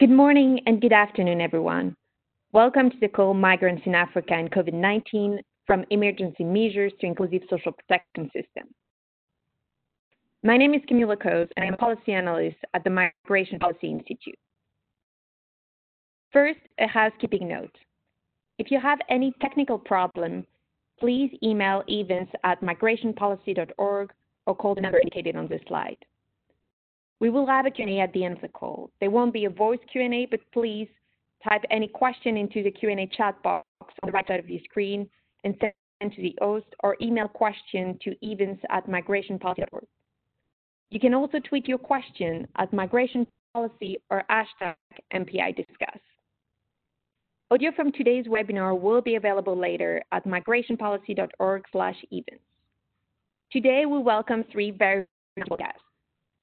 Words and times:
Good 0.00 0.08
morning 0.08 0.60
and 0.64 0.80
good 0.80 0.94
afternoon, 0.94 1.42
everyone. 1.42 1.94
Welcome 2.52 2.88
to 2.88 2.96
the 3.02 3.08
call 3.08 3.34
Migrants 3.34 3.82
in 3.84 3.94
Africa 3.94 4.32
and 4.32 4.50
COVID-19 4.50 5.40
from 5.66 5.84
Emergency 5.90 6.42
Measures 6.42 6.94
to 7.00 7.06
Inclusive 7.06 7.42
Social 7.50 7.72
Protection 7.72 8.30
System. 8.32 8.72
My 10.42 10.56
name 10.56 10.72
is 10.72 10.80
Camille 10.88 11.08
Le 11.08 11.18
Coz, 11.18 11.48
and 11.54 11.66
I'm 11.66 11.74
a 11.74 11.76
policy 11.76 12.12
analyst 12.12 12.56
at 12.72 12.82
the 12.82 12.88
Migration 12.88 13.58
Policy 13.58 13.90
Institute. 13.90 14.38
First, 16.32 16.60
a 16.78 16.86
housekeeping 16.86 17.46
note. 17.46 17.76
If 18.56 18.70
you 18.70 18.80
have 18.80 19.00
any 19.10 19.34
technical 19.42 19.78
problem, 19.78 20.46
please 20.98 21.30
email 21.42 21.84
events 21.90 22.32
at 22.42 22.62
migrationpolicy.org 22.62 24.12
or 24.46 24.56
call 24.56 24.74
the 24.74 24.80
number 24.80 24.98
indicated 24.98 25.36
on 25.36 25.46
this 25.46 25.60
slide. 25.68 25.98
We 27.20 27.28
will 27.28 27.46
have 27.46 27.66
a 27.66 27.70
Q&A 27.70 28.00
at 28.00 28.12
the 28.14 28.24
end 28.24 28.36
of 28.36 28.40
the 28.40 28.48
call. 28.48 28.90
There 28.98 29.10
won't 29.10 29.34
be 29.34 29.44
a 29.44 29.50
voice 29.50 29.78
Q&A, 29.92 30.26
but 30.30 30.40
please 30.52 30.88
type 31.46 31.62
any 31.70 31.86
question 31.86 32.36
into 32.36 32.62
the 32.62 32.70
Q&A 32.70 33.06
chat 33.14 33.40
box 33.42 33.66
on 34.02 34.06
the 34.06 34.12
right 34.12 34.26
side 34.26 34.40
of 34.40 34.48
your 34.48 34.60
screen 34.64 35.08
and 35.44 35.54
send 35.60 36.12
to 36.14 36.22
the 36.22 36.34
host 36.40 36.66
or 36.82 36.96
email 37.02 37.28
question 37.28 37.98
to 38.02 38.14
events 38.22 38.62
at 38.70 38.86
migrationpolicy.org. 38.86 39.84
You 40.90 40.98
can 40.98 41.14
also 41.14 41.38
tweet 41.40 41.68
your 41.68 41.78
question 41.78 42.48
at 42.56 42.72
migrationpolicy 42.72 43.96
or 44.10 44.24
hashtag 44.30 44.74
MPI 45.12 45.56
discuss. 45.56 46.00
Audio 47.50 47.70
from 47.72 47.92
today's 47.92 48.26
webinar 48.26 48.78
will 48.78 49.02
be 49.02 49.16
available 49.16 49.56
later 49.56 50.02
at 50.12 50.26
migrationpolicy.org 50.26 51.64
slash 51.70 51.96
events. 52.10 52.44
Today 53.52 53.84
we 53.86 53.98
welcome 53.98 54.44
three 54.50 54.70
very 54.70 55.04
special 55.38 55.56
guests. 55.56 55.82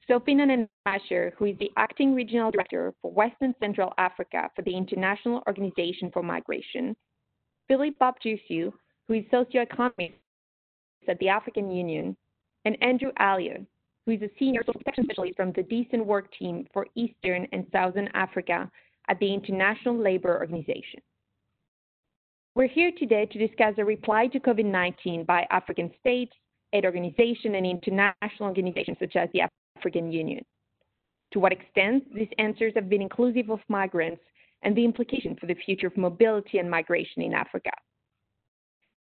Sophie 0.08 0.36
Nonnenmacher, 0.36 1.34
who 1.38 1.46
is 1.46 1.58
the 1.60 1.72
Acting 1.76 2.16
Regional 2.16 2.50
Director 2.50 2.94
for 3.02 3.12
Western 3.12 3.54
Central 3.60 3.94
Africa 3.98 4.50
for 4.56 4.62
the 4.62 4.76
International 4.76 5.44
Organization 5.48 6.10
for 6.12 6.24
Migration, 6.24 6.96
Philippe 7.68 7.98
Bob 8.00 8.16
Jusu, 8.26 8.72
who 9.08 9.14
is 9.16 9.26
Socioeconomist 9.34 10.14
at 11.10 11.20
the 11.20 11.28
African 11.28 11.70
Union, 11.70 12.16
and 12.64 12.78
Andrew 12.82 13.12
Allieu, 13.20 13.66
who 14.06 14.14
is 14.14 14.22
a 14.22 14.30
Senior 14.40 14.62
Social 14.66 14.80
Protection 14.80 15.04
Specialist 15.04 15.36
from 15.36 15.52
the 15.52 15.64
Decent 15.64 16.06
Work 16.06 16.32
Team 16.40 16.66
for 16.74 16.88
Eastern 16.96 17.46
and 17.52 17.68
Southern 17.74 18.08
Africa 18.14 18.72
at 19.10 19.20
the 19.20 19.34
International 19.34 19.98
Labour 19.98 20.38
Organization. 20.38 21.02
We're 22.56 22.68
here 22.68 22.92
today 22.98 23.26
to 23.26 23.48
discuss 23.48 23.74
a 23.78 23.86
reply 23.86 24.28
to 24.28 24.40
COVID-19 24.40 25.26
by 25.26 25.46
African 25.52 25.92
states, 26.00 26.34
aid 26.72 26.86
organizations, 26.86 27.56
and 27.56 27.66
international 27.66 28.48
organizations 28.50 28.98
such 29.00 29.16
as 29.16 29.30
the 29.34 29.42
African 29.78 30.12
Union. 30.12 30.44
To 31.34 31.40
what 31.40 31.52
extent 31.52 32.04
these 32.14 32.30
answers 32.38 32.74
have 32.76 32.90
been 32.90 33.02
inclusive 33.02 33.50
of 33.50 33.60
migrants 33.68 34.22
and 34.64 34.76
the 34.76 34.86
implication 34.86 35.36
for 35.40 35.46
the 35.46 35.56
future 35.66 35.88
of 35.88 35.98
mobility 35.98 36.58
and 36.58 36.70
migration 36.70 37.22
in 37.22 37.34
Africa. 37.34 37.70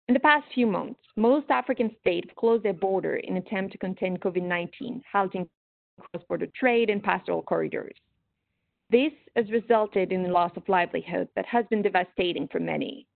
In 0.08 0.14
the 0.14 0.20
past 0.20 0.46
few 0.54 0.68
months, 0.68 1.00
most 1.16 1.50
African 1.50 1.96
states 2.02 2.30
closed 2.38 2.64
their 2.64 2.74
border 2.74 3.16
in 3.16 3.38
an 3.38 3.44
attempt 3.44 3.72
to 3.72 3.78
contain 3.78 4.18
COVID-19, 4.18 5.02
halting 5.12 5.48
cross-border 6.00 6.48
trade 6.60 6.90
and 6.90 7.02
pastoral 7.02 7.42
corridors. 7.42 7.96
This 8.90 9.14
has 9.36 9.50
resulted 9.50 10.12
in 10.12 10.22
the 10.24 10.30
loss 10.30 10.52
of 10.58 10.68
livelihood 10.68 11.30
that 11.36 11.46
has 11.46 11.66
been 11.70 11.82
devastating 11.82 12.48
for 12.52 12.60
many. 12.60 13.08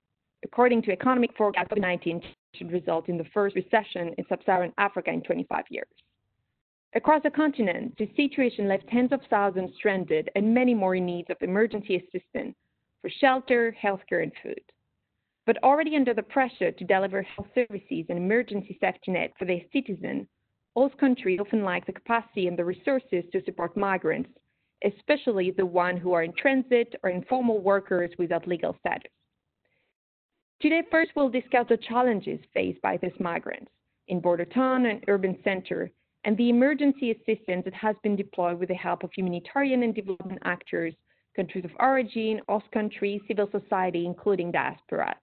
According 0.44 0.82
to 0.84 0.92
economic 0.92 1.36
forecasts, 1.38 1.68
COVID-19 1.70 2.24
should 2.56 2.72
result 2.72 3.10
in 3.10 3.18
the 3.18 3.30
first 3.34 3.56
recession 3.56 4.16
in 4.18 4.26
sub-Saharan 4.30 4.74
Africa 4.78 5.12
in 5.12 5.22
25 5.22 5.66
years. 5.70 5.88
Across 6.96 7.22
the 7.22 7.30
continent, 7.30 7.96
the 7.98 8.10
situation 8.16 8.68
left 8.68 8.88
tens 8.88 9.12
of 9.12 9.22
thousands 9.30 9.76
stranded 9.76 10.30
and 10.36 10.54
many 10.54 10.74
more 10.74 10.96
in 10.96 11.06
need 11.06 11.30
of 11.30 11.38
emergency 11.42 11.98
assistance 11.98 12.56
for 13.02 13.12
shelter, 13.22 13.76
healthcare, 13.82 14.24
and 14.24 14.32
food. 14.42 14.62
But 15.46 15.64
already 15.64 15.96
under 15.96 16.16
the 16.16 16.24
pressure 16.24 16.72
to 16.72 16.84
deliver 16.84 17.22
health 17.22 17.48
services 17.54 18.06
and 18.10 18.18
emergency 18.18 18.76
safety 18.82 19.12
net 19.12 19.34
for 19.38 19.46
their 19.46 19.62
citizens, 19.72 20.28
host 20.76 20.98
countries 20.98 21.40
often 21.40 21.64
lack 21.64 21.86
the 21.86 21.94
capacity 21.94 22.48
and 22.48 22.58
the 22.58 22.66
resources 22.66 23.24
to 23.32 23.44
support 23.46 23.78
migrants, 23.78 24.32
especially 24.84 25.52
the 25.52 25.66
ones 25.66 26.00
who 26.02 26.14
are 26.14 26.24
in 26.24 26.34
transit 26.34 26.96
or 27.04 27.12
informal 27.12 27.60
workers 27.60 28.10
without 28.18 28.48
legal 28.48 28.76
status. 28.80 29.12
Today, 30.60 30.82
first, 30.90 31.12
we'll 31.16 31.30
discuss 31.30 31.68
the 31.70 31.78
challenges 31.78 32.40
faced 32.54 32.82
by 32.82 32.98
these 32.98 33.18
migrants 33.20 33.72
in 34.08 34.20
border 34.20 34.46
town 34.46 34.88
and 34.88 35.04
urban 35.08 35.38
center 35.44 35.92
and 36.26 36.38
the 36.38 36.50
emergency 36.50 37.12
assistance 37.12 37.64
that 37.66 37.74
has 37.74 37.96
been 38.04 38.16
deployed 38.16 38.60
with 38.60 38.70
the 38.70 38.76
help 38.76 39.04
of 39.04 39.12
humanitarian 39.16 39.84
and 39.84 39.96
development 39.96 40.40
actors, 40.44 40.94
countries 41.36 41.66
of 41.66 41.72
origin, 41.80 42.42
host 42.48 42.66
countries, 42.74 43.22
civil 43.28 43.50
society, 43.52 44.06
including 44.06 44.52
diaspora. 44.52 45.16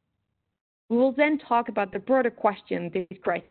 We 0.88 0.96
will 0.96 1.12
then 1.12 1.38
talk 1.38 1.68
about 1.68 1.92
the 1.92 1.98
broader 1.98 2.30
question 2.30 2.90
this 2.94 3.06
crisis 3.22 3.48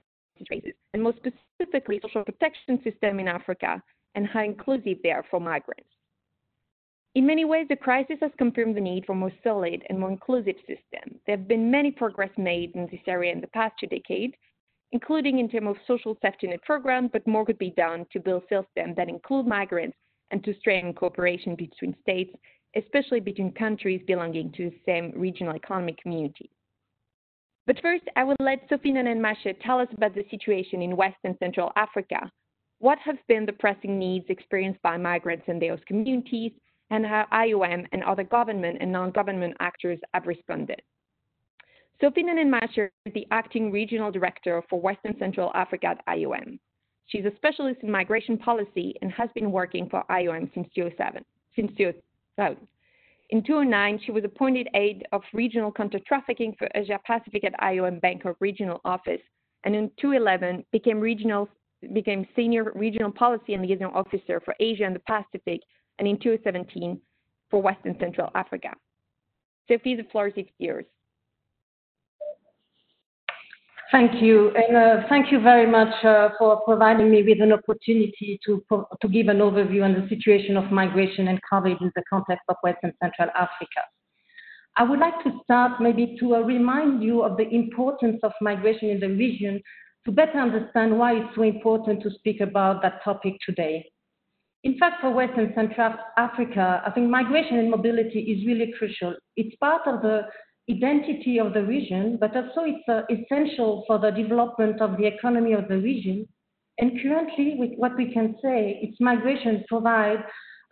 raises, 0.49 0.73
and 0.93 1.03
more 1.03 1.13
specifically, 1.17 1.99
social 2.01 2.23
protection 2.23 2.81
system 2.83 3.19
in 3.19 3.27
Africa 3.27 3.81
and 4.15 4.25
how 4.25 4.43
inclusive 4.43 4.97
they 5.03 5.11
are 5.11 5.25
for 5.29 5.39
migrants. 5.39 5.89
In 7.13 7.25
many 7.25 7.45
ways, 7.45 7.67
the 7.69 7.75
crisis 7.75 8.17
has 8.21 8.31
confirmed 8.37 8.75
the 8.75 8.81
need 8.81 9.05
for 9.05 9.13
a 9.13 9.15
more 9.15 9.31
solid 9.43 9.83
and 9.87 9.99
more 9.99 10.09
inclusive 10.09 10.55
systems. 10.67 11.19
There 11.25 11.37
have 11.37 11.47
been 11.47 11.71
many 11.71 11.91
progress 11.91 12.31
made 12.37 12.75
in 12.75 12.87
this 12.91 12.99
area 13.07 13.31
in 13.31 13.39
the 13.39 13.47
past 13.47 13.75
two 13.79 13.87
decades, 13.87 14.33
including 14.91 15.39
in 15.39 15.49
terms 15.49 15.67
of 15.67 15.77
social 15.87 16.17
safety 16.21 16.47
net 16.47 16.61
programs, 16.63 17.09
but 17.11 17.25
more 17.27 17.45
could 17.45 17.57
be 17.57 17.71
done 17.71 18.05
to 18.11 18.19
build 18.19 18.43
systems 18.43 18.95
that 18.95 19.09
include 19.09 19.47
migrants 19.47 19.97
and 20.31 20.43
to 20.43 20.53
strengthen 20.59 20.93
cooperation 20.93 21.55
between 21.55 21.95
states, 22.01 22.33
especially 22.75 23.19
between 23.19 23.51
countries 23.51 24.01
belonging 24.07 24.51
to 24.51 24.69
the 24.69 24.75
same 24.85 25.11
regional 25.15 25.55
economic 25.55 25.97
community. 26.01 26.49
But 27.67 27.81
first, 27.81 28.03
I 28.15 28.23
will 28.23 28.35
let 28.39 28.67
Sophie 28.69 28.91
Nonnenmacher 28.91 29.55
tell 29.63 29.79
us 29.79 29.87
about 29.91 30.13
the 30.13 30.25
situation 30.29 30.81
in 30.81 30.95
West 30.95 31.17
and 31.23 31.35
Central 31.39 31.71
Africa. 31.75 32.31
What 32.79 32.99
have 32.99 33.17
been 33.27 33.45
the 33.45 33.53
pressing 33.53 33.97
needs 33.97 34.25
experienced 34.29 34.81
by 34.81 34.97
migrants 34.97 35.45
in 35.47 35.59
those 35.59 35.79
communities, 35.87 36.51
and 36.91 37.05
how 37.05 37.25
IOM 37.33 37.87
and 37.91 38.03
other 38.03 38.23
government 38.23 38.77
and 38.79 38.91
non-government 38.91 39.55
actors 39.59 39.99
have 40.13 40.27
responded. 40.27 40.81
Sophie 42.01 42.23
Nonnenmacher 42.23 42.89
is 43.05 43.13
the 43.13 43.25
acting 43.31 43.71
regional 43.71 44.11
director 44.11 44.61
for 44.69 44.81
Western 44.81 45.17
Central 45.17 45.51
Africa 45.55 45.87
at 45.87 46.05
IOM. 46.07 46.59
She's 47.07 47.23
a 47.23 47.35
specialist 47.37 47.79
in 47.83 47.91
migration 47.91 48.37
policy 48.37 48.95
and 49.01 49.11
has 49.13 49.29
been 49.33 49.51
working 49.51 49.87
for 49.89 50.03
IOM 50.09 50.53
since 50.53 50.67
2007. 50.75 51.23
Since 51.55 51.71
2000. 51.77 52.67
In 53.29 53.41
2009, 53.43 54.01
she 54.05 54.11
was 54.11 54.25
appointed 54.25 54.67
aide 54.75 55.05
of 55.13 55.21
regional 55.33 55.71
counter-trafficking 55.71 56.55
for 56.59 56.67
Asia 56.75 56.99
Pacific 57.07 57.45
at 57.45 57.59
IOM 57.61 58.01
Bangkok 58.01 58.35
Regional 58.39 58.81
Office, 58.83 59.21
and 59.63 59.73
in 59.73 59.89
2011 59.99 60.65
became 60.71 60.99
regional 60.99 61.47
became 61.93 62.27
senior 62.35 62.71
regional 62.75 63.11
policy 63.11 63.53
and 63.53 63.63
liaison 63.63 63.91
officer 63.93 64.41
for 64.43 64.55
Asia 64.59 64.85
and 64.85 64.95
the 64.95 65.01
Pacific, 65.01 65.61
and 65.99 66.07
in 66.07 66.17
2017 66.17 66.99
for 67.49 67.61
Western 67.61 67.97
Central 67.99 68.31
Africa. 68.35 68.69
Sophie, 69.67 69.95
the 69.95 70.03
floor 70.11 70.27
is 70.27 70.45
yours. 70.57 70.85
Thank 73.95 74.21
you. 74.21 74.51
And 74.53 74.75
uh, 74.75 75.07
thank 75.07 75.31
you 75.31 75.39
very 75.39 75.65
much 75.65 76.03
uh, 76.03 76.27
for 76.37 76.59
providing 76.65 77.09
me 77.09 77.23
with 77.23 77.39
an 77.39 77.53
opportunity 77.53 78.37
to, 78.45 78.61
give 79.09 79.29
an 79.29 79.37
overview 79.37 79.85
on 79.85 79.93
the 79.93 80.05
situation 80.09 80.57
of 80.57 80.69
migration 80.69 81.29
and 81.29 81.39
COVID 81.49 81.79
in 81.79 81.93
the 81.95 82.03
context 82.09 82.43
of 82.49 82.57
West 82.61 82.79
and 82.83 82.91
Central 83.01 83.29
Africa. 83.29 83.79
I 84.75 84.83
would 84.83 84.99
like 84.99 85.23
to 85.23 85.39
start 85.45 85.79
maybe 85.79 86.17
to 86.19 86.35
uh, 86.35 86.39
remind 86.39 87.03
you 87.03 87.23
of 87.23 87.37
the 87.37 87.47
importance 87.47 88.19
of 88.21 88.33
migration 88.41 88.89
in 88.89 88.99
the 88.99 89.07
region 89.07 89.61
to 90.03 90.11
better 90.11 90.39
understand 90.39 90.99
why 90.99 91.13
it's 91.13 91.33
so 91.33 91.43
important 91.43 92.03
to 92.03 92.11
speak 92.15 92.41
about 92.41 92.81
that 92.81 93.01
topic 93.01 93.35
today. 93.45 93.89
In 94.65 94.77
fact, 94.77 94.99
for 94.99 95.11
West 95.11 95.37
and 95.37 95.53
Central 95.55 95.93
Africa, 96.17 96.83
I 96.85 96.91
think 96.91 97.09
migration 97.09 97.59
and 97.59 97.71
mobility 97.71 98.19
is 98.19 98.45
really 98.45 98.73
crucial. 98.77 99.15
It's 99.37 99.55
part 99.55 99.87
of 99.87 100.01
the 100.01 100.23
identity 100.69 101.39
of 101.39 101.53
the 101.53 101.63
region, 101.63 102.17
but 102.19 102.35
also 102.35 102.61
it's 102.61 102.87
uh, 102.89 103.01
essential 103.09 103.83
for 103.87 103.99
the 103.99 104.11
development 104.11 104.81
of 104.81 104.97
the 104.97 105.05
economy 105.05 105.53
of 105.53 105.67
the 105.67 105.77
region. 105.77 106.27
And 106.79 106.99
currently, 107.01 107.55
with 107.57 107.71
what 107.77 107.95
we 107.95 108.11
can 108.11 108.35
say, 108.41 108.79
its 108.81 108.99
migration 108.99 109.63
provides 109.67 110.23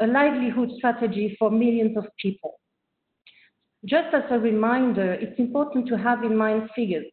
a 0.01 0.07
livelihood 0.07 0.71
strategy 0.77 1.35
for 1.37 1.51
millions 1.51 1.95
of 1.95 2.05
people. 2.19 2.59
Just 3.85 4.13
as 4.13 4.23
a 4.31 4.39
reminder, 4.39 5.13
it's 5.13 5.39
important 5.39 5.87
to 5.89 5.97
have 5.97 6.23
in 6.23 6.35
mind 6.35 6.69
figures. 6.75 7.05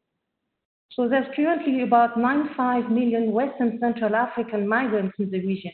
So 0.93 1.09
there's 1.09 1.27
currently 1.37 1.83
about 1.83 2.19
95 2.19 2.91
million 2.91 3.33
West 3.33 3.55
and 3.61 3.79
Central 3.79 4.17
African 4.17 4.67
migrants 4.69 5.15
in 5.19 5.31
the 5.31 5.41
region. 5.41 5.73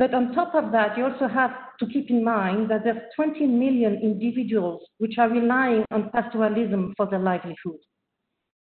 But 0.00 0.14
on 0.14 0.32
top 0.32 0.54
of 0.54 0.72
that, 0.72 0.96
you 0.96 1.04
also 1.04 1.28
have 1.28 1.50
to 1.78 1.86
keep 1.86 2.08
in 2.08 2.24
mind 2.24 2.70
that 2.70 2.84
there's 2.84 3.02
20 3.16 3.46
million 3.46 4.00
individuals 4.02 4.80
which 4.96 5.18
are 5.18 5.28
relying 5.28 5.84
on 5.90 6.10
pastoralism 6.14 6.94
for 6.96 7.04
their 7.04 7.18
livelihood. 7.18 7.80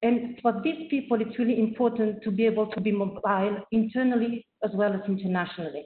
And 0.02 0.40
for 0.42 0.60
these 0.64 0.90
people, 0.90 1.22
it's 1.22 1.38
really 1.38 1.60
important 1.60 2.24
to 2.24 2.32
be 2.32 2.48
able 2.48 2.66
to 2.72 2.82
be 2.82 2.92
mobile 2.92 3.60
internally 3.72 4.48
as 4.64 4.72
well 4.74 4.94
as 4.94 5.02
internationally. 5.08 5.86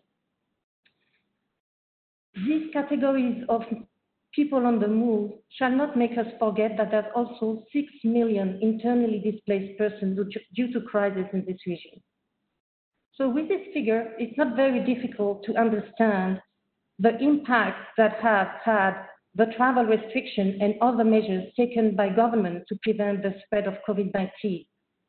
These 2.33 2.71
categories 2.71 3.43
of 3.49 3.63
people 4.33 4.65
on 4.65 4.79
the 4.79 4.87
move 4.87 5.31
shall 5.59 5.71
not 5.71 5.97
make 5.97 6.17
us 6.17 6.27
forget 6.39 6.77
that 6.77 6.91
there's 6.91 7.11
also 7.13 7.65
6 7.73 7.87
million 8.05 8.57
internally 8.61 9.19
displaced 9.19 9.77
persons 9.77 10.17
due 10.55 10.71
to 10.71 10.79
crisis 10.79 11.27
in 11.33 11.43
this 11.45 11.59
region. 11.67 12.01
So 13.21 13.29
with 13.29 13.49
this 13.49 13.61
figure, 13.71 14.15
it's 14.17 14.35
not 14.35 14.55
very 14.55 14.83
difficult 14.83 15.43
to 15.43 15.55
understand 15.55 16.41
the 16.97 17.19
impact 17.19 17.77
that 17.95 18.13
has 18.13 18.47
had 18.65 18.95
the 19.35 19.45
travel 19.55 19.83
restriction 19.83 20.57
and 20.59 20.73
other 20.81 21.03
measures 21.03 21.43
taken 21.55 21.95
by 21.95 22.09
government 22.09 22.63
to 22.67 22.79
prevent 22.81 23.21
the 23.21 23.35
spread 23.45 23.67
of 23.67 23.75
COVID-19 23.87 24.65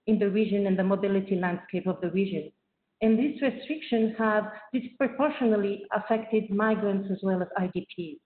in 0.08 0.18
the 0.18 0.28
region 0.28 0.66
and 0.66 0.78
the 0.78 0.84
mobility 0.84 1.36
landscape 1.36 1.86
of 1.86 2.02
the 2.02 2.10
region. 2.10 2.52
And 3.00 3.18
these 3.18 3.40
restrictions 3.40 4.14
have 4.18 4.44
disproportionately 4.74 5.86
affected 5.94 6.50
migrants 6.50 7.08
as 7.10 7.18
well 7.22 7.40
as 7.40 7.48
IDPs. 7.58 8.18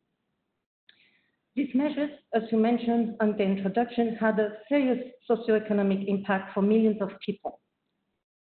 These 1.55 1.75
measures, 1.77 2.11
as 2.35 2.43
you 2.51 2.59
mentioned 2.59 3.15
on 3.21 3.37
the 3.37 3.45
introduction, 3.45 4.17
had 4.17 4.41
a 4.41 4.51
serious 4.69 4.99
socioeconomic 5.31 6.09
impact 6.09 6.55
for 6.55 6.61
millions 6.61 7.01
of 7.01 7.11
people. 7.25 7.61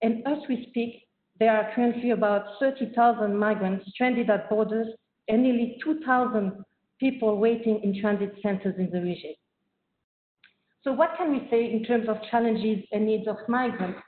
And 0.02 0.26
as 0.26 0.38
we 0.48 0.68
speak, 0.70 1.04
there 1.40 1.56
are 1.56 1.74
currently 1.74 2.12
about 2.12 2.46
30,000 2.60 3.38
migrants 3.38 3.86
stranded 3.90 4.30
at 4.30 4.50
borders 4.50 4.88
and 5.28 5.44
nearly 5.44 5.78
2,000 5.84 6.64
people 7.00 7.38
waiting 7.38 7.82
in 7.84 8.00
transit 8.00 8.34
centers 8.42 8.76
in 8.78 8.90
the 8.92 9.02
region. 9.02 9.34
So 10.84 10.92
what 10.92 11.12
can 11.18 11.32
we 11.32 11.48
say 11.50 11.72
in 11.72 11.84
terms 11.84 12.10
of 12.10 12.18
challenges 12.30 12.84
and 12.92 13.06
needs 13.06 13.28
of 13.28 13.38
migrants? 13.48 14.00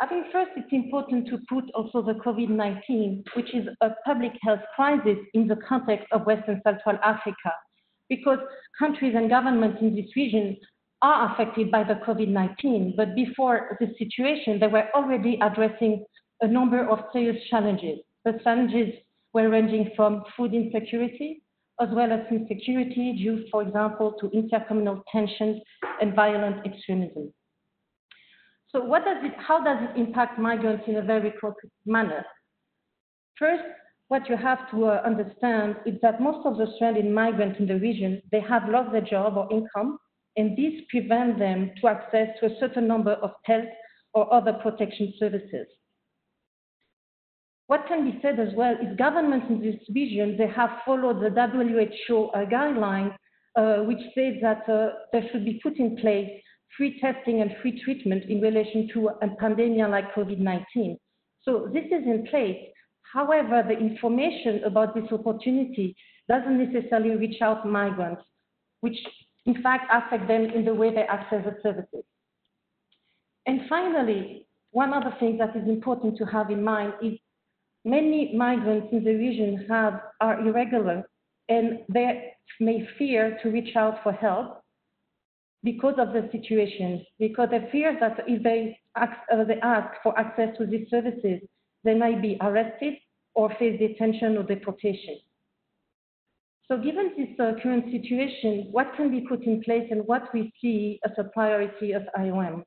I 0.00 0.06
think 0.06 0.26
first 0.32 0.50
it's 0.56 0.72
important 0.72 1.28
to 1.28 1.38
put 1.48 1.64
also 1.74 2.02
the 2.02 2.14
COVID-19, 2.14 3.24
which 3.36 3.54
is 3.54 3.68
a 3.80 3.90
public 4.04 4.32
health 4.42 4.60
crisis 4.74 5.18
in 5.34 5.46
the 5.46 5.56
context 5.68 6.06
of 6.10 6.26
Western 6.26 6.60
Central 6.64 6.98
Africa, 7.04 7.52
because 8.08 8.38
countries 8.78 9.14
and 9.16 9.30
governments 9.30 9.78
in 9.80 9.94
this 9.94 10.14
region 10.16 10.56
are 11.02 11.32
affected 11.32 11.70
by 11.70 11.84
the 11.84 11.94
COVID-19, 12.06 12.96
but 12.96 13.14
before 13.14 13.76
the 13.80 13.88
situation, 13.98 14.58
they 14.58 14.68
were 14.68 14.88
already 14.94 15.38
addressing 15.42 16.04
a 16.42 16.46
number 16.46 16.86
of 16.88 16.98
serious 17.12 17.42
challenges. 17.48 18.00
The 18.24 18.38
challenges 18.44 18.94
were 19.32 19.48
ranging 19.48 19.90
from 19.96 20.24
food 20.36 20.52
insecurity, 20.54 21.42
as 21.80 21.88
well 21.92 22.12
as 22.12 22.20
insecurity 22.30 23.14
due, 23.16 23.46
for 23.50 23.62
example, 23.62 24.12
to 24.20 24.28
intercommunal 24.28 25.02
tensions 25.10 25.62
and 26.00 26.14
violent 26.14 26.66
extremism. 26.66 27.32
So 28.68 28.82
what 28.84 29.04
does 29.04 29.18
it, 29.22 29.32
how 29.38 29.62
does 29.62 29.78
it 29.82 30.00
impact 30.00 30.38
migrants 30.38 30.84
in 30.86 30.96
a 30.96 31.02
very 31.02 31.30
concrete 31.32 31.72
manner? 31.86 32.24
First, 33.38 33.62
what 34.08 34.28
you 34.28 34.36
have 34.36 34.70
to 34.70 34.86
uh, 34.86 35.02
understand 35.04 35.76
is 35.86 35.94
that 36.02 36.20
most 36.20 36.46
of 36.46 36.58
the 36.58 36.66
stranded 36.76 37.10
migrants 37.10 37.58
in 37.58 37.66
the 37.66 37.78
region, 37.78 38.20
they 38.30 38.40
have 38.40 38.68
lost 38.68 38.92
their 38.92 39.00
job 39.00 39.36
or 39.36 39.48
income, 39.50 39.98
and 40.36 40.56
this 40.56 40.82
prevents 40.90 41.38
them 41.38 41.70
to 41.80 41.88
access 41.88 42.28
to 42.40 42.46
a 42.46 42.60
certain 42.60 42.86
number 42.86 43.12
of 43.12 43.30
health 43.44 43.64
or 44.14 44.32
other 44.32 44.54
protection 44.62 45.12
services. 45.18 45.66
What 47.66 47.86
can 47.88 48.10
be 48.10 48.18
said 48.20 48.38
as 48.38 48.54
well 48.54 48.74
is 48.74 48.96
governments 48.96 49.46
in 49.48 49.60
this 49.60 49.76
region, 49.94 50.36
they 50.36 50.48
have 50.48 50.70
followed 50.84 51.20
the 51.20 51.30
WHO 51.30 52.26
uh, 52.26 52.44
guidelines, 52.46 53.14
uh, 53.56 53.84
which 53.84 54.00
says 54.14 54.34
that 54.42 54.68
uh, 54.68 54.90
there 55.12 55.24
should 55.30 55.44
be 55.44 55.60
put 55.62 55.78
in 55.78 55.96
place 55.96 56.28
free 56.76 56.98
testing 57.00 57.42
and 57.42 57.54
free 57.60 57.80
treatment 57.84 58.24
in 58.24 58.40
relation 58.40 58.88
to 58.94 59.08
a 59.08 59.28
pandemic 59.38 59.88
like 59.90 60.14
COVID-19. 60.14 60.96
So 61.42 61.68
this 61.72 61.84
is 61.86 62.06
in 62.06 62.26
place. 62.30 62.58
However, 63.12 63.62
the 63.66 63.78
information 63.78 64.64
about 64.64 64.94
this 64.94 65.10
opportunity 65.12 65.94
doesn't 66.28 66.72
necessarily 66.72 67.16
reach 67.16 67.42
out 67.42 67.68
migrants, 67.68 68.22
which 68.80 68.96
in 69.44 69.62
fact 69.62 69.90
affect 69.92 70.28
them 70.28 70.44
in 70.44 70.64
the 70.64 70.74
way 70.74 70.94
they 70.94 71.02
access 71.02 71.44
the 71.44 71.56
services. 71.62 72.04
And 73.46 73.62
finally, 73.68 74.46
one 74.70 74.94
other 74.94 75.14
thing 75.20 75.36
that 75.38 75.54
is 75.56 75.68
important 75.68 76.16
to 76.18 76.24
have 76.24 76.50
in 76.50 76.62
mind 76.62 76.94
is 77.02 77.18
many 77.84 78.34
migrants 78.34 78.88
in 78.92 79.04
the 79.04 79.14
region 79.14 79.66
have, 79.68 80.00
are 80.20 80.40
irregular 80.40 81.04
and 81.48 81.80
they 81.88 82.32
may 82.60 82.86
fear 82.98 83.38
to 83.42 83.50
reach 83.50 83.76
out 83.76 84.02
for 84.02 84.12
help 84.12 84.62
because 85.64 85.94
of 85.98 86.12
the 86.12 86.28
situation, 86.32 87.04
because 87.18 87.48
they 87.50 87.68
fear 87.70 87.96
that 88.00 88.24
if 88.26 88.42
they 88.42 88.78
ask, 88.96 89.12
uh, 89.32 89.44
they 89.44 89.60
ask 89.60 89.94
for 90.02 90.18
access 90.18 90.56
to 90.58 90.66
these 90.66 90.88
services, 90.90 91.40
they 91.84 91.94
might 91.94 92.20
be 92.20 92.36
arrested 92.40 92.94
or 93.34 93.48
face 93.58 93.78
detention 93.78 94.36
or 94.36 94.42
deportation. 94.42 95.18
So 96.68 96.76
given 96.78 97.12
this 97.16 97.28
uh, 97.38 97.52
current 97.62 97.84
situation, 97.92 98.68
what 98.70 98.92
can 98.96 99.10
be 99.10 99.26
put 99.28 99.44
in 99.44 99.62
place 99.62 99.86
and 99.90 100.06
what 100.06 100.22
we 100.32 100.52
see 100.60 100.98
as 101.04 101.12
a 101.18 101.24
priority 101.24 101.92
of 101.92 102.02
IOM? 102.18 102.62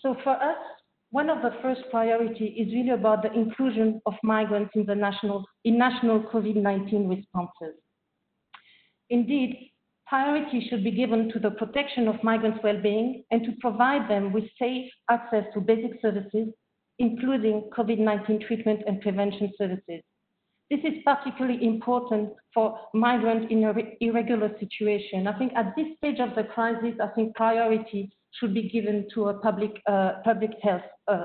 So 0.00 0.16
for 0.24 0.32
us, 0.32 0.56
one 1.12 1.28
of 1.28 1.42
the 1.42 1.52
first 1.60 1.82
priority 1.90 2.46
is 2.46 2.72
really 2.72 2.90
about 2.90 3.22
the 3.22 3.32
inclusion 3.32 4.00
of 4.06 4.14
migrants 4.22 4.72
in 4.74 4.86
the 4.86 4.94
national, 4.94 5.44
in 5.64 5.76
national 5.76 6.20
COVID-19 6.22 7.08
responses. 7.08 7.78
Indeed, 9.10 9.70
priority 10.06 10.66
should 10.68 10.82
be 10.82 10.90
given 10.90 11.28
to 11.28 11.38
the 11.38 11.50
protection 11.50 12.08
of 12.08 12.22
migrants' 12.24 12.60
well-being 12.64 13.24
and 13.30 13.44
to 13.44 13.52
provide 13.60 14.10
them 14.10 14.32
with 14.32 14.44
safe 14.58 14.90
access 15.10 15.44
to 15.52 15.60
basic 15.60 16.00
services, 16.00 16.48
including 16.98 17.68
COVID-19 17.76 18.46
treatment 18.46 18.80
and 18.86 19.02
prevention 19.02 19.52
services. 19.58 20.02
This 20.72 20.80
is 20.84 21.02
particularly 21.04 21.62
important 21.66 22.30
for 22.54 22.78
migrants 22.94 23.48
in 23.50 23.62
an 23.62 23.76
irregular 24.00 24.56
situation. 24.58 25.26
I 25.26 25.38
think 25.38 25.52
at 25.54 25.76
this 25.76 25.84
stage 25.98 26.18
of 26.18 26.34
the 26.34 26.44
crisis, 26.44 26.94
I 26.98 27.08
think 27.08 27.36
priority 27.36 28.10
should 28.40 28.54
be 28.54 28.70
given 28.70 29.06
to 29.12 29.28
a 29.28 29.34
public, 29.34 29.72
uh, 29.86 30.12
public 30.24 30.52
health 30.62 30.80
uh, 31.08 31.24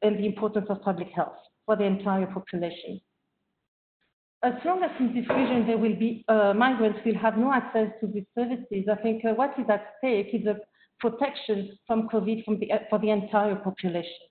and 0.00 0.18
the 0.18 0.24
importance 0.24 0.64
of 0.70 0.80
public 0.80 1.08
health 1.14 1.36
for 1.66 1.76
the 1.76 1.84
entire 1.84 2.24
population. 2.24 3.02
As 4.42 4.54
long 4.64 4.82
as 4.82 4.92
in 4.98 5.14
this 5.14 5.28
region 5.28 5.66
there 5.66 5.76
will 5.76 5.96
be 5.96 6.24
uh, 6.28 6.54
migrants 6.54 7.00
will 7.04 7.18
have 7.18 7.36
no 7.36 7.52
access 7.52 7.88
to 8.00 8.06
these 8.06 8.24
services, 8.34 8.88
I 8.90 8.96
think 9.02 9.26
uh, 9.26 9.34
what 9.34 9.52
is 9.58 9.66
at 9.68 9.92
stake 9.98 10.30
is 10.32 10.46
a 10.46 10.56
protection 11.00 11.76
from 11.86 12.08
COVID 12.08 12.46
from 12.46 12.58
the, 12.60 12.70
for 12.88 12.98
the 12.98 13.10
entire 13.10 13.56
population. 13.56 14.24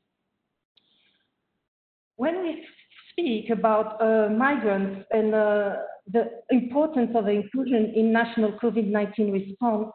When 2.15 2.41
we 2.41 2.65
speak 3.13 3.49
about 3.49 4.01
uh, 4.01 4.29
migrants 4.29 5.05
and 5.11 5.33
uh, 5.33 5.75
the 6.11 6.29
importance 6.49 7.11
of 7.15 7.27
inclusion 7.27 7.93
in 7.95 8.11
national 8.11 8.51
COVID-19 8.53 9.31
response, 9.31 9.87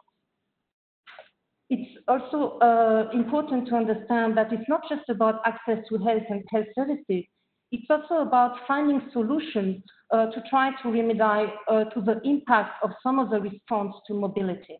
it's 1.69 1.99
also 2.07 2.57
uh, 2.59 3.09
important 3.13 3.67
to 3.67 3.75
understand 3.75 4.35
that 4.37 4.51
it's 4.51 4.67
not 4.67 4.81
just 4.89 5.07
about 5.09 5.41
access 5.45 5.77
to 5.89 5.97
health 5.99 6.23
and 6.29 6.43
health 6.51 6.65
services. 6.73 7.23
It's 7.71 7.85
also 7.89 8.23
about 8.27 8.55
finding 8.67 9.01
solutions 9.13 9.83
uh, 10.11 10.27
to 10.27 10.43
try 10.49 10.71
to 10.81 10.91
remedy 10.91 11.53
uh, 11.69 11.83
to 11.83 12.01
the 12.01 12.19
impact 12.23 12.83
of 12.83 12.89
some 13.03 13.19
of 13.19 13.29
the 13.29 13.39
response 13.39 13.93
to 14.07 14.15
mobility. 14.15 14.79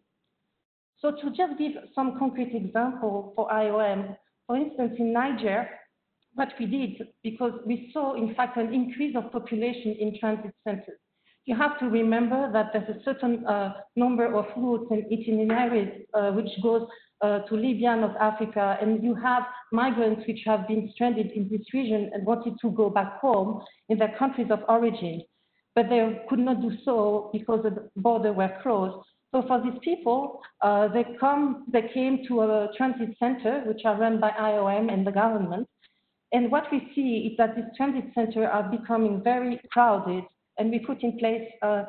So 1.00 1.12
to 1.12 1.29
just 1.29 1.60
give 1.60 1.74
some 1.93 2.17
concrete 2.17 2.55
example 2.55 3.34
for 3.36 3.48
IOM, 3.50 4.17
for 4.48 4.58
instance, 4.58 4.96
in 4.98 5.13
Niger, 5.13 5.69
what 6.36 6.50
we 6.59 6.65
did, 6.65 7.07
because 7.24 7.53
we 7.65 7.89
saw, 7.93 8.15
in 8.15 8.33
fact, 8.36 8.57
an 8.57 8.74
increase 8.74 9.15
of 9.15 9.31
population 9.31 9.95
in 10.00 10.17
transit 10.19 10.53
centers 10.65 11.00
you 11.50 11.55
have 11.55 11.79
to 11.79 11.86
remember 11.88 12.51
that 12.53 12.67
there's 12.71 12.89
a 12.89 13.03
certain 13.03 13.43
uh, 13.48 13.74
number 13.95 14.36
of 14.36 14.45
routes 14.55 14.86
and 14.91 15.03
itineraries 15.12 16.05
uh, 16.13 16.29
which 16.31 16.50
goes 16.62 16.88
uh, 17.21 17.39
to 17.39 17.55
Libya, 17.55 17.95
North 17.95 18.15
Africa, 18.21 18.77
and 18.81 19.03
you 19.03 19.15
have 19.15 19.43
migrants 19.71 20.21
which 20.27 20.41
have 20.45 20.67
been 20.67 20.91
stranded 20.93 21.31
in 21.31 21.50
this 21.50 21.62
region 21.74 22.12
and 22.13 22.25
wanted 22.25 22.53
to 22.62 22.69
go 22.69 22.89
back 22.89 23.19
home 23.19 23.62
in 23.89 23.98
their 23.98 24.15
countries 24.17 24.50
of 24.51 24.59
origin, 24.69 25.24
but 25.75 25.89
they 25.89 26.21
could 26.29 26.39
not 26.39 26.62
do 26.62 26.71
so 26.86 27.29
because 27.33 27.63
the 27.63 27.89
border 27.95 28.31
were 28.31 28.53
closed. 28.62 29.03
So 29.33 29.43
for 29.48 29.62
these 29.62 29.79
people, 29.83 30.41
uh, 30.62 30.88
they 30.88 31.05
come, 31.19 31.65
they 31.71 31.89
came 31.93 32.25
to 32.27 32.41
a 32.41 32.69
transit 32.77 33.15
center, 33.19 33.63
which 33.65 33.81
are 33.86 33.98
run 33.98 34.19
by 34.19 34.31
IOM 34.31 34.91
and 34.91 35.05
the 35.05 35.12
government. 35.12 35.67
And 36.31 36.51
what 36.51 36.65
we 36.71 36.91
see 36.93 37.29
is 37.31 37.38
that 37.38 37.55
these 37.55 37.65
transit 37.75 38.05
centers 38.13 38.48
are 38.51 38.63
becoming 38.69 39.24
very 39.24 39.59
crowded 39.71 40.24
and 40.57 40.69
we 40.69 40.79
put 40.79 41.01
in 41.03 41.17
place 41.17 41.48
uh, 41.62 41.86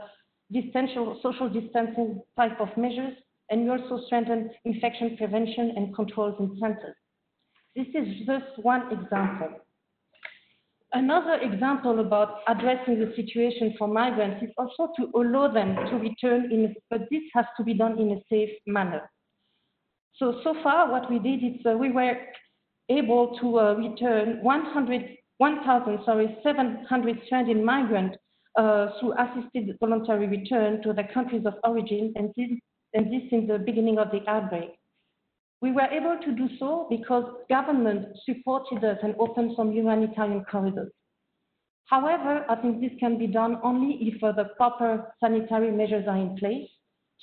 social 1.22 1.48
distancing 1.48 2.20
type 2.36 2.60
of 2.60 2.68
measures, 2.76 3.14
and 3.50 3.64
we 3.64 3.70
also 3.70 4.00
strengthen 4.06 4.50
infection 4.64 5.16
prevention 5.16 5.74
and 5.76 5.94
controls 5.94 6.36
in 6.40 6.56
centers. 6.60 6.96
This 7.76 7.86
is 7.94 8.26
just 8.26 8.62
one 8.62 8.92
example. 8.92 9.50
Another 10.92 11.34
example 11.34 12.00
about 12.00 12.40
addressing 12.48 12.98
the 12.98 13.12
situation 13.14 13.74
for 13.78 13.86
migrants 13.86 14.42
is 14.42 14.50
also 14.58 14.92
to 14.96 15.10
allow 15.14 15.52
them 15.52 15.76
to 15.88 15.96
return, 15.96 16.50
in, 16.50 16.74
but 16.90 17.02
this 17.10 17.22
has 17.32 17.44
to 17.56 17.62
be 17.62 17.74
done 17.74 17.98
in 17.98 18.12
a 18.12 18.20
safe 18.28 18.50
manner. 18.66 19.08
So, 20.16 20.40
so 20.42 20.54
far 20.64 20.90
what 20.90 21.08
we 21.08 21.20
did 21.20 21.44
is 21.44 21.64
uh, 21.64 21.76
we 21.76 21.92
were 21.92 22.16
able 22.90 23.38
to 23.40 23.58
uh, 23.58 23.74
return 23.74 24.40
1,000, 24.42 25.98
sorry, 26.04 26.36
700 26.42 27.20
stranded 27.26 27.64
migrants 27.64 28.16
uh, 28.56 28.88
through 28.98 29.14
assisted 29.14 29.76
voluntary 29.80 30.26
return 30.26 30.82
to 30.82 30.92
their 30.92 31.08
countries 31.14 31.46
of 31.46 31.54
origin, 31.64 32.12
and 32.16 32.30
this, 32.36 32.50
and 32.94 33.06
this 33.06 33.22
in 33.30 33.46
the 33.46 33.58
beginning 33.58 33.98
of 33.98 34.10
the 34.10 34.28
outbreak. 34.28 34.70
We 35.62 35.72
were 35.72 35.82
able 35.82 36.18
to 36.24 36.32
do 36.32 36.48
so 36.58 36.86
because 36.90 37.24
government 37.48 38.08
supported 38.24 38.82
us 38.82 38.98
and 39.02 39.14
opened 39.18 39.52
some 39.56 39.72
humanitarian 39.72 40.44
corridors. 40.44 40.90
However, 41.86 42.44
I 42.48 42.54
think 42.56 42.80
this 42.80 42.92
can 42.98 43.18
be 43.18 43.26
done 43.26 43.58
only 43.62 43.98
if 44.00 44.22
uh, 44.22 44.32
the 44.32 44.44
proper 44.56 45.12
sanitary 45.20 45.70
measures 45.70 46.06
are 46.08 46.16
in 46.16 46.36
place. 46.36 46.68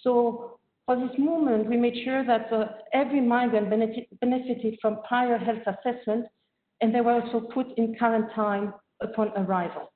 So 0.03 0.56
for 0.87 0.95
this 0.95 1.19
movement, 1.19 1.69
we 1.69 1.75
made 1.75 1.97
sure 2.05 2.25
that 2.25 2.51
uh, 2.51 2.69
every 2.93 3.19
migrant 3.19 3.69
benefit, 3.69 4.07
benefited 4.21 4.79
from 4.81 4.99
prior 5.05 5.37
health 5.37 5.61
assessment, 5.67 6.25
and 6.79 6.95
they 6.95 7.01
were 7.01 7.21
also 7.21 7.41
put 7.41 7.67
in 7.77 7.93
quarantine 7.95 8.71
upon 9.01 9.27
arrival. 9.35 9.91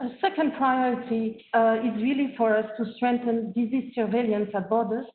A 0.00 0.08
second 0.20 0.54
priority 0.58 1.46
uh, 1.54 1.76
is 1.84 2.02
really 2.02 2.34
for 2.36 2.56
us 2.56 2.66
to 2.76 2.92
strengthen 2.96 3.52
disease 3.52 3.92
surveillance 3.94 4.50
at 4.52 4.68
borders 4.68 5.06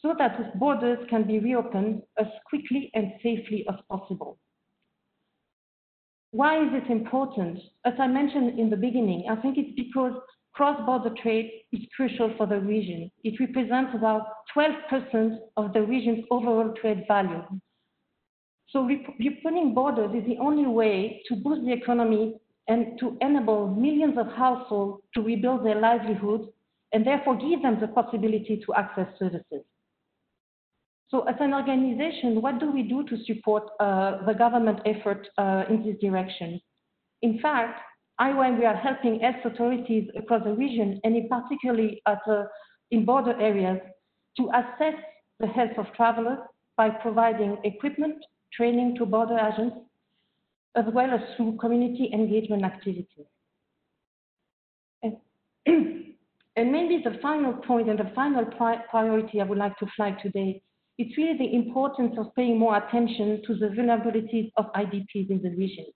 so 0.00 0.14
that 0.16 0.56
borders 0.60 0.98
can 1.10 1.26
be 1.26 1.40
reopened 1.40 2.00
as 2.16 2.26
quickly 2.48 2.92
and 2.94 3.12
safely 3.24 3.66
as 3.68 3.76
possible. 3.90 4.38
Why 6.30 6.62
is 6.62 6.70
it 6.74 6.92
important? 6.92 7.58
As 7.84 7.94
I 7.98 8.06
mentioned 8.06 8.56
in 8.56 8.70
the 8.70 8.76
beginning, 8.76 9.26
I 9.28 9.34
think 9.36 9.58
it's 9.58 9.74
because 9.74 10.14
cross-border 10.54 11.10
trade 11.20 11.50
is 11.72 11.80
crucial 11.96 12.32
for 12.36 12.46
the 12.46 12.58
region. 12.58 13.10
It 13.24 13.40
represents 13.40 13.92
about 13.94 14.26
12% 14.56 15.38
of 15.56 15.72
the 15.72 15.82
region's 15.82 16.24
overall 16.30 16.72
trade 16.80 17.04
value. 17.08 17.42
So 18.70 18.88
reopening 19.18 19.74
borders 19.74 20.10
is 20.14 20.26
the 20.26 20.38
only 20.38 20.66
way 20.66 21.22
to 21.28 21.36
boost 21.36 21.64
the 21.64 21.72
economy 21.72 22.36
and 22.68 22.98
to 23.00 23.16
enable 23.20 23.68
millions 23.68 24.16
of 24.16 24.26
households 24.28 25.02
to 25.14 25.22
rebuild 25.22 25.66
their 25.66 25.80
livelihoods 25.80 26.44
and 26.92 27.06
therefore 27.06 27.36
give 27.36 27.62
them 27.62 27.78
the 27.80 27.88
possibility 27.88 28.62
to 28.64 28.74
access 28.74 29.08
services. 29.18 29.64
So 31.08 31.22
as 31.22 31.36
an 31.40 31.52
organization, 31.52 32.40
what 32.40 32.58
do 32.58 32.70
we 32.70 32.82
do 32.82 33.04
to 33.04 33.24
support 33.24 33.70
uh, 33.78 34.24
the 34.24 34.32
government 34.32 34.80
effort 34.86 35.28
uh, 35.36 35.64
in 35.68 35.84
this 35.84 35.96
direction? 36.00 36.60
In 37.22 37.38
fact, 37.40 37.80
IOM, 38.20 38.58
we 38.58 38.64
are 38.64 38.76
helping 38.76 39.20
health 39.20 39.44
authorities 39.44 40.08
across 40.16 40.44
the 40.44 40.54
region, 40.54 41.00
and 41.04 41.16
in 41.16 41.28
particularly 41.28 42.00
at, 42.06 42.20
uh, 42.28 42.44
in 42.90 43.04
border 43.04 43.38
areas, 43.40 43.80
to 44.36 44.50
assess 44.50 44.94
the 45.40 45.46
health 45.46 45.76
of 45.78 45.86
travelers 45.94 46.38
by 46.76 46.90
providing 46.90 47.58
equipment, 47.64 48.24
training 48.52 48.96
to 48.96 49.06
border 49.06 49.38
agents, 49.38 49.76
as 50.76 50.84
well 50.92 51.10
as 51.10 51.20
through 51.36 51.56
community 51.56 52.10
engagement 52.12 52.64
activities. 52.64 53.26
And, 55.02 55.16
and 55.66 56.72
maybe 56.72 57.02
the 57.02 57.18
final 57.20 57.52
point 57.52 57.88
and 57.88 57.98
the 57.98 58.10
final 58.14 58.44
pri 58.44 58.78
priority 58.90 59.40
I 59.40 59.44
would 59.44 59.58
like 59.58 59.76
to 59.78 59.86
flag 59.96 60.18
today 60.20 60.62
it's 60.98 61.16
really 61.16 61.36
the 61.36 61.54
importance 61.54 62.14
of 62.18 62.34
paying 62.34 62.58
more 62.58 62.76
attention 62.76 63.42
to 63.46 63.54
the 63.56 63.66
vulnerabilities 63.66 64.52
of 64.56 64.66
IDPs 64.74 65.30
in 65.30 65.40
the 65.42 65.50
region. 65.50 65.86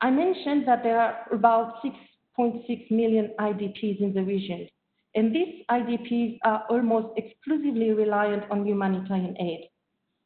I 0.00 0.10
mentioned 0.10 0.66
that 0.68 0.82
there 0.82 1.00
are 1.00 1.26
about 1.32 1.82
6.6 1.82 2.90
million 2.90 3.34
IDPs 3.40 4.00
in 4.00 4.12
the 4.14 4.22
region, 4.22 4.68
and 5.14 5.34
these 5.34 5.64
IDPs 5.68 6.38
are 6.44 6.64
almost 6.70 7.18
exclusively 7.18 7.90
reliant 7.90 8.44
on 8.50 8.64
humanitarian 8.64 9.36
aid, 9.40 9.68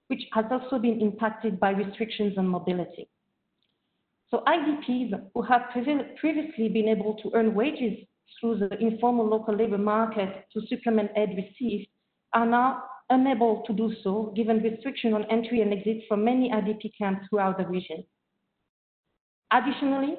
which 0.09 0.23
has 0.33 0.45
also 0.51 0.79
been 0.79 1.01
impacted 1.01 1.59
by 1.59 1.71
restrictions 1.71 2.37
on 2.37 2.47
mobility. 2.49 3.09
So 4.31 4.43
IDPs 4.47 5.13
who 5.33 5.43
have 5.43 5.63
previously 5.73 6.69
been 6.69 6.89
able 6.89 7.15
to 7.23 7.31
earn 7.35 7.55
wages 7.55 7.99
through 8.39 8.59
the 8.59 8.79
informal 8.79 9.27
local 9.27 9.55
labor 9.55 9.79
market 9.79 10.47
to 10.53 10.67
supplement 10.69 11.11
aid 11.17 11.31
received 11.37 11.89
are 12.35 12.47
now 12.47 12.83
unable 13.11 13.63
to 13.67 13.73
do 13.73 13.95
so 14.03 14.33
given 14.37 14.63
restriction 14.63 15.13
on 15.15 15.25
entry 15.31 15.61
and 15.61 15.73
exit 15.73 16.03
from 16.09 16.25
many 16.25 16.51
IDP 16.51 16.93
camps 16.97 17.27
throughout 17.29 17.59
the 17.59 17.67
region. 17.67 18.05
Additionally, 19.53 20.17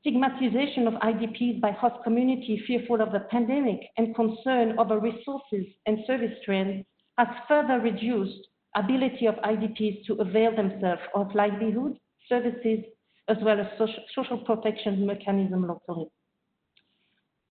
stigmatization 0.00 0.86
of 0.86 0.94
IDPs 0.94 1.60
by 1.60 1.72
host 1.72 1.96
community 2.04 2.62
fearful 2.66 3.00
of 3.00 3.12
the 3.12 3.20
pandemic 3.30 3.80
and 3.96 4.14
concern 4.14 4.78
over 4.78 4.98
resources 4.98 5.66
and 5.86 5.98
service 6.06 6.36
trends 6.44 6.84
has 7.16 7.28
further 7.48 7.80
reduced 7.80 8.46
ability 8.76 9.26
of 9.26 9.34
IDPs 9.36 10.04
to 10.06 10.14
avail 10.14 10.54
themselves 10.54 11.00
of 11.14 11.34
livelihood, 11.34 11.98
services, 12.28 12.84
as 13.28 13.36
well 13.42 13.58
as 13.60 13.66
social, 14.14 14.38
protection 14.38 15.06
mechanism 15.06 15.66
locally. 15.66 16.06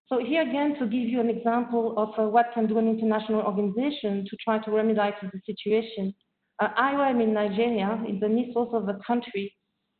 So 0.08 0.24
here 0.24 0.42
again, 0.42 0.76
to 0.78 0.86
give 0.86 1.08
you 1.08 1.20
an 1.20 1.28
example 1.28 1.94
of 1.98 2.10
uh, 2.18 2.28
what 2.28 2.46
can 2.54 2.66
do 2.66 2.78
an 2.78 2.88
international 2.88 3.42
organization 3.42 4.24
to 4.28 4.36
try 4.42 4.58
to 4.58 4.70
remediate 4.70 5.20
the 5.20 5.40
situation, 5.44 6.14
uh, 6.60 6.68
IOM 6.78 7.22
in 7.22 7.34
Nigeria, 7.34 8.02
in 8.08 8.18
the 8.18 8.28
north 8.28 8.72
of 8.72 8.86
the 8.86 8.98
country, 9.06 9.52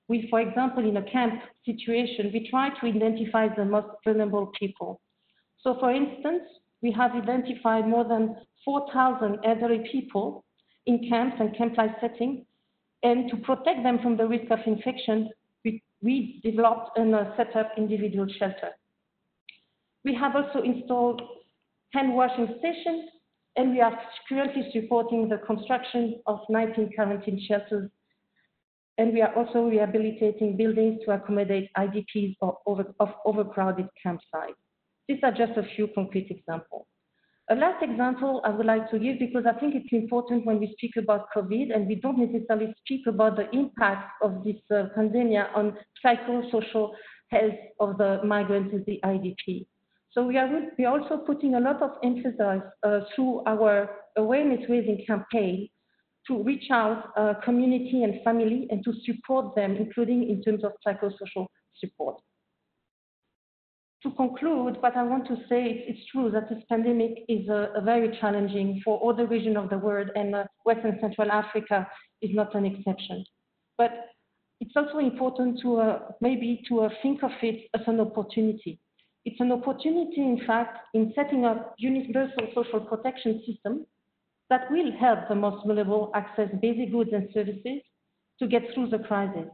we, 0.09 0.27
for 0.31 0.41
example, 0.41 0.89
in 0.89 0.97
a 0.97 1.11
camp 1.11 1.41
situation, 1.65 2.31
we 2.33 2.49
try 2.49 2.71
to 2.71 2.87
identify 2.87 3.49
the 3.55 3.65
most 3.65 3.89
vulnerable 4.05 4.51
people. 4.59 5.01
So 5.63 5.77
for 5.79 5.93
instance, 5.93 6.45
we 6.83 6.93
have 6.93 7.13
identified 7.13 7.87
more 7.87 8.05
than 8.05 8.37
4,000 8.65 9.39
elderly 9.45 9.85
people 9.91 10.45
in 10.87 11.09
camps 11.09 11.37
and 11.39 11.57
camp-like 11.57 12.01
settings, 12.01 12.45
and 13.03 13.31
to 13.31 13.37
protect 13.37 13.83
them 13.83 13.99
from 14.03 14.17
the 14.17 14.27
risk 14.27 14.51
of 14.51 14.61
infection, 14.67 15.29
we, 15.65 15.83
we 16.03 16.41
developed 16.43 16.97
and 16.97 17.15
uh, 17.15 17.37
set 17.37 17.55
up 17.55 17.73
individual 17.77 18.27
shelters. 18.39 18.75
We 20.05 20.15
have 20.15 20.35
also 20.35 20.63
installed 20.63 21.21
hand 21.93 22.15
washing 22.15 22.49
stations, 22.59 23.11
and 23.57 23.73
we 23.73 23.81
are 23.81 23.99
currently 24.29 24.71
supporting 24.73 25.29
the 25.29 25.39
construction 25.39 26.21
of 26.27 26.41
19 26.49 26.93
quarantine 26.95 27.45
shelters. 27.47 27.91
And 28.99 29.13
we 29.13 29.23
are 29.23 29.35
also 29.35 29.63
rehabilitating 29.63 30.57
buildings 30.57 31.01
to 31.05 31.13
accommodate 31.13 31.71
IDPs 31.79 32.37
of, 32.43 32.57
over, 32.67 32.93
of 32.99 33.11
overcrowded 33.25 33.87
campsites. 34.05 34.59
These 35.09 35.21
are 35.23 35.31
just 35.31 35.57
a 35.57 35.63
few 35.77 35.89
concrete 35.95 36.31
examples. 36.31 36.87
A 37.51 37.55
last 37.55 37.83
example 37.83 38.43
I 38.45 38.51
would 38.51 38.67
like 38.67 38.91
to 38.91 38.99
give 38.99 39.19
because 39.19 39.45
I 39.47 39.59
think 39.59 39.75
it's 39.75 39.93
important 39.93 40.45
when 40.45 40.59
we 40.59 40.75
speak 40.77 40.97
about 40.99 41.29
COVID 41.35 41.75
and 41.75 41.87
we 41.87 41.95
don't 41.95 42.19
necessarily 42.19 42.75
speak 42.81 43.07
about 43.07 43.37
the 43.37 43.49
impact 43.57 44.11
of 44.21 44.45
this 44.45 44.57
uh, 44.71 44.89
pandemic 44.95 45.47
on 45.55 45.79
psychosocial 46.05 46.91
health 47.31 47.55
of 47.81 47.97
the 47.97 48.21
migrants 48.25 48.75
and 48.75 48.85
the 48.85 49.01
IDP. 49.03 49.67
So 50.11 50.27
we 50.27 50.37
are, 50.37 50.49
we 50.77 50.85
are 50.85 51.01
also 51.01 51.19
putting 51.19 51.55
a 51.55 51.61
lot 51.61 51.81
of 51.81 51.93
emphasis 52.03 52.63
uh, 52.83 53.01
through 53.15 53.43
our 53.47 53.89
awareness 54.17 54.69
raising 54.69 55.05
campaign 55.07 55.69
to 56.29 56.43
reach 56.43 56.71
out 56.71 57.11
uh, 57.17 57.35
community 57.45 58.05
and 58.05 58.23
family 58.23 58.69
and 58.71 58.85
to 58.85 58.93
support 59.05 59.55
them, 59.57 59.77
including 59.77 60.29
in 60.29 60.43
terms 60.43 60.63
of 60.63 60.73
psychosocial 60.87 61.47
support. 61.79 62.17
To 64.05 64.13
conclude, 64.13 64.81
what 64.81 64.97
I 64.97 65.03
want 65.03 65.27
to 65.27 65.37
say, 65.49 65.85
it's, 65.89 65.99
true 66.13 66.31
that 66.31 66.49
this 66.49 66.63
pandemic 66.69 67.25
is 67.29 67.49
uh, 67.49 67.81
very 67.83 68.17
challenging 68.21 68.81
for 68.85 68.97
all 68.99 69.13
the 69.13 69.27
region 69.27 69.57
of 69.57 69.71
the 69.71 69.79
world, 69.79 70.11
and 70.15 70.35
uh, 70.37 70.45
Central 71.01 71.33
Africa 71.33 71.89
is 72.23 72.31
not 72.33 72.55
an 72.55 72.65
exception. 72.65 73.25
But 73.77 73.91
it's 74.61 74.77
also 74.77 74.99
important 74.99 75.61
to 75.63 75.79
uh, 75.79 75.99
maybe 76.21 76.63
to 76.69 76.83
uh, 76.83 76.91
think 77.03 77.25
of 77.25 77.33
it 77.43 77.69
as 77.75 77.83
an 77.89 77.99
opportunity 77.99 78.79
it's 79.29 79.41
an 79.41 79.53
opportunity, 79.53 80.23
in 80.23 80.41
fact, 80.47 80.79
in 80.95 81.13
setting 81.15 81.45
up 81.45 81.75
universal 81.77 82.49
social 82.55 82.81
protection 82.81 83.43
system 83.47 83.85
that 84.51 84.71
will 84.71 84.91
help 84.99 85.29
the 85.29 85.35
most 85.35 85.67
vulnerable 85.67 86.11
access 86.15 86.49
basic 86.61 86.93
goods 86.93 87.11
and 87.13 87.29
services 87.33 87.83
to 88.39 88.47
get 88.47 88.63
through 88.75 88.89
the 88.89 88.99
crisis. 89.01 89.49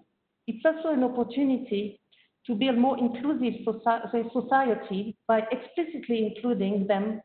It's 0.46 0.64
also 0.64 0.90
an 0.90 1.02
opportunity 1.02 2.00
to 2.46 2.54
build 2.54 2.78
more 2.78 2.98
inclusive 2.98 3.54
society 3.64 5.16
by 5.26 5.40
explicitly 5.50 6.34
including 6.34 6.86
them 6.86 7.20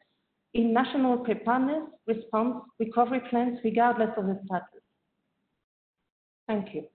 in 0.54 0.74
national 0.74 1.18
preparedness, 1.18 1.84
response, 2.08 2.56
recovery 2.80 3.22
plans, 3.30 3.60
regardless 3.64 4.10
of 4.18 4.26
the 4.26 4.40
status. 4.46 4.82
Thank 6.48 6.74
you. 6.74 6.86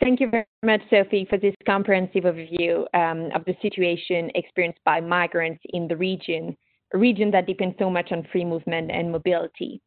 Thank 0.00 0.20
you 0.20 0.30
very 0.30 0.46
much, 0.62 0.82
Sophie, 0.90 1.26
for 1.28 1.38
this 1.38 1.54
comprehensive 1.64 2.24
overview 2.24 2.84
um, 2.94 3.30
of 3.34 3.44
the 3.44 3.54
situation 3.62 4.30
experienced 4.34 4.80
by 4.84 5.00
migrants 5.00 5.62
in 5.70 5.88
the 5.88 5.96
region, 5.96 6.56
a 6.92 6.98
region 6.98 7.30
that 7.30 7.46
depends 7.46 7.76
so 7.78 7.90
much 7.90 8.12
on 8.12 8.26
free 8.30 8.44
movement 8.44 8.90
and 8.90 9.10
mobility. 9.10 9.80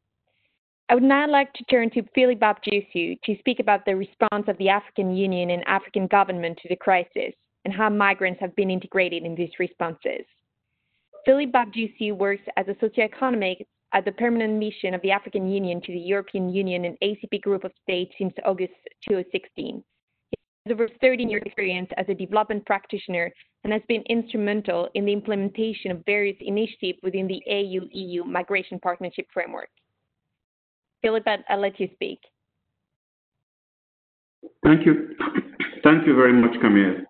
I 0.90 0.94
would 0.94 1.04
now 1.04 1.28
like 1.28 1.52
to 1.54 1.64
turn 1.66 1.90
to 1.92 2.04
Philippe 2.14 2.40
Bob 2.40 2.58
Jusu 2.66 3.16
to 3.24 3.38
speak 3.40 3.60
about 3.60 3.86
the 3.86 3.96
response 3.96 4.48
of 4.48 4.58
the 4.58 4.70
African 4.70 5.16
Union 5.16 5.50
and 5.50 5.68
African 5.68 6.06
government 6.08 6.60
to 6.62 6.70
the 6.70 6.76
crisis 6.76 7.34
and 7.66 7.74
how 7.74 7.90
migrants 7.90 8.40
have 8.40 8.56
been 8.56 8.70
integrated 8.70 9.24
in 9.24 9.34
these 9.34 9.50
responses. 9.60 10.26
Philippe 11.26 11.52
Bob 11.52 11.70
Jusu 11.74 12.16
works 12.16 12.44
as 12.56 12.68
a 12.68 12.76
socioeconomist 12.76 13.66
at 13.94 14.06
the 14.06 14.12
permanent 14.12 14.60
mission 14.60 14.94
of 14.94 15.02
the 15.02 15.10
African 15.10 15.50
Union 15.50 15.82
to 15.82 15.92
the 15.92 16.00
European 16.00 16.50
Union 16.50 16.86
and 16.86 16.98
ACP 17.00 17.42
group 17.42 17.64
of 17.64 17.72
states 17.82 18.14
since 18.20 18.34
August 18.46 18.74
2016 19.10 19.84
He 20.30 20.38
has 20.68 20.74
over 20.74 20.88
13 21.02 21.30
years 21.30 21.42
experience 21.46 21.90
as 21.98 22.06
a 22.10 22.14
development 22.14 22.64
practitioner 22.68 23.32
and 23.66 23.74
has 23.74 23.82
been 23.88 24.04
instrumental 24.04 24.88
in 24.94 25.06
the 25.06 25.12
implementation 25.12 25.90
of 25.90 26.06
various 26.06 26.38
initiatives 26.40 27.00
within 27.02 27.28
the 27.28 27.42
AU-EU 27.50 28.24
Migration 28.24 28.80
Partnership 28.80 29.26
Framework. 29.34 29.70
Philip, 31.02 31.24
I'll 31.50 31.60
let 31.60 31.80
you 31.80 31.90
speak. 31.96 32.20
Thank 34.64 34.86
you. 34.86 35.16
Thank 35.84 36.06
you 36.06 36.16
very 36.16 36.32
much, 36.32 36.52
Camille. 36.62 37.06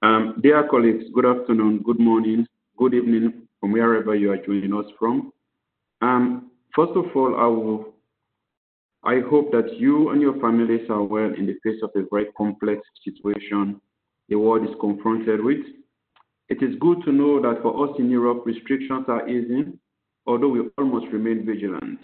Um, 0.00 0.40
dear 0.42 0.66
colleagues, 0.70 1.04
good 1.14 1.26
afternoon, 1.26 1.82
good 1.84 2.00
morning, 2.00 2.46
good 2.78 2.94
evening 2.94 3.46
from 3.60 3.72
wherever 3.72 4.14
you 4.14 4.32
are 4.32 4.38
joining 4.38 4.72
us 4.72 4.86
from. 4.98 5.30
Um, 6.00 6.50
first 6.74 6.92
of 6.96 7.14
all, 7.14 7.36
I 7.38 7.46
will 7.46 7.94
I 9.04 9.20
hope 9.28 9.52
that 9.52 9.78
you 9.78 10.10
and 10.10 10.20
your 10.22 10.40
families 10.40 10.88
are 10.88 11.02
well 11.02 11.30
in 11.34 11.46
the 11.46 11.56
face 11.62 11.80
of 11.82 11.90
a 11.94 12.06
very 12.10 12.32
complex 12.38 12.80
situation 13.04 13.82
the 14.30 14.36
world 14.36 14.64
is 14.64 14.74
confronted 14.80 15.44
with. 15.44 15.58
It 16.50 16.62
is 16.62 16.74
good 16.80 17.02
to 17.04 17.12
know 17.12 17.40
that 17.40 17.62
for 17.62 17.88
us 17.88 17.96
in 17.98 18.10
Europe, 18.10 18.42
restrictions 18.44 19.06
are 19.08 19.26
easing, 19.28 19.78
although 20.26 20.48
we 20.48 20.68
almost 20.76 21.06
remain 21.12 21.46
vigilant. 21.46 22.00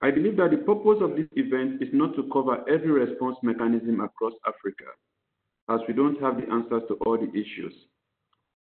I 0.00 0.10
believe 0.10 0.36
that 0.38 0.50
the 0.50 0.56
purpose 0.56 0.98
of 1.00 1.14
this 1.14 1.28
event 1.32 1.80
is 1.80 1.90
not 1.92 2.16
to 2.16 2.28
cover 2.32 2.68
every 2.68 2.90
response 2.90 3.36
mechanism 3.42 4.00
across 4.00 4.32
Africa, 4.46 4.90
as 5.68 5.80
we 5.86 5.94
don't 5.94 6.20
have 6.20 6.38
the 6.38 6.50
answers 6.50 6.82
to 6.88 6.94
all 7.06 7.16
the 7.16 7.30
issues. 7.30 7.74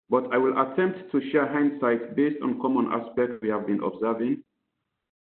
But 0.09 0.33
I 0.33 0.39
will 0.39 0.57
attempt 0.61 1.11
to 1.11 1.31
share 1.33 1.51
hindsight 1.51 2.15
based 2.15 2.41
on 2.43 2.61
common 2.61 2.93
aspects 2.93 3.43
we 3.43 3.49
have 3.49 3.67
been 3.67 3.83
observing 3.83 4.45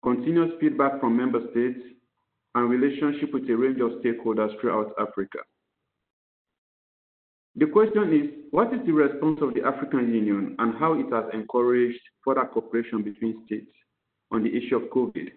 continuous 0.05 0.51
feedback 0.59 0.99
from 0.99 1.17
member 1.17 1.39
states, 1.49 1.79
and 2.53 2.69
relationship 2.69 3.33
with 3.33 3.49
a 3.49 3.57
range 3.57 3.81
of 3.81 3.89
stakeholders 4.01 4.53
throughout 4.61 4.93
Africa. 4.99 5.39
The 7.55 7.67
question 7.67 8.13
is, 8.13 8.29
what 8.51 8.73
is 8.73 8.79
the 8.85 8.91
response 8.91 9.39
of 9.41 9.53
the 9.53 9.63
African 9.63 10.13
Union 10.13 10.55
and 10.59 10.75
how 10.77 10.93
it 10.99 11.11
has 11.11 11.25
encouraged 11.33 11.99
further 12.23 12.45
cooperation 12.45 13.01
between 13.01 13.45
states 13.45 13.71
on 14.31 14.43
the 14.43 14.55
issue 14.55 14.75
of 14.75 14.89
COVID? 14.89 15.29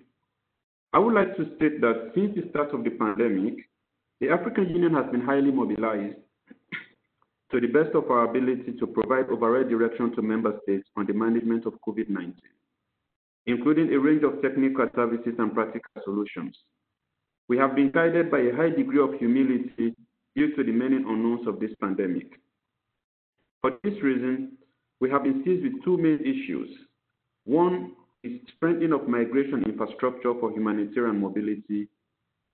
I 0.92 0.98
would 0.98 1.14
like 1.14 1.36
to 1.36 1.44
state 1.56 1.80
that 1.80 2.12
since 2.14 2.34
the 2.34 2.48
start 2.50 2.74
of 2.74 2.82
the 2.82 2.90
pandemic, 2.90 3.54
the 4.20 4.30
African 4.30 4.68
Union 4.68 4.94
has 4.94 5.10
been 5.12 5.20
highly 5.20 5.52
mobilized 5.52 6.16
to 7.52 7.60
the 7.60 7.68
best 7.68 7.94
of 7.94 8.10
our 8.10 8.28
ability 8.28 8.72
to 8.78 8.86
provide 8.86 9.30
overall 9.30 9.62
direction 9.62 10.14
to 10.14 10.22
member 10.22 10.58
states 10.64 10.88
on 10.96 11.06
the 11.06 11.14
management 11.14 11.66
of 11.66 11.74
COVID-19 11.86 12.34
including 13.48 13.92
a 13.92 13.98
range 13.98 14.22
of 14.22 14.42
technical 14.42 14.86
services 14.94 15.34
and 15.38 15.54
practical 15.54 16.02
solutions. 16.04 16.54
We 17.48 17.56
have 17.56 17.74
been 17.74 17.90
guided 17.90 18.30
by 18.30 18.40
a 18.40 18.54
high 18.54 18.68
degree 18.68 19.00
of 19.00 19.18
humility 19.18 19.94
due 20.38 20.54
to 20.54 20.62
the 20.62 20.70
many 20.70 20.96
unknowns 20.96 21.48
of 21.48 21.58
this 21.58 21.72
pandemic. 21.80 22.30
For 23.60 23.72
this 23.82 23.94
reason, 24.00 24.52
we 25.00 25.10
have 25.10 25.24
been 25.24 25.42
seized 25.44 25.64
with 25.64 25.82
two 25.84 25.98
main 25.98 26.20
issues. 26.20 26.70
One 27.44 27.92
is 28.22 28.38
strengthening 28.56 28.92
of 28.92 29.08
migration 29.08 29.64
infrastructure 29.64 30.34
for 30.38 30.52
humanitarian 30.52 31.20
mobility 31.20 31.88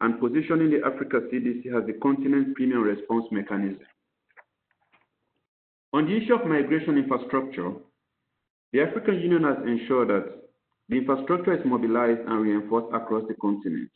and 0.00 0.19
positioning 0.19 0.71
the 0.71 0.81
Africa 0.87 1.21
CDC 1.31 1.76
as 1.76 1.87
the 1.87 1.93
continent's 2.00 2.53
premium 2.57 2.83
response 2.83 3.26
mechanism. 3.31 3.87
On 5.93 6.07
the 6.07 6.17
issue 6.17 6.35
of 6.35 6.47
migration 6.47 6.97
infrastructure, 6.97 7.73
the 8.73 8.81
African 8.81 9.21
Union 9.21 9.45
has 9.45 9.59
ensured 9.67 10.09
that 10.09 10.33
the 10.88 10.97
infrastructure 10.97 11.53
is 11.53 11.64
mobilized 11.67 12.21
and 12.21 12.41
reinforced 12.41 12.95
across 12.95 13.25
the 13.29 13.35
continent. 13.35 13.91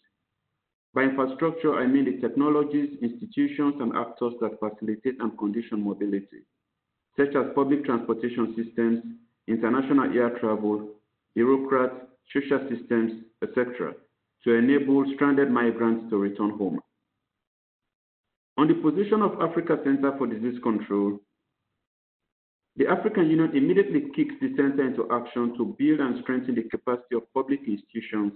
By 0.95 1.03
infrastructure, 1.03 1.75
I 1.75 1.87
mean 1.87 2.07
the 2.07 2.21
technologies, 2.27 2.99
institutions, 3.03 3.75
and 3.81 3.95
actors 3.97 4.35
that 4.41 4.59
facilitate 4.59 5.21
and 5.21 5.37
condition 5.39 5.85
mobility, 5.85 6.43
such 7.17 7.35
as 7.37 7.55
public 7.55 7.85
transportation 7.85 8.55
systems, 8.57 9.05
international 9.47 10.17
air 10.17 10.31
travel, 10.39 10.89
bureaucrats, 11.35 11.95
social 12.33 12.61
systems, 12.71 13.25
etc., 13.43 13.95
to 14.45 14.55
enable 14.55 15.05
stranded 15.15 15.51
migrants 15.51 16.09
to 16.11 16.17
return 16.17 16.51
home. 16.51 16.81
On 18.57 18.67
the 18.67 18.75
position 18.75 19.23
of 19.23 19.41
Africa 19.41 19.79
Center 19.85 20.17
for 20.17 20.27
Disease 20.27 20.59
Control, 20.63 21.19
the 22.77 22.87
African 22.87 23.29
Union 23.29 23.57
immediately 23.57 24.09
kicks 24.15 24.35
the 24.41 24.55
center 24.57 24.87
into 24.87 25.09
action 25.13 25.57
to 25.57 25.77
build 25.79 26.01
and 26.01 26.23
strengthen 26.23 26.55
the 26.55 26.63
capacity 26.63 27.17
of 27.17 27.33
public 27.35 27.61
institutions 27.67 28.33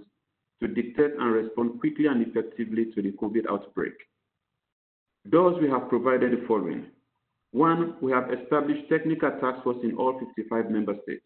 to 0.61 0.67
detect 0.67 1.19
and 1.19 1.31
respond 1.33 1.79
quickly 1.79 2.07
and 2.07 2.25
effectively 2.25 2.85
to 2.93 3.01
the 3.01 3.11
COVID 3.11 3.45
outbreak. 3.49 3.93
Thus, 5.25 5.55
we 5.61 5.69
have 5.69 5.89
provided 5.89 6.31
the 6.31 6.45
following. 6.47 6.87
One, 7.51 7.95
we 8.01 8.11
have 8.11 8.31
established 8.33 8.89
technical 8.89 9.31
task 9.31 9.63
force 9.63 9.77
in 9.83 9.95
all 9.95 10.19
55 10.19 10.69
member 10.71 10.95
states. 11.03 11.25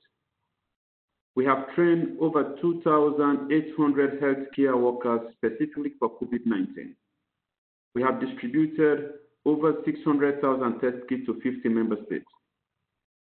We 1.35 1.45
have 1.45 1.73
trained 1.75 2.17
over 2.19 2.55
2,800 2.61 4.21
healthcare 4.21 4.79
workers 4.79 5.33
specifically 5.35 5.93
for 5.99 6.17
COVID-19. 6.19 6.93
We 7.95 8.01
have 8.01 8.19
distributed 8.19 9.13
over 9.45 9.75
600,000 9.85 10.79
test 10.79 11.07
kits 11.07 11.25
to 11.27 11.39
50 11.41 11.69
member 11.69 11.97
states 12.05 12.25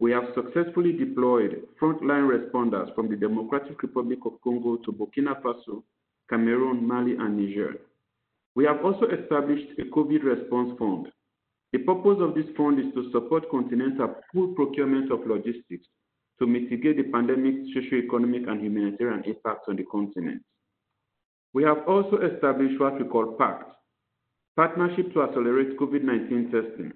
we 0.00 0.10
have 0.12 0.24
successfully 0.34 0.92
deployed 0.92 1.62
frontline 1.80 2.28
responders 2.28 2.94
from 2.94 3.08
the 3.08 3.16
Democratic 3.16 3.82
Republic 3.82 4.18
of 4.26 4.40
Congo 4.42 4.76
to 4.76 4.92
Burkina 4.92 5.40
Faso, 5.40 5.82
Cameroon, 6.34 6.84
Mali, 6.84 7.12
and 7.12 7.36
Niger. 7.36 7.76
We 8.56 8.64
have 8.64 8.84
also 8.84 9.06
established 9.06 9.78
a 9.78 9.82
COVID 9.84 10.24
response 10.24 10.76
fund. 10.80 11.06
The 11.72 11.78
purpose 11.78 12.18
of 12.20 12.34
this 12.34 12.46
fund 12.56 12.80
is 12.80 12.92
to 12.94 13.08
support 13.12 13.48
continental 13.50 14.16
full 14.32 14.48
procurement 14.54 15.12
of 15.12 15.24
logistics 15.28 15.86
to 16.40 16.46
mitigate 16.48 16.96
the 16.96 17.04
pandemic's 17.04 17.72
socio-economic 17.72 18.48
and 18.48 18.60
humanitarian 18.60 19.22
impacts 19.24 19.68
on 19.68 19.76
the 19.76 19.84
continent. 19.84 20.42
We 21.52 21.62
have 21.62 21.86
also 21.86 22.16
established 22.18 22.80
what 22.80 22.98
we 22.98 23.06
call 23.06 23.36
PACT, 23.38 23.70
Partnership 24.56 25.12
to 25.14 25.22
Accelerate 25.22 25.78
COVID-19 25.78 26.50
Testing. 26.50 26.92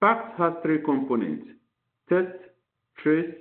PACT 0.00 0.38
has 0.38 0.52
three 0.62 0.78
components 0.84 1.48
test, 2.08 2.38
trace, 3.02 3.34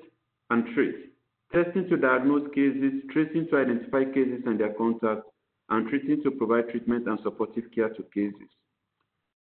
and 0.50 0.66
treat. 0.74 1.13
Testing 1.54 1.88
to 1.90 1.98
diagnose 1.98 2.50
cases, 2.56 3.04
tracing 3.12 3.48
to 3.52 3.58
identify 3.58 4.06
cases 4.06 4.42
and 4.48 4.60
their 4.60 4.74
contacts, 4.74 5.30
and 5.70 5.88
treating 5.88 6.24
to 6.24 6.32
provide 6.32 6.70
treatment 6.70 7.08
and 7.08 7.20
supportive 7.24 7.66
care 7.74 7.90
to 7.90 8.02
cases. 8.12 8.50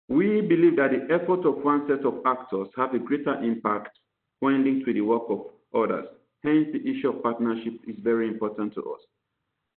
We 0.07 0.41
believe 0.41 0.75
that 0.75 0.91
the 0.91 1.11
effort 1.11 1.47
of 1.47 1.63
one 1.63 1.87
set 1.87 2.05
of 2.05 2.21
actors 2.27 2.67
have 2.77 2.93
a 2.93 2.99
greater 2.99 3.33
impact 3.41 3.97
when 4.39 4.63
linked 4.63 4.85
with 4.85 4.97
the 4.97 5.01
work 5.01 5.23
of 5.29 5.47
others. 5.73 6.05
Hence, 6.43 6.67
the 6.73 6.87
issue 6.87 7.09
of 7.09 7.23
partnership 7.23 7.73
is 7.87 7.95
very 8.03 8.27
important 8.27 8.75
to 8.75 8.81
us. 8.81 8.99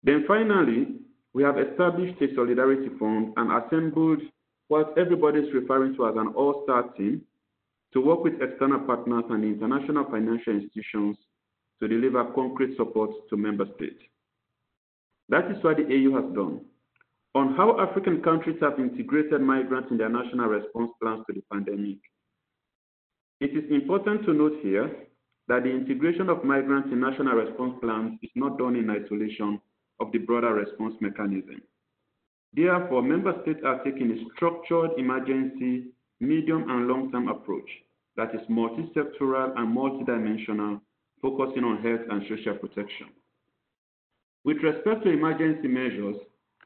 Then 0.04 0.26
finally, 0.28 0.96
we 1.34 1.44
have 1.44 1.60
established 1.60 2.20
a 2.24 2.34
solidarity 2.34 2.90
fund 2.98 3.34
and 3.38 3.52
assembled 3.52 4.22
what 4.68 4.98
everybody 4.98 5.42
is 5.42 5.54
referring 5.54 5.96
to 5.98 6.08
as 6.08 6.16
an 6.18 6.30
all-star 6.30 6.90
team 6.98 7.22
to 7.94 8.02
work 8.02 8.24
with 8.24 8.42
external 8.42 8.80
partners 8.80 9.26
and 9.30 9.44
international 9.44 10.06
financial 10.06 10.54
institutions 10.54 11.18
to 11.82 11.88
deliver 11.88 12.24
concrete 12.34 12.78
support 12.78 13.12
to 13.30 13.38
member 13.38 13.66
states. 13.76 14.02
That 15.30 15.50
is 15.52 15.64
what 15.64 15.78
the 15.78 15.84
AU 15.84 16.22
has 16.22 16.34
done. 16.36 16.62
On 17.34 17.56
how 17.56 17.80
African 17.80 18.22
countries 18.22 18.58
have 18.62 18.80
integrated 18.80 19.42
migrants 19.42 19.90
in 19.92 19.98
their 19.98 20.10
national 20.10 20.48
response 20.48 20.92
plans 21.02 21.26
to 21.28 21.34
the 21.34 21.44
pandemic. 21.52 21.98
It 23.42 23.52
is 23.52 23.70
important 23.70 24.26
to 24.26 24.34
note 24.34 24.60
here 24.62 24.90
that 25.48 25.64
the 25.64 25.70
integration 25.70 26.30
of 26.30 26.44
migrants 26.44 26.90
in 26.92 27.02
national 27.02 27.36
response 27.36 27.76
plans 27.82 28.18
is 28.24 28.30
not 28.36 28.58
done 28.58 28.76
in 28.76 28.90
isolation 28.90 29.60
of 30.00 30.12
the 30.12 30.20
broader 30.20 30.54
response 30.54 30.96
mechanism. 31.02 31.62
Therefore, 32.54 33.02
member 33.02 33.34
states 33.42 33.60
are 33.66 33.84
taking 33.84 34.12
a 34.12 34.24
structured 34.34 34.92
emergency, 34.98 35.88
medium, 36.22 36.70
and 36.70 36.88
long-term 36.88 37.28
approach 37.28 37.70
that 38.16 38.34
is 38.34 38.42
multi-sectoral 38.48 39.58
and 39.58 39.76
multidimensional, 39.76 40.80
focusing 41.22 41.64
on 41.64 41.82
health 41.82 42.02
and 42.10 42.24
social 42.30 42.56
protection. 42.56 43.08
With 44.44 44.58
respect 44.58 45.04
to 45.04 45.10
emergency 45.10 45.68
measures, 45.68 46.18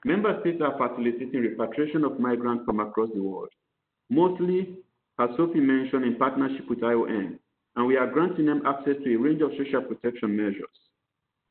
member 0.04 0.40
states 0.42 0.62
are 0.62 0.78
facilitating 0.78 1.42
repatriation 1.42 2.04
of 2.04 2.20
migrants 2.20 2.66
from 2.66 2.80
across 2.80 3.10
the 3.14 3.24
world, 3.24 3.50
mostly, 4.10 4.78
as 5.20 5.30
Sophie 5.38 5.60
mentioned, 5.60 6.06
in 6.06 6.16
partnership 6.18 6.70
with 6.70 6.80
IOM, 6.82 7.40
and 7.76 7.88
we 7.88 7.96
are 7.98 8.12
granting 8.12 8.46
them 8.46 8.66
access 8.66 8.96
to 9.04 9.16
a 9.16 9.18
range 9.18 9.42
of 9.42 9.52
social 9.58 9.82
protection 9.82 10.36
measures. 10.36 10.78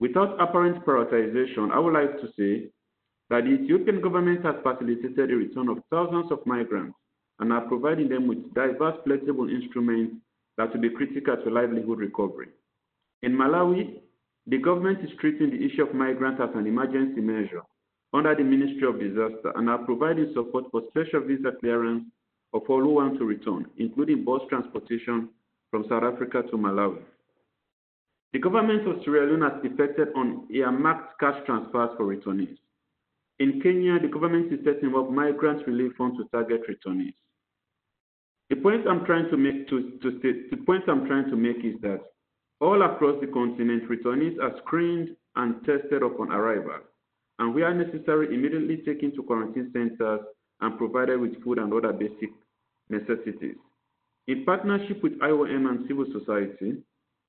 Without 0.01 0.41
apparent 0.41 0.85
prioritization, 0.85 1.73
I 1.73 1.79
would 1.79 1.95
like 1.95 2.21
to 2.21 2.29
say 2.37 2.71
that 3.31 3.45
the 3.45 3.51
Ethiopian 3.51 4.01
government 4.01 4.45
has 4.45 4.55
facilitated 4.63 5.17
the 5.17 5.35
return 5.35 5.69
of 5.69 5.79
thousands 5.91 6.31
of 6.31 6.45
migrants 6.47 6.97
and 7.41 7.53
are 7.53 7.63
providing 7.63 8.09
them 8.09 8.27
with 8.27 8.55
diverse 8.55 8.97
flexible 9.05 9.49
instruments 9.49 10.17
that 10.57 10.73
will 10.73 10.81
be 10.81 10.91
critical 10.91 11.37
to 11.37 11.51
livelihood 11.51 11.99
recovery. 11.99 12.49
In 13.23 13.33
Malawi, 13.33 14.01
the 14.47 14.59
government 14.59 15.01
is 15.05 15.11
treating 15.21 15.51
the 15.51 15.65
issue 15.65 15.83
of 15.83 15.95
migrants 15.95 16.41
as 16.43 16.51
an 16.55 16.67
emergency 16.67 17.21
measure 17.21 17.63
under 18.13 18.35
the 18.35 18.45
Ministry 18.45 18.89
of 18.89 18.99
Disaster 19.01 19.53
and 19.57 19.69
are 19.69 19.85
providing 19.85 20.33
support 20.35 20.65
for 20.71 20.83
special 20.89 21.21
visa 21.21 21.53
clearance 21.61 22.05
of 22.55 22.63
all 22.69 22.81
who 22.81 22.95
want 22.95 23.19
to 23.19 23.25
return, 23.25 23.67
including 23.77 24.25
bus 24.25 24.41
transportation 24.49 25.29
from 25.71 25.85
South 25.89 26.03
Africa 26.03 26.43
to 26.51 26.57
Malawi. 26.57 27.03
The 28.33 28.39
government 28.39 28.87
of 28.89 29.03
Sierra 29.05 29.27
Leone 29.27 29.43
has 29.43 29.61
effected 29.65 30.09
on 30.15 30.47
earmarked 30.51 31.19
cash 31.19 31.45
transfers 31.45 31.91
for 31.97 32.05
returnees. 32.05 32.57
In 33.39 33.61
Kenya, 33.61 33.99
the 34.01 34.09
government 34.09 34.53
is 34.53 34.61
setting 34.65 34.95
up 34.95 35.11
migrant 35.11 35.67
relief 35.67 35.93
funds 35.97 36.19
to 36.19 36.25
target 36.31 36.63
returnees. 36.69 37.15
The 38.51 38.57
point 38.57 38.87
I'm 38.89 39.05
trying 39.05 39.31
to 39.31 39.37
make 39.37 39.69
to, 39.69 39.99
to 40.03 40.19
state, 40.19 40.51
the 40.51 40.57
point 40.57 40.85
I'm 40.89 41.07
trying 41.07 41.31
to 41.31 41.37
make 41.37 41.59
is 41.65 41.81
that 41.83 42.01
all 42.61 42.83
across 42.83 43.21
the 43.21 43.27
continent, 43.29 43.88
returnees 43.88 44.38
are 44.40 44.57
screened 44.64 45.16
and 45.37 45.64
tested 45.64 46.03
upon 46.03 46.33
arrival, 46.33 46.81
and 47.38 47.55
where 47.55 47.73
necessary, 47.73 48.35
immediately 48.35 48.79
taken 48.79 49.14
to 49.14 49.23
quarantine 49.23 49.71
centers 49.73 50.21
and 50.61 50.79
provided 50.79 51.21
with 51.21 51.42
food 51.44 51.59
and 51.59 51.73
other 51.73 51.92
basic 51.92 52.31
necessities. 52.88 53.57
In 54.27 54.44
partnership 54.44 55.03
with 55.03 55.18
IOM 55.21 55.68
and 55.71 55.87
civil 55.87 56.07
society, 56.12 56.83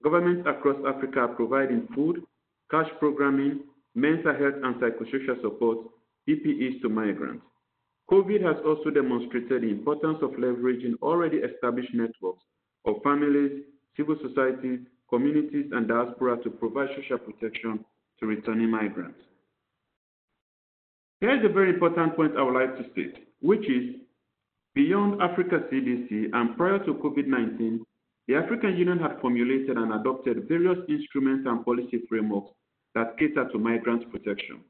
governments 0.03 0.47
across 0.47 0.77
Africa 0.87 1.21
are 1.21 1.27
providing 1.29 1.87
food, 1.93 2.23
cash 2.71 2.89
programming, 2.99 3.61
mental 3.95 4.33
health 4.33 4.55
and 4.63 4.75
psychosocial 4.75 5.41
support, 5.41 5.77
PPEs 6.27 6.81
to 6.81 6.89
migrants. 6.89 7.43
COVID 8.11 8.41
has 8.41 8.57
also 8.65 8.89
demonstrated 8.89 9.61
the 9.61 9.69
importance 9.69 10.17
of 10.21 10.31
leveraging 10.31 10.95
already 11.01 11.37
established 11.37 11.93
networks 11.93 12.43
of 12.85 12.95
families, 13.03 13.61
civil 13.95 14.15
society, 14.27 14.79
communities, 15.09 15.65
and 15.71 15.87
diaspora 15.87 16.41
to 16.43 16.49
provide 16.49 16.89
social 16.95 17.17
protection 17.17 17.83
to 18.19 18.25
returning 18.25 18.69
migrants. 18.69 19.19
Here 21.21 21.37
is 21.37 21.43
a 21.43 21.53
very 21.53 21.71
important 21.71 22.15
point 22.15 22.37
I 22.37 22.43
would 22.43 22.53
like 22.53 22.77
to 22.77 22.89
state, 22.91 23.27
which 23.41 23.67
is 23.69 23.95
beyond 24.73 25.21
Africa 25.21 25.59
CDC 25.71 26.29
and 26.33 26.55
prior 26.55 26.79
to 26.79 26.93
COVID-19, 26.93 27.79
the 28.27 28.35
African 28.35 28.77
Union 28.77 28.99
had 28.99 29.19
formulated 29.19 29.75
and 29.77 29.93
adopted 29.93 30.47
various 30.47 30.77
instruments 30.87 31.47
and 31.47 31.65
policy 31.65 32.03
frameworks 32.07 32.51
that 32.95 33.17
cater 33.17 33.49
to 33.51 33.57
migrant 33.57 34.09
protection, 34.11 34.61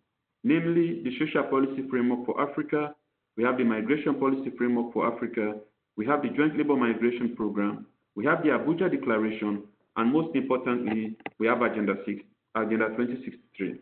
namely 0.44 1.04
the 1.04 1.12
Social 1.20 1.44
Policy 1.44 1.86
Framework 1.90 2.26
for 2.26 2.42
Africa, 2.42 2.96
we 3.38 3.44
have 3.44 3.58
the 3.58 3.64
Migration 3.64 4.16
Policy 4.16 4.52
Framework 4.58 4.94
for 4.94 5.14
Africa, 5.14 5.56
we 5.98 6.06
have 6.06 6.22
the 6.22 6.30
Joint 6.30 6.58
Labour 6.58 6.76
Migration 6.76 7.36
Program, 7.36 7.86
we 8.16 8.26
have 8.26 8.42
the 8.44 8.50
Abuja 8.50 8.90
Declaration, 8.90 9.64
and 10.00 10.14
most 10.14 10.34
importantly, 10.34 11.18
we 11.40 11.48
have 11.48 11.62
Agenda, 11.62 11.96
6, 12.06 12.22
Agenda 12.56 12.88
2063. 12.96 13.80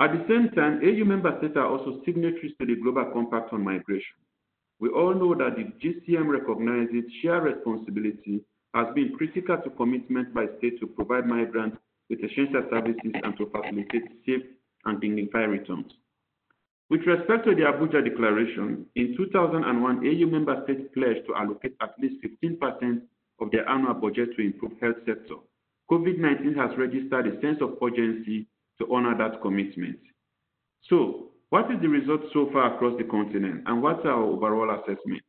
At 0.00 0.10
the 0.12 0.24
same 0.28 0.50
time, 0.50 0.80
AU 0.82 1.04
member 1.04 1.32
states 1.38 1.54
are 1.56 1.66
also 1.68 2.02
signatories 2.04 2.54
to 2.58 2.66
the 2.66 2.74
Global 2.74 3.04
Compact 3.12 3.52
on 3.52 3.62
Migration. 3.62 4.18
We 4.80 4.88
all 4.88 5.14
know 5.14 5.36
that 5.36 5.54
the 5.54 5.70
GCM 5.78 6.26
recognizes 6.26 7.04
shared 7.22 7.44
responsibility 7.44 8.40
as 8.74 8.86
being 8.96 9.12
critical 9.16 9.58
to 9.58 9.70
commitment 9.70 10.34
by 10.34 10.46
states 10.58 10.80
to 10.80 10.88
provide 10.88 11.26
migrants 11.26 11.76
with 12.08 12.18
essential 12.24 12.64
services 12.68 13.12
and 13.22 13.36
to 13.38 13.46
facilitate 13.46 14.02
safe 14.26 14.42
and 14.86 15.00
dignified 15.00 15.50
returns. 15.50 15.92
With 16.88 17.02
respect 17.06 17.44
to 17.44 17.54
the 17.54 17.62
Abuja 17.62 18.02
Declaration, 18.02 18.86
in 18.96 19.14
2001, 19.16 19.98
AU 19.98 20.26
member 20.26 20.60
states 20.64 20.82
pledged 20.94 21.28
to 21.28 21.36
allocate 21.36 21.76
at 21.80 21.94
least 22.00 22.16
15% 22.42 23.02
of 23.40 23.50
their 23.50 23.68
annual 23.68 23.94
budget 23.94 24.30
to 24.36 24.42
improve 24.42 24.72
health 24.80 24.96
sector. 25.06 25.36
COVID-19 25.90 26.56
has 26.56 26.76
registered 26.78 27.26
a 27.26 27.40
sense 27.40 27.58
of 27.60 27.76
urgency 27.82 28.46
to 28.78 28.92
honor 28.92 29.16
that 29.18 29.42
commitment. 29.42 29.98
So, 30.88 31.30
what 31.50 31.70
is 31.70 31.80
the 31.80 31.88
result 31.88 32.20
so 32.32 32.48
far 32.52 32.74
across 32.74 32.96
the 32.96 33.04
continent, 33.04 33.64
and 33.66 33.82
what's 33.82 34.04
our 34.06 34.22
overall 34.22 34.70
assessment? 34.78 35.22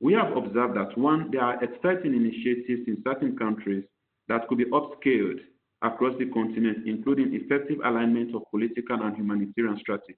We 0.00 0.12
have 0.12 0.36
observed 0.36 0.76
that 0.76 0.96
one, 0.98 1.30
there 1.30 1.40
are 1.40 1.62
exciting 1.64 2.14
initiatives 2.14 2.86
in 2.86 3.02
certain 3.02 3.36
countries 3.38 3.84
that 4.28 4.46
could 4.48 4.58
be 4.58 4.66
upscaled 4.66 5.40
across 5.82 6.12
the 6.18 6.26
continent, 6.26 6.86
including 6.86 7.34
effective 7.34 7.78
alignment 7.84 8.34
of 8.34 8.42
political 8.50 9.00
and 9.00 9.16
humanitarian 9.16 9.78
strategies. 9.78 10.16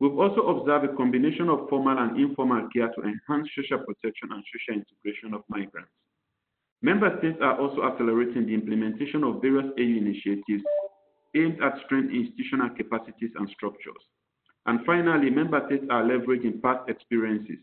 We've 0.00 0.18
also 0.18 0.42
observed 0.42 0.84
a 0.84 0.96
combination 0.96 1.48
of 1.48 1.68
formal 1.70 1.96
and 1.96 2.20
informal 2.20 2.68
care 2.74 2.88
to 2.88 3.02
enhance 3.02 3.48
social 3.54 3.78
protection 3.78 4.28
and 4.32 4.44
social 4.52 4.82
integration 4.82 5.32
of 5.32 5.42
migrants. 5.48 5.90
Member 6.84 7.16
states 7.18 7.38
are 7.40 7.58
also 7.58 7.82
accelerating 7.84 8.44
the 8.44 8.52
implementation 8.52 9.24
of 9.24 9.40
various 9.40 9.72
AU 9.78 9.96
initiatives 10.04 10.62
aimed 11.34 11.56
at 11.62 11.80
strengthening 11.86 12.26
institutional 12.26 12.68
capacities 12.76 13.30
and 13.36 13.48
structures. 13.56 14.04
And 14.66 14.84
finally, 14.84 15.30
member 15.30 15.64
states 15.64 15.86
are 15.88 16.04
leveraging 16.04 16.60
past 16.60 16.90
experiences, 16.90 17.56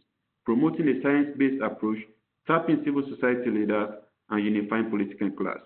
promoting 0.43 0.87
a 0.89 1.03
science-based 1.03 1.61
approach, 1.61 1.99
tapping 2.47 2.81
civil 2.83 3.03
society 3.13 3.51
leaders, 3.51 3.89
and 4.31 4.43
unifying 4.43 4.89
political 4.89 5.29
class. 5.29 5.59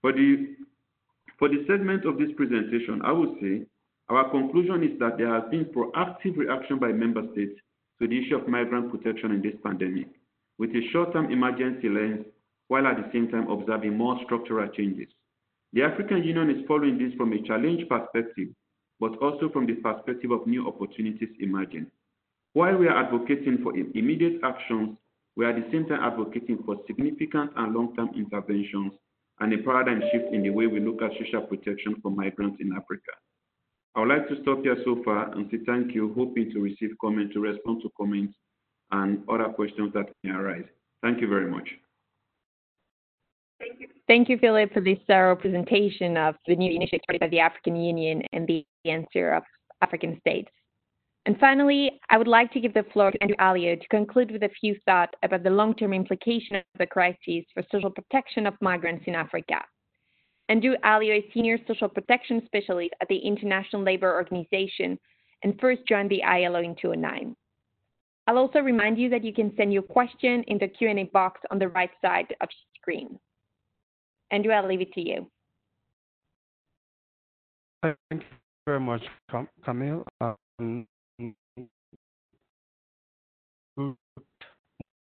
For 0.00 0.14
the, 0.14 0.56
for 1.38 1.50
the 1.50 1.66
segment 1.68 2.06
of 2.06 2.16
this 2.16 2.32
presentation, 2.34 3.02
I 3.04 3.12
would 3.12 3.36
say 3.42 3.66
our 4.08 4.30
conclusion 4.30 4.82
is 4.82 4.98
that 5.00 5.18
there 5.18 5.34
has 5.34 5.44
been 5.50 5.66
proactive 5.66 6.38
reaction 6.38 6.78
by 6.78 6.92
member 6.92 7.24
states 7.34 7.60
to 8.00 8.08
the 8.08 8.16
issue 8.16 8.36
of 8.36 8.48
migrant 8.48 8.90
protection 8.90 9.32
in 9.32 9.42
this 9.42 9.60
pandemic, 9.62 10.08
with 10.56 10.70
a 10.70 10.80
short-term 10.92 11.30
emergency 11.30 11.90
lens, 11.90 12.24
while 12.68 12.86
at 12.86 12.96
the 12.96 13.08
same 13.12 13.28
time 13.28 13.48
observing 13.48 13.96
more 13.96 14.18
structural 14.24 14.68
changes. 14.68 15.08
The 15.72 15.82
African 15.82 16.22
Union 16.22 16.50
is 16.50 16.66
following 16.66 16.98
this 16.98 17.14
from 17.16 17.32
a 17.32 17.42
challenge 17.42 17.88
perspective, 17.88 18.48
but 19.00 19.16
also 19.18 19.48
from 19.50 19.66
the 19.66 19.74
perspective 19.74 20.30
of 20.30 20.46
new 20.46 20.66
opportunities 20.66 21.28
emerging. 21.40 21.86
While 22.54 22.76
we 22.76 22.88
are 22.88 23.04
advocating 23.04 23.58
for 23.62 23.76
immediate 23.76 24.40
actions, 24.42 24.96
we 25.36 25.44
are 25.44 25.50
at 25.50 25.56
the 25.56 25.70
same 25.70 25.86
time 25.86 26.02
advocating 26.02 26.62
for 26.64 26.76
significant 26.86 27.50
and 27.56 27.74
long-term 27.74 28.10
interventions 28.16 28.92
and 29.40 29.52
a 29.52 29.58
paradigm 29.58 30.00
shift 30.10 30.32
in 30.32 30.42
the 30.42 30.50
way 30.50 30.66
we 30.66 30.80
look 30.80 31.02
at 31.02 31.10
social 31.20 31.42
protection 31.42 31.96
for 32.02 32.10
migrants 32.10 32.56
in 32.60 32.72
Africa. 32.72 33.12
I 33.94 34.00
would 34.00 34.08
like 34.08 34.28
to 34.28 34.40
stop 34.42 34.62
here 34.62 34.76
so 34.84 35.02
far 35.04 35.32
and 35.32 35.50
say 35.50 35.58
thank 35.66 35.94
you, 35.94 36.14
hoping 36.16 36.50
to 36.52 36.60
receive 36.60 36.90
comments, 37.00 37.34
to 37.34 37.40
respond 37.40 37.82
to 37.82 37.90
comments 37.96 38.34
and 38.90 39.22
other 39.28 39.50
questions 39.50 39.92
that 39.94 40.06
may 40.22 40.30
arise. 40.30 40.64
Thank 41.02 41.20
you 41.20 41.28
very 41.28 41.50
much. 41.50 41.68
Thank 43.58 43.80
you. 43.80 43.88
Thank 44.06 44.28
you, 44.28 44.38
Philip, 44.38 44.72
for 44.72 44.80
this 44.80 44.98
thorough 45.06 45.34
presentation 45.34 46.16
of 46.16 46.36
the 46.46 46.54
new 46.54 46.72
initiative 46.72 47.20
by 47.20 47.28
the 47.28 47.40
African 47.40 47.76
Union 47.76 48.22
and 48.32 48.46
the 48.46 48.64
answer 48.84 49.34
of 49.34 49.42
African 49.82 50.18
states. 50.20 50.50
And 51.26 51.36
finally, 51.40 52.00
I 52.08 52.18
would 52.18 52.28
like 52.28 52.52
to 52.52 52.60
give 52.60 52.72
the 52.72 52.84
floor 52.92 53.10
to 53.10 53.20
Andrew 53.20 53.36
Allieu 53.40 53.80
to 53.80 53.88
conclude 53.88 54.30
with 54.30 54.44
a 54.44 54.50
few 54.60 54.76
thoughts 54.86 55.12
about 55.24 55.42
the 55.42 55.50
long-term 55.50 55.92
implication 55.92 56.56
of 56.56 56.62
the 56.78 56.86
crisis 56.86 57.44
for 57.52 57.64
social 57.72 57.90
protection 57.90 58.46
of 58.46 58.54
migrants 58.60 59.04
in 59.08 59.16
Africa. 59.16 59.60
Andrew 60.48 60.76
Allieu 60.84 61.18
is 61.18 61.24
a 61.24 61.32
Senior 61.34 61.58
Social 61.66 61.88
Protection 61.88 62.42
Specialist 62.46 62.94
at 63.00 63.08
the 63.08 63.18
International 63.18 63.82
Labour 63.82 64.14
Organization 64.14 64.96
and 65.42 65.58
first 65.60 65.82
joined 65.88 66.10
the 66.10 66.22
ILO 66.22 66.60
in 66.60 66.76
2009. 66.76 67.34
I'll 68.28 68.38
also 68.38 68.60
remind 68.60 68.96
you 68.96 69.08
that 69.10 69.24
you 69.24 69.32
can 69.32 69.52
send 69.56 69.72
your 69.72 69.82
question 69.82 70.44
in 70.46 70.58
the 70.58 70.68
Q&A 70.68 71.04
box 71.12 71.40
on 71.50 71.58
the 71.58 71.68
right 71.68 71.90
side 72.00 72.34
of 72.40 72.48
your 72.48 72.80
screen. 72.80 73.18
Andrew, 74.30 74.52
I'll 74.52 74.66
leave 74.66 74.80
it 74.80 74.92
to 74.94 75.00
you. 75.00 75.30
Thank 77.82 77.96
you 78.10 78.20
very 78.66 78.80
much, 78.80 79.02
Camille. 79.64 80.04
Um, 80.20 80.86
good 83.78 83.96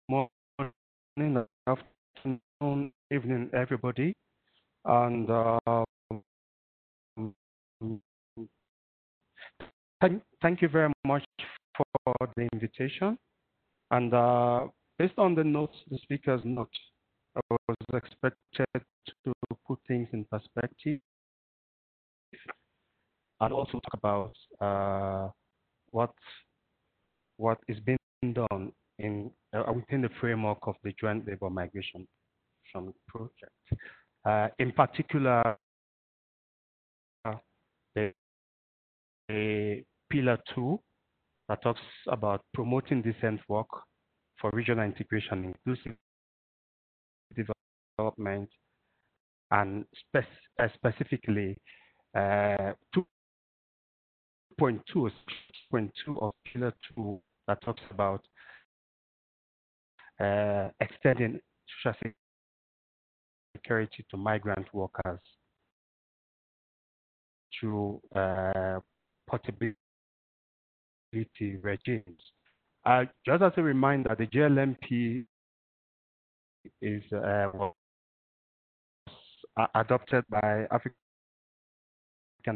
morning, 0.08 1.46
afternoon, 1.68 2.92
evening, 3.12 3.50
everybody. 3.54 4.14
And 4.85 5.30
uh, 5.30 5.58
thank, 10.40 10.61
you 10.61 10.68
very 10.68 10.92
much 11.06 11.24
for 11.76 11.87
the 12.37 12.48
invitation. 12.52 13.16
And 13.92 14.12
uh, 14.12 14.66
based 14.98 15.18
on 15.18 15.37
the 15.37 15.44
notes, 15.44 15.76
the 15.90 15.98
speaker's 15.98 16.40
notes, 16.44 16.78
I 17.36 17.40
was 17.50 17.76
expected 17.94 18.66
to 19.24 19.32
put 19.66 19.78
things 19.88 20.08
in 20.12 20.24
perspective 20.24 21.00
and 23.40 23.52
also 23.52 23.80
talk 23.80 23.94
about 23.94 24.32
uh, 24.60 25.30
what 25.90 26.12
what 27.38 27.58
is 27.68 27.78
being 27.80 27.98
done 28.34 28.72
in 28.98 29.30
uh, 29.54 29.64
within 29.74 30.02
the 30.02 30.10
framework 30.20 30.58
of 30.66 30.76
the 30.84 30.92
Joint 31.00 31.26
Labour 31.26 31.50
Migration 31.50 32.06
Project. 33.08 33.52
Uh, 34.24 34.48
in 34.58 34.72
particular, 34.72 35.56
the, 37.94 38.12
the 39.28 39.82
pillar 40.10 40.38
two 40.54 40.78
that 41.48 41.62
talks 41.62 41.80
about 42.08 42.42
promoting 42.54 43.02
decent 43.02 43.40
work 43.48 43.68
for 44.40 44.50
regional 44.52 44.84
integration, 44.84 45.44
inclusive 45.44 45.96
development, 47.34 48.48
and 49.50 49.84
spec 50.00 50.26
uh, 50.58 50.68
specifically 50.74 51.56
uh, 52.14 52.72
two 52.94 53.06
2.2, 54.60 55.10
2.2 55.72 56.22
of 56.22 56.32
Pillar 56.44 56.72
2 56.94 57.20
that 57.48 57.60
talks 57.62 57.82
about 57.90 58.22
uh, 60.20 60.68
extending 60.80 61.40
social 61.82 62.12
security 63.56 64.04
to 64.10 64.16
migrant 64.16 64.66
workers 64.72 65.20
through 67.58 68.00
uh, 68.14 68.78
portability 69.28 69.76
regimes. 71.62 72.20
Uh, 72.84 73.04
just 73.24 73.42
as 73.42 73.52
a 73.56 73.62
reminder, 73.62 74.14
the 74.18 74.26
GLMP 74.26 75.24
is 76.81 77.03
uh, 77.12 77.51
adopted 79.75 80.25
by 80.31 80.66
African 80.70 80.94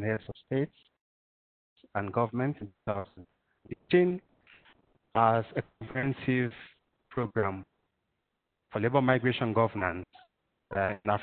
heads 0.03 0.23
of 0.29 0.35
states 0.47 0.75
and 1.95 2.13
governments 2.13 2.59
in 2.61 2.69
2018 2.87 4.21
as 5.15 5.45
a 5.57 5.63
comprehensive 5.81 6.53
program 7.11 7.65
for 8.71 8.81
labor 8.81 9.01
migration 9.01 9.53
governance 9.53 10.07
uh, 10.77 10.95
in 11.05 11.19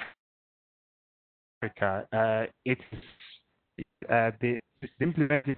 Africa. 1.62 2.08
Uh, 2.12 2.46
it 2.66 2.80
is 2.92 3.04
uh, 4.10 4.32
the, 4.42 4.60
implemented 5.00 5.58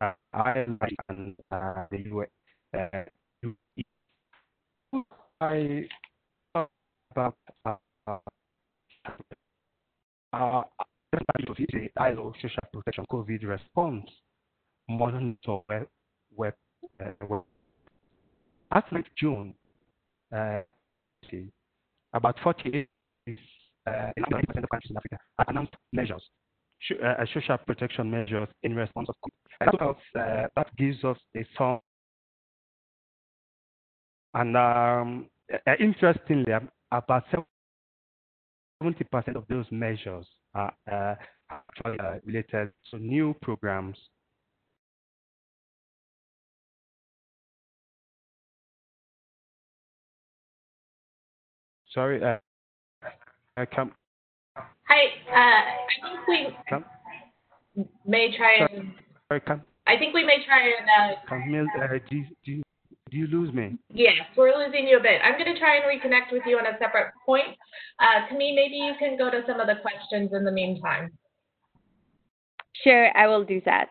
uh, 0.00 0.12
Ireland 0.32 0.78
and 1.08 1.36
uh, 1.50 1.84
the 1.90 1.98
US. 2.12 2.28
Uh, 2.74 3.04
about 7.12 7.36
uh, 7.66 7.76
uh, 8.06 8.18
uh, 10.32 10.62
ILO 11.98 12.32
social 12.40 12.62
protection 12.72 13.04
COVID 13.10 13.46
response 13.46 14.08
monitor 14.88 15.58
web, 15.68 15.86
web, 16.34 16.54
uh, 17.00 17.26
web. 17.28 17.42
As 18.72 18.82
like 18.90 19.06
June, 19.18 19.54
uh, 20.34 20.60
about 22.14 22.36
48 22.42 22.88
uh, 23.86 23.90
90% 23.90 24.62
of 24.62 24.70
countries 24.70 24.90
in 24.90 24.96
Africa 24.96 25.18
announced 25.48 25.74
measures, 25.92 26.22
uh, 27.04 27.24
social 27.34 27.58
protection 27.58 28.10
measures 28.10 28.48
in 28.62 28.74
response 28.74 29.08
to 29.08 29.14
COVID. 29.24 29.96
That, 30.14 30.20
uh, 30.20 30.46
that 30.56 30.76
gives 30.76 31.02
us 31.04 31.18
a 31.36 31.46
sum. 31.56 31.80
And 34.34 34.56
um, 34.56 35.26
uh, 35.52 35.72
interestingly, 35.78 36.52
about 36.92 37.24
70% 38.82 39.36
of 39.36 39.44
those 39.48 39.66
measures 39.70 40.26
are 40.54 40.72
uh, 40.90 41.14
actually 41.50 41.98
uh, 41.98 42.18
related 42.24 42.70
to 42.90 42.98
new 42.98 43.34
programs 43.42 43.96
Sorry, 51.94 52.24
uh, 52.24 52.38
I 53.58 53.66
come. 53.66 53.92
Hi, 54.56 54.62
uh, 55.28 55.34
I 55.34 55.66
think 56.00 56.26
we 56.26 56.56
come. 56.70 56.84
may 58.06 58.34
try 58.34 58.66
and. 58.66 58.94
Sorry, 59.28 59.40
come. 59.40 59.60
I 59.86 59.98
think 59.98 60.14
we 60.14 60.24
may 60.24 60.38
try 60.46 60.62
and. 60.62 60.88
Uh, 60.88 61.20
Camille, 61.28 61.66
uh, 61.82 61.98
do, 62.08 62.24
do, 62.46 62.62
do 63.12 63.18
you 63.18 63.26
lose 63.26 63.52
me? 63.52 63.78
Yes, 63.92 64.14
we're 64.36 64.56
losing 64.56 64.88
you 64.88 64.98
a 64.98 65.02
bit. 65.02 65.20
I'm 65.22 65.34
going 65.38 65.52
to 65.52 65.60
try 65.60 65.76
and 65.76 65.84
reconnect 65.84 66.32
with 66.32 66.42
you 66.46 66.56
on 66.56 66.66
a 66.66 66.78
separate 66.78 67.12
point. 67.26 67.56
Uh, 68.00 68.26
Camille, 68.28 68.54
maybe 68.54 68.76
you 68.76 68.94
can 68.98 69.18
go 69.18 69.30
to 69.30 69.42
some 69.46 69.60
of 69.60 69.66
the 69.66 69.74
questions 69.82 70.30
in 70.32 70.44
the 70.44 70.50
meantime. 70.50 71.10
Sure, 72.82 73.16
I 73.16 73.26
will 73.28 73.44
do 73.44 73.60
that. 73.66 73.90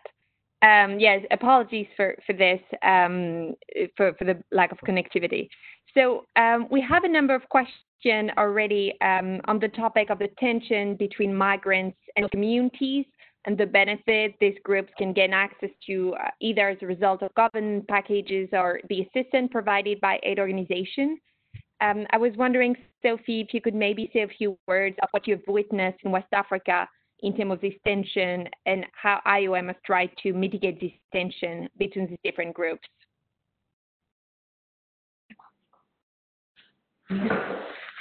Um, 0.63 0.99
yes, 0.99 1.21
apologies 1.31 1.85
for, 1.95 2.15
for 2.25 2.33
this, 2.33 2.59
um, 2.83 3.53
for, 3.95 4.13
for 4.15 4.25
the 4.25 4.41
lack 4.51 4.71
of 4.71 4.79
connectivity. 4.79 5.49
So 5.93 6.25
um, 6.35 6.67
we 6.71 6.81
have 6.81 7.03
a 7.03 7.07
number 7.07 7.35
of 7.35 7.47
questions 7.49 8.31
already 8.37 8.93
um, 9.01 9.39
on 9.45 9.59
the 9.59 9.67
topic 9.67 10.09
of 10.09 10.17
the 10.17 10.29
tension 10.39 10.95
between 10.95 11.35
migrants 11.35 11.97
and 12.15 12.29
communities 12.31 13.05
and 13.45 13.57
the 13.57 13.65
benefit 13.65 14.35
these 14.39 14.57
groups 14.63 14.91
can 14.97 15.13
gain 15.13 15.33
access 15.33 15.69
to 15.87 16.13
uh, 16.21 16.29
either 16.39 16.69
as 16.69 16.77
a 16.81 16.85
result 16.85 17.23
of 17.23 17.33
government 17.33 17.87
packages 17.87 18.49
or 18.53 18.79
the 18.89 19.01
assistance 19.01 19.49
provided 19.51 19.99
by 19.99 20.19
aid 20.23 20.39
organizations. 20.39 21.19
Um, 21.81 22.05
I 22.11 22.17
was 22.17 22.31
wondering, 22.37 22.75
Sophie, 23.01 23.41
if 23.41 23.53
you 23.53 23.61
could 23.61 23.73
maybe 23.73 24.09
say 24.13 24.21
a 24.21 24.27
few 24.27 24.57
words 24.67 24.95
of 25.01 25.09
what 25.11 25.27
you've 25.27 25.41
witnessed 25.47 25.97
in 26.03 26.11
West 26.11 26.27
Africa 26.31 26.87
in 27.21 27.35
terms 27.35 27.53
of 27.53 27.61
this 27.61 27.73
tension 27.85 28.47
and 28.65 28.85
how 28.93 29.19
IOM 29.25 29.67
has 29.67 29.75
tried 29.85 30.11
to 30.21 30.33
mitigate 30.33 30.79
this 30.79 30.91
tension 31.11 31.67
between 31.77 32.07
these 32.07 32.19
different 32.23 32.53
groups. 32.53 32.87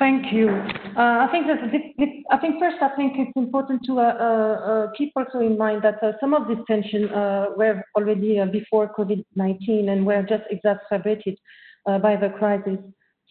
Thank 0.00 0.32
you. 0.32 0.48
Uh, 0.48 1.26
I 1.26 1.28
think 1.30 1.46
first 2.58 2.76
I 2.80 2.96
think 2.96 3.12
it's 3.18 3.36
important 3.36 3.82
to 3.84 4.00
uh, 4.00 4.02
uh, 4.02 4.86
keep 4.96 5.12
also 5.14 5.40
in 5.40 5.58
mind 5.58 5.82
that 5.82 6.00
some 6.20 6.32
of 6.32 6.48
these 6.48 6.64
tensions 6.66 7.10
uh, 7.10 7.48
were 7.54 7.84
already 7.94 8.42
before 8.50 8.94
COVID-19 8.94 9.90
and 9.90 10.06
were 10.06 10.22
just 10.22 10.44
exacerbated 10.50 11.36
by 11.84 12.16
the 12.16 12.30
crisis. 12.38 12.78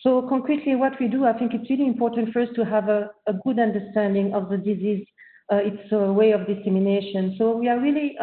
So 0.02 0.28
concretely, 0.30 0.76
what 0.76 0.94
we 1.00 1.08
do, 1.08 1.26
I 1.26 1.34
think 1.34 1.56
it's 1.56 1.68
really 1.72 1.88
important 1.88 2.32
first 2.34 2.54
to 2.54 2.64
have 2.66 2.88
a, 2.88 3.10
good 3.44 3.58
understanding 3.58 4.36
of 4.36 4.50
the 4.50 4.58
disease, 4.58 5.08
its 5.50 5.92
way 5.92 6.34
of 6.34 6.46
dissemination. 6.46 7.36
So 7.40 7.58
we 7.58 7.68
are 7.68 7.80
really 7.80 8.16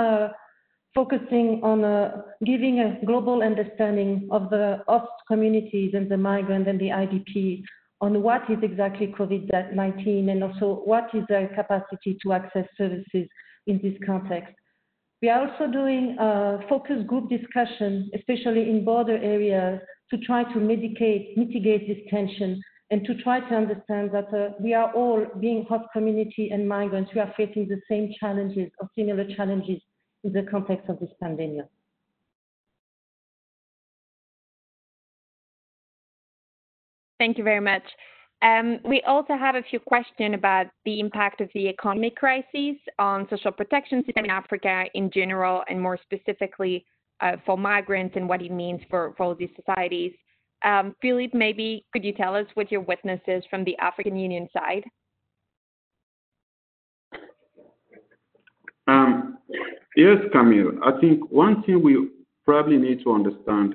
focusing 0.95 1.61
on 1.65 2.23
giving 2.45 2.79
a 2.79 3.05
global 3.05 3.43
understanding 3.43 4.29
of 4.31 4.51
the 4.51 4.85
host 4.87 5.11
communities 5.27 5.95
and 5.95 6.09
the 6.09 6.17
migrant 6.17 6.69
and 6.69 6.81
the 6.81 6.91
IDP 6.91 7.65
on 8.01 8.23
what 8.23 8.43
is 8.51 8.59
exactly 8.63 9.15
COVID-19 9.19 10.31
and 10.31 10.45
also 10.45 10.83
what 10.85 11.09
is 11.15 11.25
their 11.29 11.49
capacity 11.49 12.19
to 12.23 12.33
access 12.33 12.67
services 12.77 13.29
in 13.67 13.81
this 13.83 13.95
context. 14.05 14.55
We 15.23 15.31
are 15.31 15.49
also 15.49 15.73
doing 15.73 16.17
a 16.19 16.59
focus 16.69 17.03
group 17.07 17.31
discussion, 17.31 18.11
especially 18.15 18.69
in 18.69 18.85
border 18.85 19.17
areas, 19.17 19.81
to 20.11 20.19
try 20.19 20.45
to 20.53 20.61
mitigate, 20.61 21.37
mitigate 21.37 21.89
this 21.89 21.99
tension 22.11 22.63
and 22.91 23.05
to 23.05 23.15
try 23.23 23.41
to 23.41 23.55
understand 23.55 24.11
that 24.13 24.33
uh, 24.33 24.53
we 24.61 24.73
are 24.75 24.93
all, 24.93 25.27
being 25.41 25.65
host 25.69 25.85
community 25.93 26.51
and 26.53 26.69
migrants, 26.69 27.11
we 27.15 27.21
are 27.21 27.33
facing 27.37 27.67
the 27.67 27.81
same 27.89 28.13
challenges 28.21 28.71
or 28.79 28.89
similar 28.97 29.27
challenges 29.35 29.81
in 30.23 30.33
the 30.33 30.43
context 30.45 30.89
of 30.89 31.01
this 31.01 31.11
pandemic. 31.21 31.67
Thank 37.19 37.39
you 37.39 37.45
very 37.45 37.61
much. 37.61 37.83
Um, 38.43 38.81
we 38.85 39.01
also 39.03 39.35
have 39.35 39.55
a 39.55 39.63
few 39.63 39.81
questions 39.81 40.35
about 40.35 40.67
the 40.85 41.01
impact 41.01 41.41
of 41.41 41.49
the 41.55 41.69
economic 41.69 42.17
crisis 42.17 42.77
on 42.99 43.27
social 43.31 43.51
protection 43.51 44.05
system 44.05 44.27
in 44.27 44.31
Africa 44.31 44.85
in 44.95 45.11
general, 45.11 45.63
and 45.71 45.81
more 45.81 45.99
specifically 46.03 46.85
uh, 47.21 47.37
for 47.47 47.57
migrants 47.57 48.15
and 48.17 48.29
what 48.29 48.43
it 48.43 48.53
means 48.53 48.81
for, 48.91 49.15
all 49.19 49.35
these 49.35 49.49
societies. 49.57 50.13
Um, 50.65 50.95
Philippe, 51.01 51.37
maybe 51.37 51.87
could 51.93 52.05
you 52.05 52.13
tell 52.13 52.35
us 52.35 52.47
what 52.55 52.71
your 52.71 52.83
witnesses 52.83 53.45
from 53.49 53.65
the 53.65 53.77
African 53.79 54.17
Union 54.17 54.49
side? 54.53 54.85
Um, 58.87 59.39
yes, 59.97 60.19
Camille. 60.33 60.73
I 60.85 61.01
think 61.01 61.31
one 61.31 61.63
thing 61.63 61.83
we 61.83 62.09
probably 62.45 62.77
need 62.77 63.03
to 63.05 63.13
understand 63.13 63.75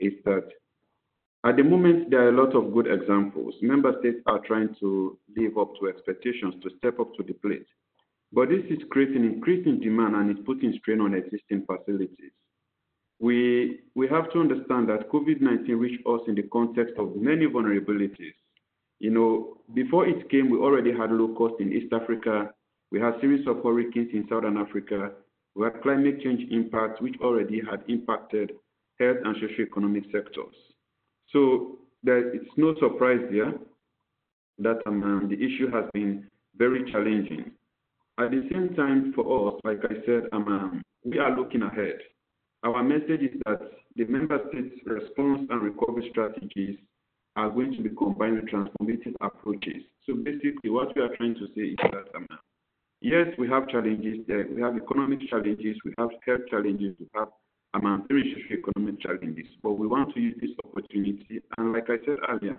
is 0.00 0.12
that 0.24 0.48
at 1.44 1.56
the 1.56 1.62
moment, 1.62 2.10
there 2.10 2.22
are 2.26 2.30
a 2.30 2.44
lot 2.44 2.54
of 2.56 2.72
good 2.72 2.88
examples. 2.88 3.54
Member 3.62 3.94
states 4.00 4.18
are 4.26 4.40
trying 4.40 4.74
to 4.80 5.16
live 5.36 5.56
up 5.56 5.72
to 5.78 5.88
expectations 5.88 6.54
to 6.62 6.70
step 6.78 6.98
up 6.98 7.14
to 7.14 7.22
the 7.22 7.34
plate. 7.34 7.66
But 8.32 8.48
this 8.48 8.64
is 8.68 8.78
creating 8.90 9.24
increasing 9.24 9.78
demand 9.78 10.16
and 10.16 10.30
is 10.36 10.44
putting 10.44 10.76
strain 10.80 11.00
on 11.00 11.14
existing 11.14 11.64
facilities. 11.64 12.32
We, 13.20 13.80
we 13.94 14.08
have 14.08 14.32
to 14.32 14.40
understand 14.40 14.88
that 14.90 15.10
COVID-19 15.10 15.78
reached 15.78 16.06
us 16.06 16.20
in 16.26 16.34
the 16.34 16.42
context 16.42 16.94
of 16.98 17.16
many 17.16 17.46
vulnerabilities. 17.46 18.34
You 18.98 19.10
know, 19.10 19.58
before 19.74 20.06
it 20.08 20.28
came, 20.30 20.50
we 20.50 20.58
already 20.58 20.92
had 20.92 21.12
low 21.12 21.34
cost 21.34 21.60
in 21.60 21.72
East 21.72 21.92
Africa. 21.92 22.50
We 22.90 23.00
had 23.00 23.14
series 23.20 23.46
of 23.46 23.62
hurricanes 23.62 24.10
in 24.12 24.26
Southern 24.28 24.56
Africa. 24.56 25.12
We 25.54 25.64
had 25.64 25.80
climate 25.82 26.20
change 26.20 26.50
impacts, 26.50 27.00
which 27.00 27.14
already 27.20 27.60
had 27.68 27.84
impacted 27.88 28.52
health 28.98 29.18
and 29.24 29.36
socio-economic 29.40 30.04
sectors. 30.12 30.54
So 31.32 31.78
it's 32.04 32.50
no 32.56 32.74
surprise 32.80 33.20
there 33.30 33.52
that 34.58 34.78
um, 34.86 35.28
the 35.28 35.36
issue 35.36 35.70
has 35.70 35.84
been 35.92 36.26
very 36.56 36.90
challenging. 36.90 37.52
At 38.18 38.32
the 38.32 38.48
same 38.50 38.74
time, 38.74 39.12
for 39.14 39.48
us, 39.48 39.60
like 39.64 39.78
I 39.84 40.04
said, 40.04 40.24
um, 40.32 40.48
um, 40.48 40.82
we 41.04 41.18
are 41.18 41.36
looking 41.36 41.62
ahead. 41.62 41.98
Our 42.64 42.82
message 42.82 43.22
is 43.22 43.40
that 43.46 43.60
the 43.94 44.04
member 44.06 44.40
states' 44.50 44.80
response 44.84 45.46
and 45.50 45.62
recovery 45.62 46.08
strategies 46.10 46.76
are 47.36 47.50
going 47.50 47.72
to 47.74 47.82
be 47.82 47.90
combined 47.90 48.40
with 48.42 48.50
transformative 48.50 49.14
approaches. 49.20 49.84
So 50.06 50.14
basically, 50.14 50.70
what 50.70 50.96
we 50.96 51.02
are 51.02 51.14
trying 51.16 51.34
to 51.34 51.46
say 51.54 51.60
is 51.60 51.76
that 51.92 52.26
yes, 53.00 53.28
we 53.38 53.48
have 53.48 53.68
challenges 53.68 54.18
there. 54.26 54.46
We 54.52 54.60
have 54.60 54.76
economic 54.76 55.20
challenges, 55.28 55.76
we 55.84 55.94
have 55.98 56.10
health 56.26 56.40
challenges, 56.50 56.96
we 56.98 57.06
have 57.14 57.28
um, 57.74 58.06
economic 58.10 59.00
challenges. 59.00 59.46
But 59.62 59.72
we 59.72 59.86
want 59.86 60.14
to 60.14 60.20
use 60.20 60.36
this 60.40 60.50
opportunity, 60.64 61.40
and 61.56 61.72
like 61.72 61.88
I 61.88 61.98
said 62.04 62.18
earlier 62.28 62.56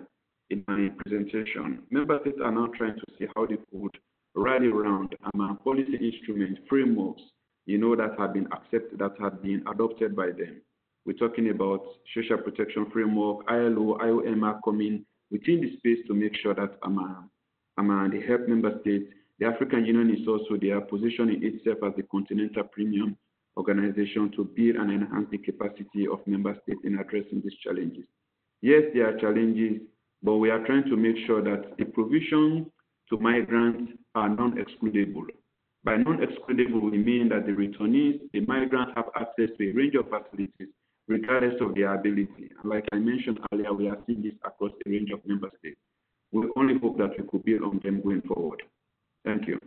in 0.50 0.64
my 0.66 0.88
presentation, 0.98 1.82
member 1.90 2.18
states 2.22 2.38
are 2.42 2.52
now 2.52 2.68
trying 2.76 2.96
to 2.96 3.04
see 3.18 3.26
how 3.34 3.46
they 3.46 3.56
could 3.70 3.98
rally 4.34 4.68
around 4.68 5.14
um, 5.34 5.58
policy 5.64 5.96
instruments, 6.00 6.60
frameworks, 6.68 7.22
you 7.66 7.78
know, 7.78 7.96
that 7.96 8.18
have 8.18 8.32
been 8.32 8.46
accepted, 8.52 8.98
that 8.98 9.12
have 9.20 9.42
been 9.42 9.62
adopted 9.72 10.14
by 10.16 10.26
them. 10.26 10.60
We're 11.06 11.16
talking 11.16 11.50
about 11.50 11.82
social 12.14 12.38
protection 12.38 12.86
framework, 12.92 13.44
ILO, 13.48 13.98
IOM 13.98 14.42
are 14.44 14.60
coming 14.64 15.04
within 15.30 15.60
the 15.60 15.76
space 15.78 16.06
to 16.06 16.14
make 16.14 16.36
sure 16.42 16.54
that 16.54 16.74
um, 16.82 17.30
um, 17.78 18.10
they 18.12 18.26
help 18.26 18.48
member 18.48 18.78
states. 18.82 19.06
The 19.38 19.46
African 19.46 19.86
Union 19.86 20.14
is 20.14 20.28
also 20.28 20.58
there, 20.60 20.80
positioning 20.82 21.42
itself 21.42 21.78
as 21.86 21.96
the 21.96 22.02
continental 22.02 22.64
premium 22.64 23.16
organization 23.60 24.32
to 24.36 24.44
build 24.44 24.76
and 24.76 24.90
enhance 24.90 25.28
the 25.30 25.38
capacity 25.38 26.08
of 26.10 26.26
member 26.26 26.56
states 26.62 26.80
in 26.84 26.98
addressing 26.98 27.42
these 27.42 27.58
challenges. 27.62 28.04
Yes, 28.62 28.82
there 28.94 29.06
are 29.08 29.20
challenges, 29.20 29.82
but 30.22 30.36
we 30.36 30.50
are 30.50 30.64
trying 30.66 30.84
to 30.84 30.96
make 30.96 31.16
sure 31.26 31.42
that 31.42 31.76
the 31.78 31.84
provision 31.84 32.70
to 33.08 33.18
migrants 33.18 33.92
are 34.14 34.28
non-excludable. 34.28 35.26
By 35.84 35.96
non-excludable, 35.96 36.90
we 36.90 36.98
mean 36.98 37.28
that 37.30 37.46
the 37.46 37.52
returnees, 37.52 38.20
the 38.32 38.40
migrants 38.40 38.92
have 38.96 39.06
access 39.16 39.48
to 39.56 39.70
a 39.70 39.72
range 39.72 39.94
of 39.94 40.06
facilities 40.08 40.68
regardless 41.08 41.60
of 41.60 41.74
their 41.74 41.94
ability. 41.94 42.50
Like 42.64 42.86
I 42.92 42.96
mentioned 42.96 43.40
earlier, 43.52 43.72
we 43.72 43.88
are 43.88 43.98
seeing 44.06 44.22
this 44.22 44.34
across 44.44 44.70
a 44.86 44.90
range 44.90 45.10
of 45.10 45.20
member 45.26 45.50
states. 45.58 45.80
We 46.32 46.48
only 46.56 46.78
hope 46.78 46.98
that 46.98 47.18
we 47.18 47.26
could 47.28 47.44
build 47.44 47.62
on 47.62 47.80
them 47.82 48.00
going 48.00 48.22
forward. 48.22 48.62
Thank 49.24 49.48
you. 49.48 49.58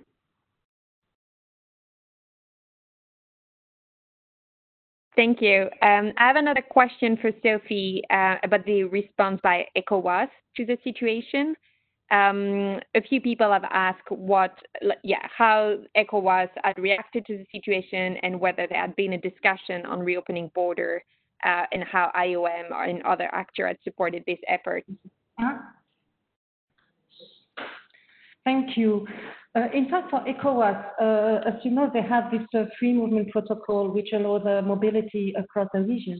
Thank 5.15 5.41
you. 5.41 5.69
Um, 5.81 6.11
I 6.17 6.27
have 6.27 6.37
another 6.37 6.61
question 6.61 7.17
for 7.21 7.31
Sophie 7.43 8.03
uh, 8.09 8.35
about 8.43 8.65
the 8.65 8.85
response 8.85 9.39
by 9.43 9.65
ECOWAS 9.77 10.27
to 10.57 10.65
the 10.65 10.77
situation. 10.83 11.55
Um, 12.11 12.79
a 12.95 13.01
few 13.07 13.21
people 13.21 13.51
have 13.51 13.63
asked 13.69 14.09
what, 14.09 14.55
yeah, 15.03 15.25
how 15.35 15.77
ECOWAS 15.95 16.49
had 16.63 16.77
reacted 16.79 17.25
to 17.27 17.37
the 17.37 17.45
situation 17.51 18.17
and 18.23 18.39
whether 18.39 18.67
there 18.67 18.81
had 18.81 18.95
been 18.95 19.13
a 19.13 19.17
discussion 19.17 19.85
on 19.85 19.99
reopening 19.99 20.51
border 20.55 21.03
uh, 21.45 21.65
and 21.71 21.83
how 21.83 22.11
IOM 22.15 22.71
and 22.71 23.01
other 23.03 23.29
actors 23.31 23.67
had 23.67 23.77
supported 23.83 24.23
this 24.25 24.39
effort. 24.47 24.83
Thank 28.43 28.77
you. 28.77 29.07
Uh, 29.55 29.67
in 29.71 29.87
fact, 29.87 30.09
for 30.09 30.19
ECOWAS, 30.21 30.83
uh, 30.99 31.47
as 31.47 31.53
you 31.63 31.69
know, 31.69 31.89
they 31.93 32.01
have 32.01 32.31
this 32.31 32.41
uh, 32.55 32.65
free 32.79 32.91
movement 32.91 33.29
protocol 33.29 33.89
which 33.89 34.09
allows 34.11 34.43
mobility 34.65 35.33
across 35.37 35.67
the 35.73 35.81
region. 35.81 36.19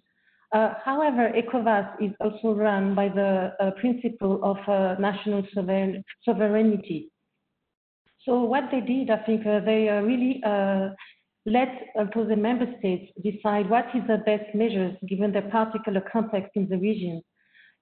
Uh, 0.53 0.75
however, 0.85 1.31
ECOWAS 1.35 1.95
is 1.99 2.11
also 2.19 2.53
run 2.53 2.93
by 2.93 3.09
the 3.09 3.51
uh, 3.59 3.71
principle 3.71 4.39
of 4.43 4.57
uh, 4.69 4.95
national 4.99 5.43
sovereignty. 6.23 7.09
So 8.23 8.43
what 8.43 8.65
they 8.71 8.81
did, 8.81 9.09
I 9.09 9.17
think 9.25 9.43
they 9.43 9.89
really 9.89 10.41
let 11.45 11.67
also 11.95 12.25
the 12.25 12.37
member 12.37 12.67
states 12.79 13.11
decide 13.21 13.69
what 13.69 13.85
is 13.95 14.03
the 14.07 14.19
best 14.25 14.53
measures 14.53 14.95
given 15.09 15.33
the 15.33 15.41
particular 15.41 16.01
context 16.09 16.51
in 16.55 16.69
the 16.69 16.77
region. 16.77 17.21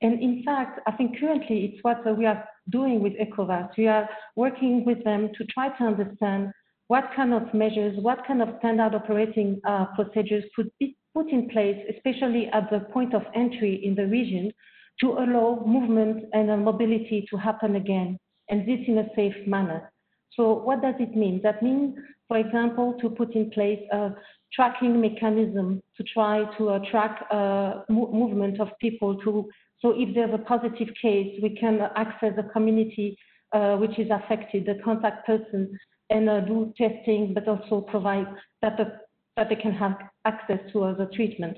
And 0.02 0.22
in 0.22 0.44
fact, 0.44 0.80
I 0.88 0.92
think 0.94 1.20
currently 1.20 1.66
it's 1.66 1.84
what 1.84 2.18
we 2.18 2.26
are 2.26 2.44
doing 2.70 3.02
with 3.02 3.14
ECOWAS. 3.14 3.70
We 3.78 3.88
are 3.88 4.10
working 4.36 4.84
with 4.86 5.04
them 5.04 5.30
to 5.38 5.46
try 5.46 5.70
to 5.78 5.84
understand 5.84 6.52
what 6.88 7.06
kind 7.16 7.34
of 7.34 7.54
measures, 7.54 7.96
what 8.02 8.26
kind 8.28 8.42
of 8.42 8.50
standard 8.60 8.96
operating 8.96 9.62
uh, 9.66 9.86
procedures 9.96 10.44
could 10.56 10.70
be 10.80 10.98
put 11.14 11.30
in 11.30 11.50
place, 11.50 11.78
especially 11.94 12.48
at 12.48 12.70
the 12.70 12.80
point 12.92 13.14
of 13.14 13.24
entry 13.36 13.80
in 13.86 13.96
the 13.96 14.08
region, 14.08 14.52
to 15.00 15.14
allow 15.14 15.64
movement 15.66 16.26
and 16.34 16.50
uh, 16.52 16.58
mobility 16.58 17.26
to 17.30 17.38
happen 17.38 17.76
again, 17.76 18.18
and 18.50 18.68
this 18.68 18.80
in 18.88 18.98
a 18.98 19.08
safe 19.16 19.36
manner. 19.48 19.92
So 20.36 20.54
what 20.54 20.82
does 20.82 20.96
it 21.00 21.16
mean? 21.16 21.42
That 21.44 21.62
means, 21.62 21.96
for 22.28 22.38
example, 22.38 22.98
to 23.02 23.10
put 23.10 23.36
in 23.36 23.52
place 23.52 23.80
a 23.92 24.12
tracking 24.54 25.00
mechanism 25.00 25.82
to 25.98 26.04
try 26.14 26.44
to 26.58 26.70
uh, 26.70 26.80
track 26.90 27.26
uh, 27.32 27.82
mo 27.90 28.12
movement 28.12 28.60
of 28.60 28.70
people 28.80 29.18
to 29.22 29.50
so 29.82 29.94
if 29.96 30.14
there's 30.14 30.34
a 30.34 30.38
positive 30.38 30.90
case, 31.02 31.40
we 31.42 31.56
can 31.56 31.82
access 31.96 32.34
the 32.36 32.44
community 32.44 33.18
uh, 33.54 33.76
which 33.78 33.98
is 33.98 34.10
affected, 34.12 34.66
the 34.66 34.76
contact 34.84 35.26
person, 35.26 35.78
and 36.10 36.30
uh, 36.30 36.42
do 36.42 36.74
testing, 36.78 37.34
but 37.34 37.48
also 37.48 37.82
provide 37.82 38.28
that, 38.62 38.78
the, 38.78 39.00
that 39.38 39.50
they 39.50 39.56
can 39.56 39.74
have 39.74 39.98
access 40.26 40.60
to 40.72 40.96
the 40.98 41.10
treatment. 41.14 41.58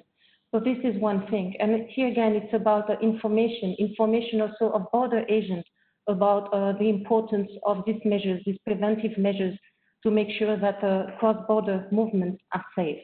So 0.54 0.60
this 0.60 0.78
is 0.84 1.00
one 1.02 1.28
thing. 1.28 1.56
And 1.60 1.88
here 1.90 2.08
again, 2.08 2.34
it's 2.34 2.54
about 2.54 2.88
the 2.88 3.00
information, 3.00 3.76
information 3.80 4.42
also 4.42 4.72
of 4.74 4.92
border 4.92 5.26
agents 5.28 5.68
about 6.08 6.54
uh, 6.54 6.74
the 6.78 6.90
importance 6.90 7.50
of 7.66 7.84
these 7.86 8.00
measures, 8.06 8.42
these 8.46 8.58
preventive 8.66 9.18
measures 9.18 9.58
to 10.04 10.12
make 10.12 10.28
sure 10.38 10.58
that 10.58 10.80
cross-border 11.20 11.88
movements 11.92 12.42
are 12.54 12.64
safe. 12.76 13.00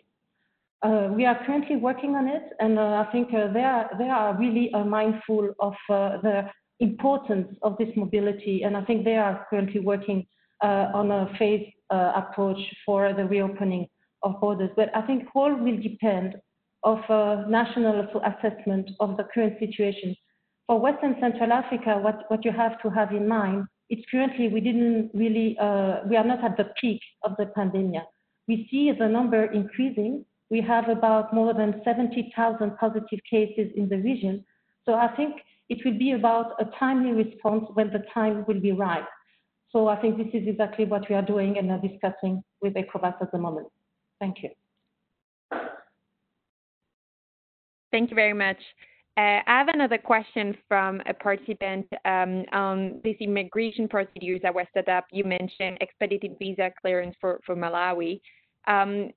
Uh, 0.81 1.09
we 1.11 1.25
are 1.25 1.37
currently 1.45 1.75
working 1.75 2.15
on 2.15 2.27
it, 2.27 2.53
and 2.59 2.79
uh, 2.79 3.05
I 3.05 3.11
think 3.11 3.33
uh, 3.33 3.51
they 3.51 3.63
are 3.63 3.89
they 3.97 4.07
are 4.07 4.37
really 4.37 4.71
uh, 4.73 4.85
mindful 4.85 5.53
of 5.59 5.73
uh, 5.89 6.21
the 6.21 6.49
importance 6.79 7.53
of 7.63 7.77
this 7.77 7.89
mobility, 7.97 8.63
and 8.63 8.77
I 8.77 8.85
think 8.85 9.03
they 9.03 9.17
are 9.17 9.45
currently 9.49 9.81
working 9.81 10.25
uh, 10.63 10.87
on 10.93 11.11
a 11.11 11.29
phased 11.37 11.71
approach 11.91 12.59
for 12.85 13.11
the 13.13 13.25
reopening 13.25 13.87
of 14.23 14.39
borders. 14.39 14.69
But 14.75 14.95
I 14.95 15.01
think 15.01 15.23
all 15.33 15.53
will 15.53 15.81
depend 15.81 16.35
of 16.83 16.99
national 17.49 18.07
assessment 18.23 18.91
of 18.99 19.17
the 19.17 19.23
current 19.33 19.57
situation. 19.59 20.15
For 20.67 20.79
Western 20.79 21.15
Central 21.19 21.51
Africa, 21.51 21.97
what, 21.97 22.25
what 22.27 22.45
you 22.45 22.51
have 22.51 22.79
to 22.83 22.89
have 22.91 23.11
in 23.11 23.27
mind, 23.27 23.65
it's 23.89 24.03
currently 24.11 24.49
we 24.49 24.61
didn't 24.61 25.09
really 25.15 25.57
we 26.07 26.15
are 26.15 26.23
not 26.23 26.43
at 26.43 26.57
the 26.57 26.71
peak 26.79 27.01
of 27.23 27.35
the 27.37 27.47
pandemic. 27.47 28.03
We 28.47 28.67
see 28.69 28.91
the 28.91 29.07
number 29.07 29.45
increasing, 29.45 30.25
we 30.49 30.61
have 30.61 30.89
about 30.89 31.33
more 31.33 31.53
than 31.53 31.81
70,000 31.83 32.77
positive 32.77 33.19
cases 33.29 33.71
in 33.75 33.87
the 33.87 33.97
region. 33.97 34.43
So 34.85 34.93
I 34.93 35.07
think 35.15 35.35
it 35.69 35.79
will 35.85 35.97
be 35.97 36.13
about 36.13 36.53
a 36.59 36.65
timely 36.77 37.11
response 37.11 37.65
when 37.73 37.91
the 37.91 38.03
time 38.13 38.43
will 38.47 38.59
be 38.59 38.71
right. 38.71 39.05
So 39.71 39.87
I 39.87 40.01
think 40.01 40.17
this 40.17 40.27
is 40.33 40.47
exactly 40.47 40.85
what 40.85 41.07
we 41.09 41.15
are 41.15 41.21
doing 41.21 41.57
and 41.59 41.69
are 41.69 41.79
discussing 41.79 42.43
with 42.61 42.73
ECOWAS 42.73 43.21
at 43.21 43.31
the 43.31 43.37
moment. 43.37 43.67
Thank 44.19 44.37
you. 44.41 44.49
Thank 47.91 48.09
you 48.09 48.15
very 48.15 48.33
much. 48.33 48.57
Uh, 49.17 49.41
I 49.45 49.57
have 49.59 49.67
another 49.67 49.97
question 49.97 50.55
from 50.67 51.01
a 51.05 51.13
participant 51.13 51.85
um, 52.05 52.45
on 52.51 53.01
these 53.03 53.17
immigration 53.19 53.87
procedures 53.87 54.39
that 54.43 54.53
were 54.53 54.67
set 54.73 54.87
up. 54.87 55.05
You 55.11 55.23
mentioned 55.23 55.77
expedited 55.81 56.37
visa 56.39 56.71
clearance 56.81 57.15
for, 57.19 57.39
for 57.45 57.55
Malawi. 57.55 58.21
Um, 58.67 59.09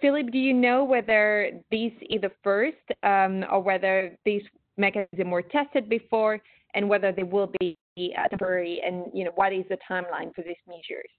Philip, 0.00 0.32
do 0.32 0.38
you 0.38 0.54
know 0.54 0.84
whether 0.84 1.52
these 1.70 1.92
the 2.00 2.30
first 2.42 2.76
um, 3.02 3.44
or 3.50 3.60
whether 3.60 4.16
these 4.24 4.42
mechanisms 4.76 5.30
were 5.30 5.42
tested 5.42 5.88
before 5.88 6.40
and 6.74 6.88
whether 6.88 7.12
they 7.12 7.22
will 7.22 7.52
be 7.60 7.76
uh, 7.98 8.28
temporary 8.28 8.80
and 8.84 9.06
you 9.12 9.24
know 9.24 9.32
what 9.34 9.52
is 9.52 9.64
the 9.68 9.78
timeline 9.88 10.34
for 10.34 10.42
these 10.42 10.56
measures? 10.66 11.10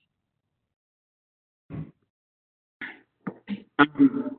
Um, 3.79 4.37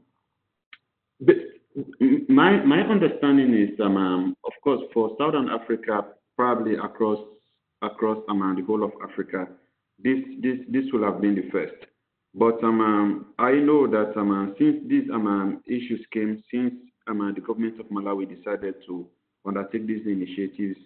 my 2.29 2.62
my 2.64 2.81
understanding 2.81 3.55
is 3.55 3.81
um, 3.81 3.96
um, 3.96 4.37
of 4.44 4.53
course 4.62 4.83
for 4.92 5.16
Southern 5.18 5.48
Africa 5.48 6.07
probably 6.37 6.75
across 6.75 7.18
across 7.81 8.18
um, 8.29 8.55
the 8.57 8.64
whole 8.64 8.85
of 8.85 8.92
Africa 9.03 9.48
this 9.98 10.18
this 10.42 10.59
this 10.68 10.85
will 10.92 11.05
have 11.05 11.20
been 11.20 11.35
the 11.35 11.48
first 11.51 11.75
but 12.35 12.62
um, 12.64 12.81
um, 12.81 13.27
I 13.38 13.53
know 13.53 13.87
that 13.87 14.17
um, 14.17 14.31
uh, 14.31 14.54
since 14.59 14.77
these 14.88 15.09
um, 15.13 15.27
um, 15.27 15.63
issues 15.67 16.04
came, 16.13 16.42
since 16.50 16.75
um, 17.07 17.21
uh, 17.21 17.33
the 17.33 17.40
government 17.40 17.79
of 17.79 17.87
Malawi 17.87 18.27
decided 18.27 18.75
to 18.87 19.07
undertake 19.44 19.87
these 19.87 20.07
initiatives, 20.07 20.79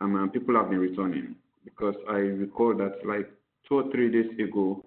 um, 0.00 0.30
people 0.32 0.54
have 0.54 0.70
been 0.70 0.78
returning. 0.78 1.34
Because 1.64 1.94
I 2.08 2.16
recall 2.16 2.74
that 2.76 3.06
like 3.06 3.30
two 3.68 3.76
or 3.76 3.90
three 3.90 4.10
days 4.10 4.38
ago, 4.38 4.82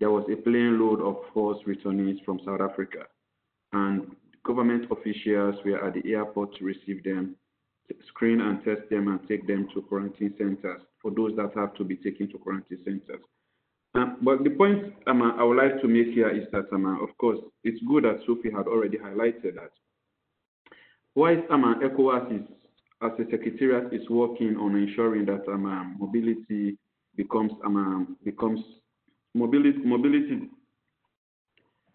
there 0.00 0.10
was 0.10 0.24
a 0.32 0.36
plane 0.36 0.78
load 0.78 1.00
of 1.00 1.16
forced 1.34 1.66
returnees 1.66 2.24
from 2.24 2.40
South 2.46 2.60
Africa. 2.60 3.04
And 3.72 4.16
government 4.44 4.90
officials 4.90 5.56
were 5.64 5.84
at 5.84 5.94
the 5.94 6.14
airport 6.14 6.56
to 6.56 6.64
receive 6.64 7.04
them, 7.04 7.36
screen 8.08 8.40
and 8.40 8.64
test 8.64 8.88
them, 8.90 9.08
and 9.08 9.20
take 9.28 9.46
them 9.46 9.68
to 9.74 9.82
quarantine 9.82 10.34
centers 10.38 10.80
for 11.02 11.10
those 11.10 11.36
that 11.36 11.50
have 11.54 11.74
to 11.74 11.84
be 11.84 11.96
taken 11.96 12.30
to 12.30 12.38
quarantine 12.38 12.78
centers. 12.84 13.20
Um, 13.98 14.16
but 14.22 14.44
the 14.44 14.50
point 14.50 14.94
um, 15.08 15.22
I 15.22 15.42
would 15.42 15.56
like 15.56 15.80
to 15.80 15.88
make 15.88 16.14
here 16.14 16.30
is 16.30 16.46
that, 16.52 16.72
um, 16.72 16.86
of 17.02 17.16
course, 17.18 17.38
it's 17.64 17.82
good 17.88 18.04
that 18.04 18.20
Sophie 18.26 18.50
had 18.50 18.66
already 18.68 18.96
highlighted 18.96 19.56
that. 19.56 19.72
Whilst 21.16 21.42
um, 21.50 21.80
ECOWAS 21.82 22.32
is, 22.32 22.46
as 23.02 23.10
a 23.18 23.28
secretariat, 23.28 23.92
is 23.92 24.08
working 24.08 24.56
on 24.56 24.76
ensuring 24.76 25.26
that 25.26 25.42
um, 25.48 25.96
mobility 25.98 26.78
becomes 27.16 27.50
um, 27.64 28.16
becomes 28.24 28.60
mobility, 29.34 29.78
mobility, 29.78 30.42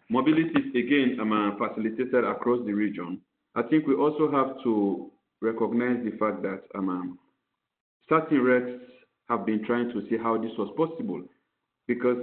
mobility 0.10 0.50
is 0.50 0.76
again 0.76 1.18
facilitated 1.58 2.26
across 2.26 2.66
the 2.66 2.74
region. 2.74 3.22
I 3.56 3.62
think 3.62 3.88
we 3.88 3.96
also 3.96 4.30
have 4.30 4.62
to 4.64 5.10
recognize 5.42 6.04
the 6.04 6.18
fact 6.18 6.42
that 6.42 6.64
certain 8.10 8.40
RECs 8.40 8.80
have 9.30 9.46
been 9.46 9.64
trying 9.66 9.90
to 9.94 10.02
see 10.10 10.18
how 10.18 10.38
this 10.38 10.52
was 10.58 10.74
possible 10.76 11.24
because 11.88 12.18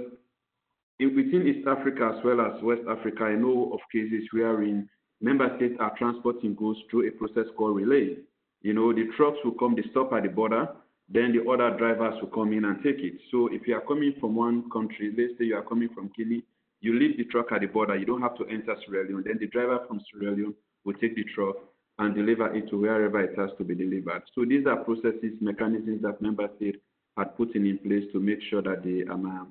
in, 0.99 1.15
within 1.15 1.47
East 1.47 1.67
Africa 1.67 2.13
as 2.15 2.23
well 2.23 2.41
as 2.41 2.61
West 2.63 2.81
Africa, 2.89 3.23
I 3.23 3.35
know 3.35 3.71
of 3.73 3.79
cases 3.91 4.27
wherein 4.31 4.87
member 5.19 5.55
states 5.57 5.75
are 5.79 5.93
transporting 5.97 6.55
goods 6.55 6.79
through 6.89 7.07
a 7.07 7.11
process 7.11 7.45
called 7.57 7.75
relay. 7.75 8.17
You 8.61 8.73
know, 8.73 8.93
the 8.93 9.07
trucks 9.17 9.37
will 9.43 9.53
come, 9.53 9.75
they 9.75 9.83
stop 9.91 10.13
at 10.13 10.23
the 10.23 10.29
border, 10.29 10.69
then 11.09 11.33
the 11.33 11.49
other 11.49 11.75
drivers 11.77 12.21
will 12.21 12.29
come 12.29 12.53
in 12.53 12.65
and 12.65 12.77
take 12.83 12.99
it. 12.99 13.15
So 13.31 13.49
if 13.51 13.67
you 13.67 13.75
are 13.75 13.81
coming 13.81 14.13
from 14.19 14.35
one 14.35 14.69
country, 14.69 15.13
let's 15.17 15.37
say 15.37 15.45
you 15.45 15.55
are 15.57 15.63
coming 15.63 15.89
from 15.93 16.11
Guinea, 16.15 16.43
you 16.79 16.97
leave 16.97 17.17
the 17.17 17.25
truck 17.25 17.51
at 17.51 17.61
the 17.61 17.67
border, 17.67 17.95
you 17.97 18.05
don't 18.05 18.21
have 18.21 18.37
to 18.37 18.45
enter 18.45 18.75
Sierra 18.85 19.07
Leone. 19.07 19.23
Then 19.25 19.37
the 19.39 19.47
driver 19.47 19.79
from 19.87 20.01
Sierra 20.11 20.35
Leone 20.35 20.55
will 20.85 20.93
take 20.93 21.15
the 21.15 21.25
truck 21.35 21.55
and 21.99 22.15
deliver 22.15 22.53
it 22.55 22.69
to 22.69 22.79
wherever 22.79 23.21
it 23.21 23.37
has 23.37 23.49
to 23.57 23.63
be 23.63 23.75
delivered. 23.75 24.23
So 24.33 24.45
these 24.45 24.65
are 24.65 24.77
processes, 24.77 25.33
mechanisms 25.41 26.01
that 26.01 26.21
member 26.21 26.49
states 26.57 26.79
had 27.17 27.35
put 27.37 27.55
in, 27.55 27.77
place 27.79 28.03
to 28.13 28.19
make 28.19 28.39
sure 28.49 28.61
that 28.61 28.83
they 28.83 29.03
um, 29.11 29.25
uh, 29.25 29.45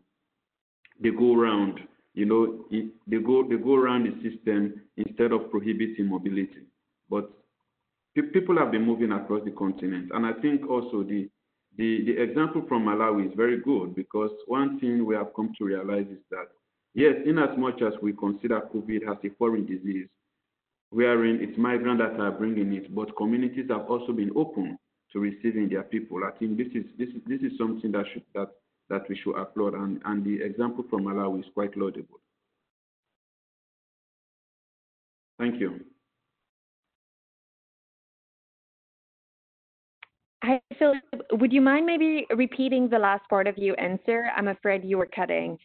they 1.03 1.11
go 1.11 1.35
around, 1.35 1.81
you 2.15 2.27
know, 2.27 2.65
they 3.07 3.19
go 3.19 3.47
they 3.49 3.57
go 3.57 3.75
around 3.77 4.05
the 4.05 4.31
system 4.31 4.81
instead 4.97 5.33
of 5.33 5.51
prohibiting 5.51 6.07
mobility. 6.07 6.65
But 7.09 7.31
people 8.15 8.59
have 8.59 8.71
been 8.73 8.85
moving 8.85 9.13
across 9.13 9.45
the 9.45 9.51
continent, 9.53 10.11
and 10.15 10.27
I 10.27 10.33
think 10.41 10.69
also 10.69 11.03
the 11.03 11.29
the, 11.77 12.05
the 12.05 12.21
example 12.23 12.65
from 12.69 12.85
Malawi 12.85 13.29
is 13.29 13.35
very 13.37 13.61
good 13.61 13.95
because 13.95 14.31
one 14.47 14.81
thing 14.81 15.07
we 15.07 15.15
have 15.15 15.33
come 15.35 15.53
to 15.59 15.65
realize 15.65 16.07
is 16.11 16.19
that 16.31 16.49
yes, 16.95 17.15
in 17.25 17.39
as 17.39 17.57
much 17.57 17.81
as 17.83 17.93
we 18.03 18.13
consider 18.13 18.61
COVID 18.75 19.09
as 19.11 19.19
a 19.25 19.31
foreign 19.39 19.67
disease, 19.67 20.09
wherein 20.91 21.39
it's 21.41 21.57
migrants 21.57 22.03
that 22.03 22.21
are 22.21 22.33
bringing 22.33 22.73
it, 22.75 22.93
but 22.95 23.17
communities 23.17 23.67
have 23.71 23.89
also 23.89 24.13
been 24.13 24.31
open 24.35 24.79
to 25.13 25.19
receiving 25.19 25.69
their 25.69 25.83
people. 25.83 26.21
I 26.25 26.37
think 26.39 26.57
this 26.57 26.69
is 26.75 26.85
this 26.99 27.09
is 27.09 27.23
this 27.27 27.41
is 27.41 27.57
something 27.59 27.93
that 27.93 28.05
should 28.13 28.25
that 28.35 28.51
that 28.89 29.09
we 29.09 29.17
should 29.17 29.37
applaud, 29.37 29.75
and, 29.75 30.01
and 30.05 30.25
the 30.25 30.43
example 30.43 30.85
from 30.91 31.05
Malawi 31.05 31.41
is 31.41 31.47
quite 31.55 31.77
laudable. 31.77 32.21
Thank 35.39 35.61
you. 35.61 35.81
Hi, 40.43 40.61
Philip. 40.79 41.03
Would 41.33 41.53
you 41.53 41.61
mind 41.61 41.87
maybe 41.87 42.27
repeating 42.35 42.89
the 42.89 42.99
last 42.99 43.29
part 43.29 43.47
of 43.47 43.57
your 43.57 43.79
answer? 43.81 44.31
I'm 44.37 44.49
afraid 44.49 44.85
you 44.85 44.99
were 44.99 45.09
cutting. 45.15 45.59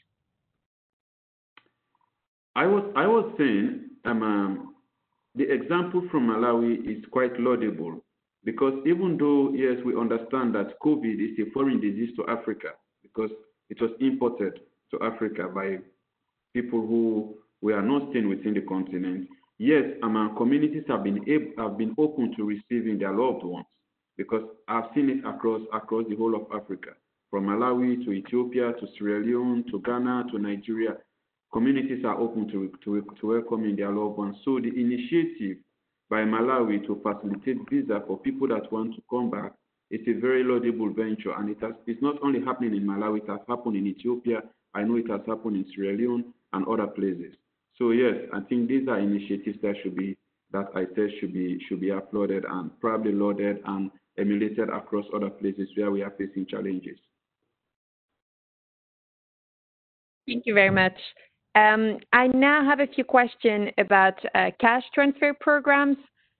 I 2.55 2.65
was 2.65 2.83
I 2.95 3.07
was 3.07 3.33
saying 3.37 3.89
um, 4.05 4.23
um, 4.23 4.75
the 5.33 5.51
example 5.51 6.07
from 6.11 6.27
Malawi 6.27 6.97
is 6.97 7.03
quite 7.11 7.37
laudable 7.39 8.04
because 8.45 8.73
even 8.85 9.17
though 9.17 9.51
yes 9.53 9.83
we 9.83 9.95
understand 9.99 10.55
that 10.55 10.79
COVID 10.79 11.15
is 11.19 11.37
a 11.45 11.51
foreign 11.51 11.81
disease 11.81 12.15
to 12.15 12.25
Africa 12.27 12.69
because 13.03 13.31
it 13.69 13.81
was 13.81 13.91
imported 13.99 14.59
to 14.91 14.99
Africa 15.03 15.49
by 15.53 15.79
people 16.53 16.79
who 16.79 17.35
were 17.61 17.81
not 17.81 18.09
staying 18.11 18.29
within 18.29 18.53
the 18.53 18.61
continent. 18.61 19.27
Yes, 19.57 19.83
um, 20.03 20.33
communities 20.37 20.83
have 20.87 21.03
been 21.03 21.27
able, 21.27 21.51
have 21.57 21.77
been 21.77 21.95
open 21.97 22.33
to 22.37 22.43
receiving 22.43 22.99
their 22.99 23.13
loved 23.13 23.43
ones 23.43 23.65
because 24.17 24.43
I've 24.67 24.85
seen 24.93 25.09
it 25.09 25.25
across 25.25 25.61
across 25.73 26.05
the 26.09 26.15
whole 26.15 26.35
of 26.35 26.47
Africa, 26.53 26.91
from 27.31 27.47
Malawi 27.47 28.03
to 28.05 28.11
Ethiopia 28.11 28.73
to 28.73 28.87
Sierra 28.97 29.23
Leone 29.25 29.65
to 29.71 29.79
Ghana 29.81 30.25
to 30.31 30.39
Nigeria. 30.39 30.97
Communities 31.51 32.03
are 32.05 32.19
open 32.19 32.47
to, 32.49 32.71
to, 32.83 33.05
to 33.19 33.27
welcoming 33.27 33.75
their 33.77 33.91
loved 33.91 34.17
ones. 34.17 34.35
So 34.43 34.59
the 34.59 34.67
initiative 34.69 35.57
by 36.09 36.23
Malawi 36.23 36.85
to 36.85 37.01
facilitate 37.01 37.57
visa 37.69 38.03
for 38.05 38.17
people 38.19 38.47
that 38.47 38.71
want 38.71 38.95
to 38.95 39.01
come 39.09 39.29
back 39.29 39.53
is 39.91 40.01
a 40.07 40.19
very 40.19 40.43
laudable 40.43 40.91
venture, 40.91 41.31
and 41.37 41.49
it 41.49 41.57
has, 41.61 41.73
it's 41.87 42.01
not 42.01 42.15
only 42.23 42.43
happening 42.43 42.75
in 42.75 42.85
Malawi, 42.85 43.23
it 43.23 43.29
has 43.29 43.39
happened 43.47 43.75
in 43.75 43.87
Ethiopia. 43.87 44.41
I 44.73 44.83
know 44.83 44.97
it 44.97 45.09
has 45.09 45.21
happened 45.27 45.57
in 45.57 45.65
Sierra 45.73 45.95
Leone 45.95 46.33
and 46.53 46.67
other 46.67 46.87
places. 46.87 47.33
So 47.77 47.91
yes, 47.91 48.15
I 48.33 48.39
think 48.41 48.67
these 48.67 48.87
are 48.87 48.99
initiatives 48.99 49.59
that 49.61 49.75
should 49.83 49.95
be 49.95 50.17
that 50.51 50.67
I 50.75 50.85
said 50.95 51.09
should 51.19 51.33
be 51.33 51.59
should 51.67 51.81
be 51.81 51.89
applauded 51.89 52.45
and 52.45 52.71
probably 52.79 53.11
lauded 53.11 53.59
and 53.65 53.91
emulated 54.17 54.69
across 54.69 55.05
other 55.13 55.29
places 55.29 55.67
where 55.75 55.91
we 55.91 56.01
are 56.01 56.13
facing 56.17 56.45
challenges. 56.45 56.97
Thank 60.25 60.43
you 60.45 60.53
very 60.53 60.71
much. 60.71 60.97
Um, 61.55 61.99
I 62.11 62.27
now 62.27 62.65
have 62.65 62.81
a 62.81 62.87
few 62.87 63.05
questions 63.05 63.69
about 63.77 64.15
uh, 64.35 64.51
cash 64.59 64.83
transfer 64.93 65.33
programs 65.33 65.97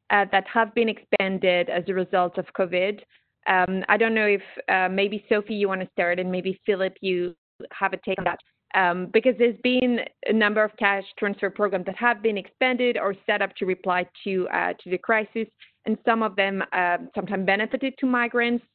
uh, 0.10 0.26
that 0.32 0.46
have 0.54 0.76
been 0.76 0.90
expanded 0.90 1.70
as 1.70 1.84
a 1.88 1.94
result 1.94 2.38
of 2.38 2.46
COVID. 2.58 3.00
Um, 3.48 3.84
I 3.88 3.96
don't 3.96 4.14
know 4.14 4.28
if 4.28 4.42
uh, 4.68 4.90
maybe 4.90 5.24
Sophie, 5.30 5.56
you 5.56 5.70
want 5.70 5.82
to 5.82 5.88
start, 5.94 6.20
and 6.20 6.30
maybe 6.30 6.60
Philip, 6.66 6.94
you 7.02 7.34
have 7.72 7.94
a 7.94 7.98
take 7.98 8.20
on 8.20 8.26
that. 8.26 8.40
Um, 8.74 9.08
because 9.14 9.36
there's 9.40 9.60
been 9.64 10.00
a 10.26 10.34
number 10.34 10.62
of 10.62 10.72
cash 10.78 11.06
transfer 11.18 11.50
programs 11.50 11.86
that 11.86 11.96
have 11.96 12.22
been 12.22 12.38
expanded 12.38 12.98
or 12.98 13.16
set 13.26 13.42
up 13.42 13.56
to 13.56 13.66
reply 13.66 14.06
to 14.26 14.48
the 14.86 14.98
crisis, 14.98 15.48
and 15.86 15.98
some 16.04 16.24
of 16.24 16.36
them 16.36 16.62
sometimes 17.16 17.46
benefited 17.46 17.94
to 18.00 18.06
migrants. 18.06 18.66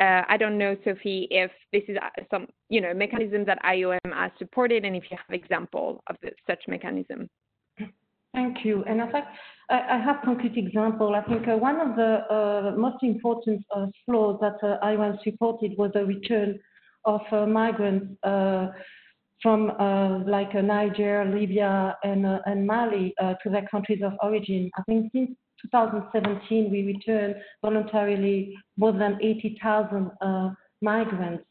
Uh, 0.00 0.22
I 0.28 0.36
don't 0.36 0.58
know, 0.58 0.76
Sophie, 0.84 1.28
if 1.30 1.52
this 1.72 1.82
is 1.86 1.96
uh, 2.02 2.22
some 2.30 2.48
you 2.68 2.80
know 2.80 2.92
mechanism 2.92 3.44
that 3.44 3.62
IOM 3.64 3.98
has 4.12 4.32
supported, 4.38 4.84
and 4.84 4.96
if 4.96 5.04
you 5.10 5.16
have 5.16 5.34
example 5.34 6.02
of 6.08 6.16
the, 6.22 6.32
such 6.46 6.62
mechanism. 6.66 7.28
Thank 8.34 8.64
you. 8.64 8.82
And 8.88 9.00
in 9.00 9.10
fact, 9.12 9.28
I, 9.70 9.80
I 9.90 9.98
have 9.98 10.16
concrete 10.24 10.56
example. 10.56 11.14
I 11.14 11.22
think 11.22 11.46
uh, 11.46 11.56
one 11.56 11.80
of 11.80 11.96
the 11.96 12.26
uh, 12.28 12.74
most 12.76 13.02
important 13.02 13.64
uh, 13.74 13.86
flows 14.04 14.38
that 14.40 14.56
uh, 14.62 14.84
IOM 14.84 15.22
supported 15.22 15.78
was 15.78 15.92
the 15.94 16.04
return 16.04 16.58
of 17.04 17.20
uh, 17.30 17.46
migrants 17.46 18.06
uh, 18.24 18.68
from 19.40 19.66
like 20.26 20.54
Niger, 20.54 21.24
Libya, 21.26 21.96
and, 22.02 22.26
and 22.46 22.66
Mali 22.66 23.14
to 23.20 23.50
their 23.50 23.66
countries 23.70 24.00
of 24.02 24.14
origin. 24.22 24.70
I 24.76 24.82
think 24.82 25.12
since 25.12 25.30
2017, 25.72 26.70
we 26.70 26.84
returned 26.84 27.36
voluntarily 27.62 28.54
more 28.76 28.92
than 28.92 29.18
80,000 29.22 30.10
migrants. 30.80 31.44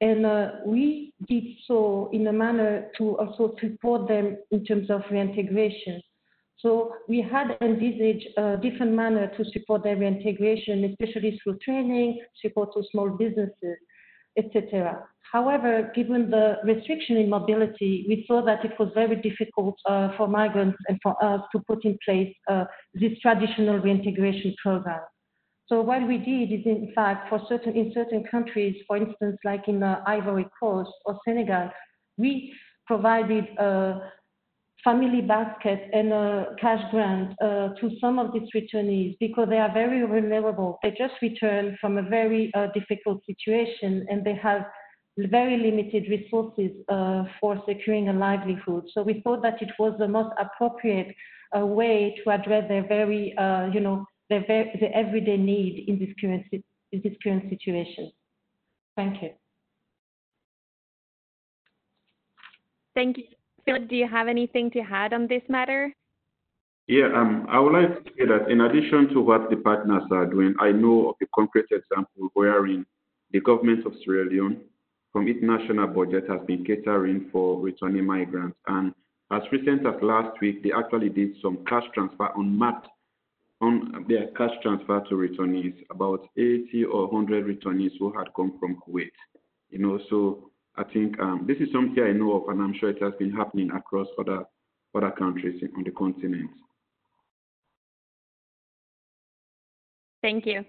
And 0.00 0.26
uh, 0.26 0.50
we 0.66 1.14
did 1.26 1.44
so 1.66 2.10
in 2.12 2.26
a 2.26 2.32
manner 2.32 2.88
to 2.98 3.18
also 3.18 3.56
support 3.60 4.08
them 4.08 4.36
in 4.50 4.64
terms 4.64 4.90
of 4.90 5.02
reintegration. 5.10 6.02
So 6.58 6.94
we 7.08 7.20
had 7.22 7.56
envisaged 7.60 8.26
a 8.36 8.56
different 8.56 8.92
manner 8.92 9.30
to 9.36 9.44
support 9.52 9.84
their 9.84 9.96
reintegration, 9.96 10.84
especially 10.84 11.38
through 11.42 11.58
training, 11.58 12.20
support 12.42 12.74
to 12.74 12.82
small 12.90 13.10
businesses, 13.10 13.76
etc. 14.36 15.02
However, 15.32 15.90
given 15.94 16.30
the 16.30 16.58
restriction 16.64 17.16
in 17.16 17.28
mobility, 17.28 18.04
we 18.08 18.24
saw 18.28 18.44
that 18.44 18.64
it 18.64 18.72
was 18.78 18.90
very 18.94 19.16
difficult 19.16 19.74
uh, 19.86 20.16
for 20.16 20.28
migrants 20.28 20.78
and 20.88 20.98
for 21.02 21.22
us 21.22 21.40
to 21.52 21.60
put 21.66 21.84
in 21.84 21.98
place 22.04 22.34
uh, 22.48 22.64
this 22.94 23.18
traditional 23.20 23.78
reintegration 23.78 24.54
program. 24.62 25.00
So 25.68 25.80
what 25.80 26.06
we 26.06 26.18
did 26.18 26.52
is, 26.52 26.64
in 26.64 26.92
fact, 26.94 27.28
for 27.28 27.40
certain 27.48 27.74
in 27.74 27.92
certain 27.92 28.22
countries, 28.30 28.76
for 28.86 28.96
instance, 28.96 29.36
like 29.44 29.66
in 29.66 29.80
the 29.80 30.00
Ivory 30.06 30.46
Coast 30.60 30.92
or 31.06 31.18
Senegal, 31.26 31.70
we 32.16 32.54
provided 32.86 33.46
uh, 33.58 33.98
family 34.86 35.20
basket 35.20 35.90
and 35.92 36.12
a 36.12 36.54
cash 36.60 36.80
grant 36.92 37.32
uh, 37.42 37.70
to 37.80 37.90
some 38.00 38.20
of 38.20 38.32
these 38.32 38.48
returnees 38.54 39.16
because 39.18 39.48
they 39.50 39.58
are 39.58 39.72
very 39.74 40.00
vulnerable. 40.06 40.78
They 40.84 40.90
just 40.90 41.14
returned 41.20 41.76
from 41.80 41.98
a 41.98 42.02
very 42.02 42.52
uh, 42.54 42.68
difficult 42.72 43.20
situation 43.26 44.06
and 44.08 44.24
they 44.24 44.36
have 44.36 44.62
very 45.18 45.56
limited 45.56 46.04
resources 46.08 46.70
uh, 46.88 47.24
for 47.40 47.60
securing 47.68 48.10
a 48.10 48.12
livelihood. 48.12 48.84
So 48.94 49.02
we 49.02 49.22
thought 49.22 49.42
that 49.42 49.60
it 49.60 49.70
was 49.76 49.94
the 49.98 50.06
most 50.06 50.32
appropriate 50.38 51.12
uh, 51.56 51.66
way 51.66 52.14
to 52.22 52.30
address 52.30 52.68
their 52.68 52.86
very, 52.86 53.36
uh, 53.36 53.66
you 53.74 53.80
know, 53.80 54.04
their, 54.30 54.44
very, 54.46 54.70
their 54.78 54.94
everyday 54.94 55.36
need 55.36 55.84
in 55.88 55.98
this 55.98 56.14
current 56.20 56.44
in 56.52 57.00
this 57.02 57.14
current 57.22 57.50
situation. 57.50 58.12
Thank 58.94 59.20
you. 59.22 59.30
Thank 62.94 63.18
you. 63.18 63.35
Philip, 63.66 63.88
do 63.88 63.96
you 63.96 64.06
have 64.08 64.28
anything 64.28 64.70
to 64.70 64.80
add 64.80 65.12
on 65.12 65.26
this 65.26 65.42
matter? 65.48 65.92
Yeah, 66.86 67.08
um, 67.16 67.46
I 67.48 67.58
would 67.58 67.72
like 67.72 68.04
to 68.04 68.10
say 68.16 68.26
that 68.26 68.48
in 68.48 68.60
addition 68.60 69.08
to 69.08 69.20
what 69.20 69.50
the 69.50 69.56
partners 69.56 70.04
are 70.12 70.24
doing, 70.24 70.54
I 70.60 70.70
know 70.70 71.10
of 71.10 71.16
a 71.20 71.26
concrete 71.34 71.66
example 71.72 72.28
wherein 72.34 72.86
the 73.32 73.40
government 73.40 73.84
of 73.84 73.92
Sierra 74.04 74.24
Leone, 74.24 74.60
from 75.12 75.26
its 75.26 75.40
national 75.42 75.88
budget, 75.88 76.30
has 76.30 76.40
been 76.46 76.64
catering 76.64 77.28
for 77.32 77.60
returning 77.60 78.06
migrants. 78.06 78.56
And 78.68 78.94
as 79.32 79.42
recent 79.50 79.84
as 79.84 80.00
last 80.00 80.40
week, 80.40 80.62
they 80.62 80.70
actually 80.70 81.08
did 81.08 81.30
some 81.42 81.64
cash 81.66 81.84
transfer 81.92 82.28
on 82.36 82.56
MAT, 82.56 82.86
on 83.60 84.04
their 84.08 84.28
cash 84.36 84.54
transfer 84.62 85.00
to 85.08 85.14
returnees, 85.16 85.74
about 85.90 86.28
80 86.36 86.84
or 86.84 87.08
100 87.08 87.46
returnees 87.46 87.98
who 87.98 88.16
had 88.16 88.32
come 88.36 88.56
from 88.60 88.80
Kuwait. 88.86 89.10
You 89.70 89.80
know, 89.80 89.98
so 90.08 90.50
I 90.78 90.84
think 90.84 91.18
um, 91.20 91.44
this 91.46 91.56
is 91.58 91.68
something 91.72 92.02
I 92.02 92.12
know 92.12 92.42
of, 92.42 92.48
and 92.50 92.60
I'm 92.60 92.74
sure 92.78 92.90
it 92.90 93.02
has 93.02 93.14
been 93.18 93.32
happening 93.32 93.70
across 93.70 94.08
other 94.18 94.44
other 94.94 95.10
countries 95.10 95.62
on 95.76 95.84
the 95.84 95.90
continent. 95.90 96.50
Thank 100.22 100.46
you. 100.46 100.64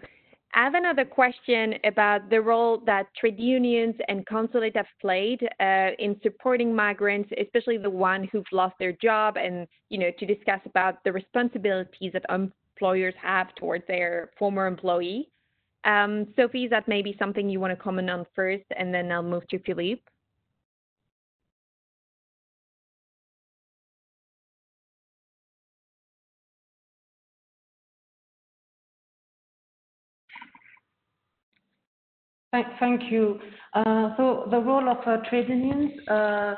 I 0.54 0.64
have 0.64 0.74
another 0.74 1.06
question 1.06 1.76
about 1.84 2.30
the 2.30 2.42
role 2.42 2.82
that 2.86 3.08
trade 3.20 3.40
unions 3.40 3.96
and 4.08 4.26
consulate 4.26 4.76
have 4.76 4.88
played 5.00 5.42
uh, 5.60 5.90
in 6.00 6.20
supporting 6.24 6.76
migrants, 6.76 7.30
especially 7.40 7.78
the 7.78 7.90
ones 7.90 8.28
who've 8.32 8.46
lost 8.52 8.76
their 8.80 8.94
job, 8.94 9.38
and 9.38 9.68
you 9.90 9.98
know 9.98 10.12
to 10.20 10.26
discuss 10.26 10.62
about 10.66 11.04
the 11.04 11.12
responsibilities 11.12 12.12
that 12.14 12.26
employers 12.30 13.14
have 13.22 13.54
towards 13.56 13.86
their 13.88 14.32
former 14.40 14.68
employee. 14.68 15.30
Um, 15.88 16.28
Sophie, 16.36 16.66
is 16.66 16.70
that 16.72 16.88
maybe 16.88 17.16
something 17.18 17.50
you 17.50 17.62
want 17.62 17.72
to 17.72 17.82
comment 17.82 18.10
on 18.10 18.26
first, 18.36 18.66
and 18.78 18.94
then 18.94 19.12
I'll 19.12 19.24
move 19.24 19.48
to 19.48 19.60
Philippe? 19.60 20.02
Thank 32.80 33.12
you. 33.12 33.40
Uh, 33.74 34.16
so 34.18 34.48
the 34.50 34.60
role 34.60 34.90
of 34.90 34.98
uh, 35.06 35.18
trade 35.30 35.48
unions, 35.48 35.92
uh, 36.10 36.56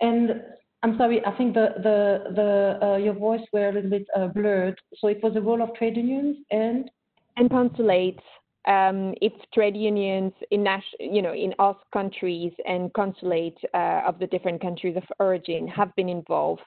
and 0.00 0.42
I'm 0.82 0.96
sorry, 0.96 1.24
I 1.26 1.36
think 1.36 1.54
the 1.54 1.74
the 1.82 2.32
the 2.34 3.00
your 3.04 3.14
voice 3.14 3.42
were 3.52 3.68
a 3.68 3.72
little 3.72 3.90
bit 3.90 4.06
blurred. 4.34 4.80
So 4.98 5.08
it 5.08 5.22
was 5.22 5.34
the 5.34 5.42
role 5.42 5.62
of 5.62 5.74
trade 5.74 5.96
unions 5.96 6.38
and 6.50 6.90
and 7.36 7.50
consulates. 7.50 8.22
Um, 8.68 9.14
if 9.20 9.32
trade 9.52 9.76
unions 9.76 10.32
in 10.52 10.64
you 11.00 11.20
know 11.20 11.34
in 11.34 11.52
us 11.58 11.74
countries 11.92 12.52
and 12.64 12.92
consulates 12.94 13.58
uh, 13.74 14.02
of 14.06 14.20
the 14.20 14.28
different 14.28 14.62
countries 14.62 14.96
of 14.96 15.02
origin 15.18 15.66
have 15.66 15.92
been 15.96 16.08
involved 16.08 16.62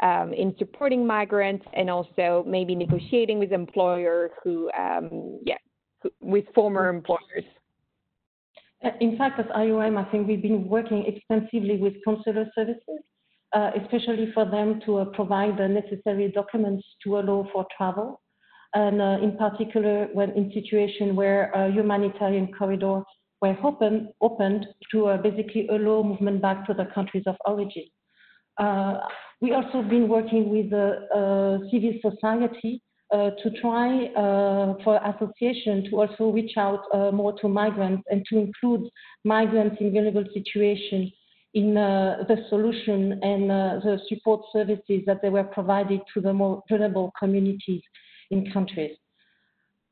um, 0.00 0.32
in 0.32 0.54
supporting 0.60 1.04
migrants 1.04 1.66
and 1.72 1.90
also 1.90 2.44
maybe 2.46 2.76
negotiating 2.76 3.40
with 3.40 3.50
employer 3.50 4.30
who 4.44 4.70
um, 4.78 5.40
yeah 5.44 5.56
with 6.20 6.44
former 6.54 6.88
employers? 6.88 7.44
Uh, 8.82 8.90
in 9.00 9.18
fact, 9.18 9.38
at 9.38 9.48
IOM, 9.50 9.98
I 9.98 10.10
think 10.10 10.26
we've 10.26 10.42
been 10.42 10.66
working 10.66 11.04
extensively 11.04 11.76
with 11.76 11.94
consular 12.02 12.46
services, 12.54 13.00
uh, 13.52 13.72
especially 13.82 14.32
for 14.32 14.46
them 14.46 14.80
to 14.86 14.98
uh, 14.98 15.04
provide 15.06 15.58
the 15.58 15.68
necessary 15.68 16.30
documents 16.30 16.84
to 17.04 17.18
allow 17.18 17.46
for 17.52 17.66
travel. 17.76 18.20
And 18.74 19.00
uh, 19.00 19.18
in 19.22 19.36
particular, 19.36 20.08
when 20.12 20.30
in 20.30 20.52
situation 20.52 21.16
where 21.16 21.54
uh, 21.56 21.68
humanitarian 21.70 22.52
corridors 22.52 23.04
were 23.42 23.56
open, 23.64 24.10
opened 24.20 24.66
to 24.92 25.06
uh, 25.06 25.16
basically 25.16 25.66
allow 25.68 26.02
movement 26.02 26.40
back 26.40 26.66
to 26.66 26.74
the 26.74 26.86
countries 26.94 27.24
of 27.26 27.36
origin. 27.46 27.86
we 29.40 29.52
also 29.52 29.82
been 29.82 30.08
working 30.08 30.50
with 30.50 30.70
the 30.70 30.86
civil 31.70 31.94
society 32.08 32.82
uh, 33.12 33.30
to 33.42 33.50
try 33.60 34.06
uh, 34.14 34.74
for 34.84 35.00
association 35.04 35.84
to 35.90 36.00
also 36.00 36.30
reach 36.30 36.56
out 36.56 36.84
uh, 36.94 37.10
more 37.10 37.32
to 37.40 37.48
migrants 37.48 38.04
and 38.10 38.24
to 38.26 38.38
include 38.38 38.88
migrants 39.24 39.76
in 39.80 39.92
vulnerable 39.92 40.24
situations 40.32 41.10
in 41.54 41.76
uh, 41.76 42.22
the 42.28 42.36
solution 42.48 43.18
and 43.24 43.50
uh, 43.50 43.80
the 43.82 43.98
support 44.08 44.40
services 44.52 45.02
that 45.06 45.20
they 45.22 45.28
were 45.28 45.42
provided 45.42 46.00
to 46.14 46.20
the 46.20 46.32
more 46.32 46.62
vulnerable 46.68 47.12
communities 47.18 47.82
in 48.30 48.50
countries. 48.52 48.96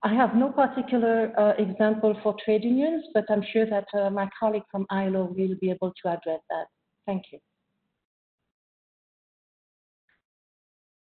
I 0.03 0.14
have 0.14 0.34
no 0.34 0.51
particular 0.51 1.32
uh, 1.39 1.55
example 1.61 2.18
for 2.22 2.36
trade 2.45 2.62
unions, 2.62 3.05
but 3.14 3.24
I'm 3.28 3.43
sure 3.53 3.66
that 3.66 3.86
my 4.12 4.28
colleague 4.39 4.62
from 4.70 4.86
ILO 4.91 5.24
will 5.36 5.57
be 5.61 5.70
able 5.70 5.93
to 6.03 6.09
address 6.09 6.41
that. 6.51 6.66
Thank 7.05 7.24
you. 7.32 7.41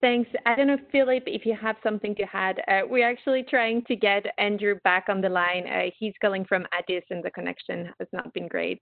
Thanks. 0.03 0.31
I 0.45 0.55
don't 0.55 0.66
know, 0.68 0.79
Philip, 0.93 1.24
if 1.27 1.47
you 1.47 1.57
have 1.61 1.77
something 1.83 2.14
to 2.16 2.24
add. 2.33 2.61
Uh, 2.68 2.83
we're 2.89 3.09
actually 3.09 3.43
trying 3.43 3.83
to 3.87 3.97
get 3.97 4.27
Andrew 4.39 4.77
back 4.85 5.07
on 5.09 5.20
the 5.20 5.29
line. 5.29 5.66
Uh, 5.66 5.91
he's 5.99 6.12
calling 6.20 6.45
from 6.45 6.66
Addis, 6.72 7.03
and 7.11 7.24
the 7.24 7.31
connection 7.31 7.93
has 7.99 8.07
not 8.12 8.33
been 8.35 8.47
great. 8.47 8.81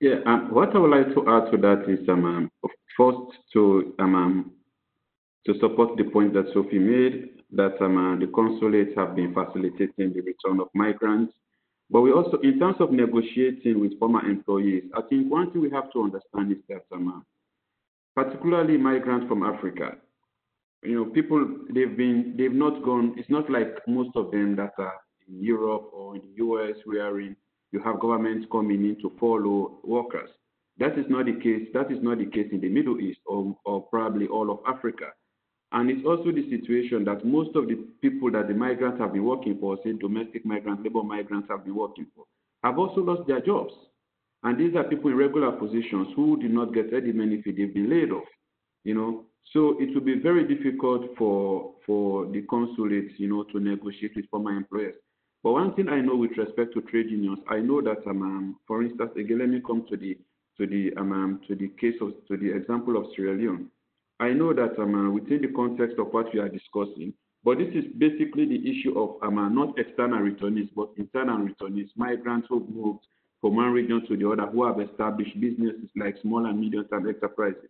Yeah, 0.00 0.16
um, 0.24 0.48
what 0.52 0.74
I 0.74 0.78
would 0.78 0.90
like 0.90 1.14
to 1.14 1.28
add 1.28 1.50
to 1.50 1.58
that 1.58 1.84
is 1.88 2.08
um, 2.08 2.24
um 2.24 2.50
first 2.96 3.38
to 3.52 3.94
um, 3.98 4.14
um, 4.14 4.52
to 5.46 5.54
support 5.60 5.96
the 5.96 6.04
point 6.04 6.32
that 6.34 6.46
Sophie 6.54 6.78
made 6.78 7.42
that 7.52 7.80
um, 7.80 7.98
uh, 7.98 8.18
the 8.18 8.30
consulates 8.32 8.92
have 8.96 9.14
been 9.14 9.34
facilitating 9.34 10.12
the 10.12 10.20
return 10.20 10.60
of 10.60 10.68
migrants. 10.74 11.32
But 11.90 12.00
we 12.00 12.12
also, 12.12 12.38
in 12.38 12.58
terms 12.58 12.76
of 12.80 12.90
negotiating 12.90 13.78
with 13.78 13.98
former 13.98 14.24
employees, 14.28 14.84
I 14.96 15.02
think 15.02 15.30
one 15.30 15.50
thing 15.52 15.60
we 15.60 15.70
have 15.70 15.92
to 15.92 16.02
understand 16.04 16.52
is 16.52 16.58
that 16.68 16.84
um, 16.92 17.08
uh, 17.08 17.20
particularly 18.22 18.78
migrants 18.78 19.26
from 19.28 19.42
Africa. 19.42 19.96
You 20.82 20.94
know, 20.96 21.04
people 21.10 21.46
they've 21.72 21.96
been 21.96 22.34
they've 22.36 22.52
not 22.52 22.82
gone. 22.82 23.14
It's 23.16 23.30
not 23.30 23.50
like 23.50 23.76
most 23.86 24.10
of 24.16 24.30
them 24.30 24.56
that 24.56 24.72
are 24.78 24.94
in 25.28 25.42
Europe 25.42 25.90
or 25.92 26.16
in 26.16 26.22
the 26.22 26.44
US, 26.44 26.76
wherein 26.84 27.36
you 27.72 27.80
have 27.80 28.00
governments 28.00 28.46
coming 28.50 28.84
in 28.84 28.96
to 29.02 29.12
follow 29.20 29.78
workers. 29.84 30.30
That 30.78 30.98
is 30.98 31.04
not 31.08 31.26
the 31.26 31.34
case. 31.34 31.68
That 31.74 31.92
is 31.92 31.98
not 32.02 32.18
the 32.18 32.26
case 32.26 32.48
in 32.52 32.60
the 32.60 32.68
Middle 32.68 33.00
East 33.00 33.20
or, 33.26 33.56
or 33.64 33.82
probably 33.82 34.26
all 34.26 34.50
of 34.50 34.58
Africa. 34.66 35.06
And 35.72 35.90
it's 35.90 36.06
also 36.06 36.30
the 36.32 36.48
situation 36.50 37.04
that 37.04 37.24
most 37.24 37.56
of 37.56 37.66
the 37.66 37.76
people 38.02 38.30
that 38.32 38.48
the 38.48 38.54
migrants 38.54 39.00
have 39.00 39.14
been 39.14 39.24
working 39.24 39.56
for, 39.58 39.78
say 39.82 39.92
domestic 39.92 40.44
migrants, 40.44 40.82
labor 40.84 41.02
migrants 41.02 41.48
have 41.50 41.64
been 41.64 41.74
working 41.74 42.06
for, 42.14 42.24
have 42.62 42.78
also 42.78 43.00
lost 43.00 43.26
their 43.26 43.40
jobs. 43.40 43.72
And 44.42 44.58
these 44.58 44.76
are 44.76 44.84
people 44.84 45.10
in 45.10 45.16
regular 45.16 45.52
positions 45.52 46.08
who 46.14 46.36
did 46.40 46.50
not 46.50 46.74
get 46.74 46.92
any 46.92 47.12
benefit, 47.12 47.56
they've 47.56 47.72
been 47.72 47.88
laid 47.88 48.10
off, 48.10 48.28
you 48.84 48.94
know. 48.94 49.24
So 49.52 49.76
it 49.80 49.94
will 49.94 50.02
be 50.02 50.18
very 50.18 50.44
difficult 50.46 51.16
for 51.16 51.74
for 51.86 52.26
the 52.26 52.42
consulates, 52.42 53.14
you 53.18 53.28
know, 53.28 53.44
to 53.44 53.58
negotiate 53.58 54.12
with 54.14 54.28
former 54.30 54.56
employers. 54.56 54.94
But 55.42 55.52
one 55.52 55.74
thing 55.74 55.88
I 55.88 56.00
know 56.00 56.16
with 56.16 56.36
respect 56.36 56.74
to 56.74 56.82
trade 56.82 57.10
unions, 57.10 57.40
I 57.48 57.58
know 57.58 57.80
that, 57.82 58.06
um, 58.06 58.22
um 58.22 58.56
for 58.66 58.82
instance, 58.82 59.10
again, 59.16 59.38
let 59.40 59.48
me 59.48 59.60
come 59.66 59.84
to 59.90 59.96
the 59.96 60.16
to 60.58 60.66
the 60.66 60.92
um, 60.96 61.12
um, 61.12 61.40
to 61.48 61.56
the 61.56 61.68
case 61.80 61.96
of 62.00 62.12
to 62.28 62.36
the 62.36 62.54
example 62.54 62.96
of 62.96 63.06
Sierra 63.14 63.36
Leone. 63.36 63.68
I 64.20 64.30
know 64.30 64.52
that 64.52 64.78
um, 64.78 64.94
uh, 64.94 65.10
within 65.10 65.42
the 65.42 65.48
context 65.48 65.98
of 65.98 66.12
what 66.12 66.32
we 66.32 66.40
are 66.40 66.48
discussing, 66.48 67.12
but 67.44 67.58
this 67.58 67.68
is 67.74 67.84
basically 67.98 68.46
the 68.46 68.70
issue 68.70 68.96
of 68.98 69.22
um, 69.22 69.38
uh, 69.38 69.48
not 69.48 69.78
external 69.78 70.20
returnees, 70.20 70.68
but 70.76 70.90
internal 70.96 71.38
returnees, 71.38 71.88
migrants 71.96 72.46
who 72.48 72.66
moved 72.72 73.04
from 73.40 73.56
one 73.56 73.72
region 73.72 74.06
to 74.06 74.16
the 74.16 74.30
other 74.30 74.46
who 74.50 74.64
have 74.64 74.80
established 74.80 75.38
businesses 75.40 75.90
like 75.96 76.16
small 76.22 76.46
and 76.46 76.60
medium-term 76.60 77.08
enterprises 77.08 77.68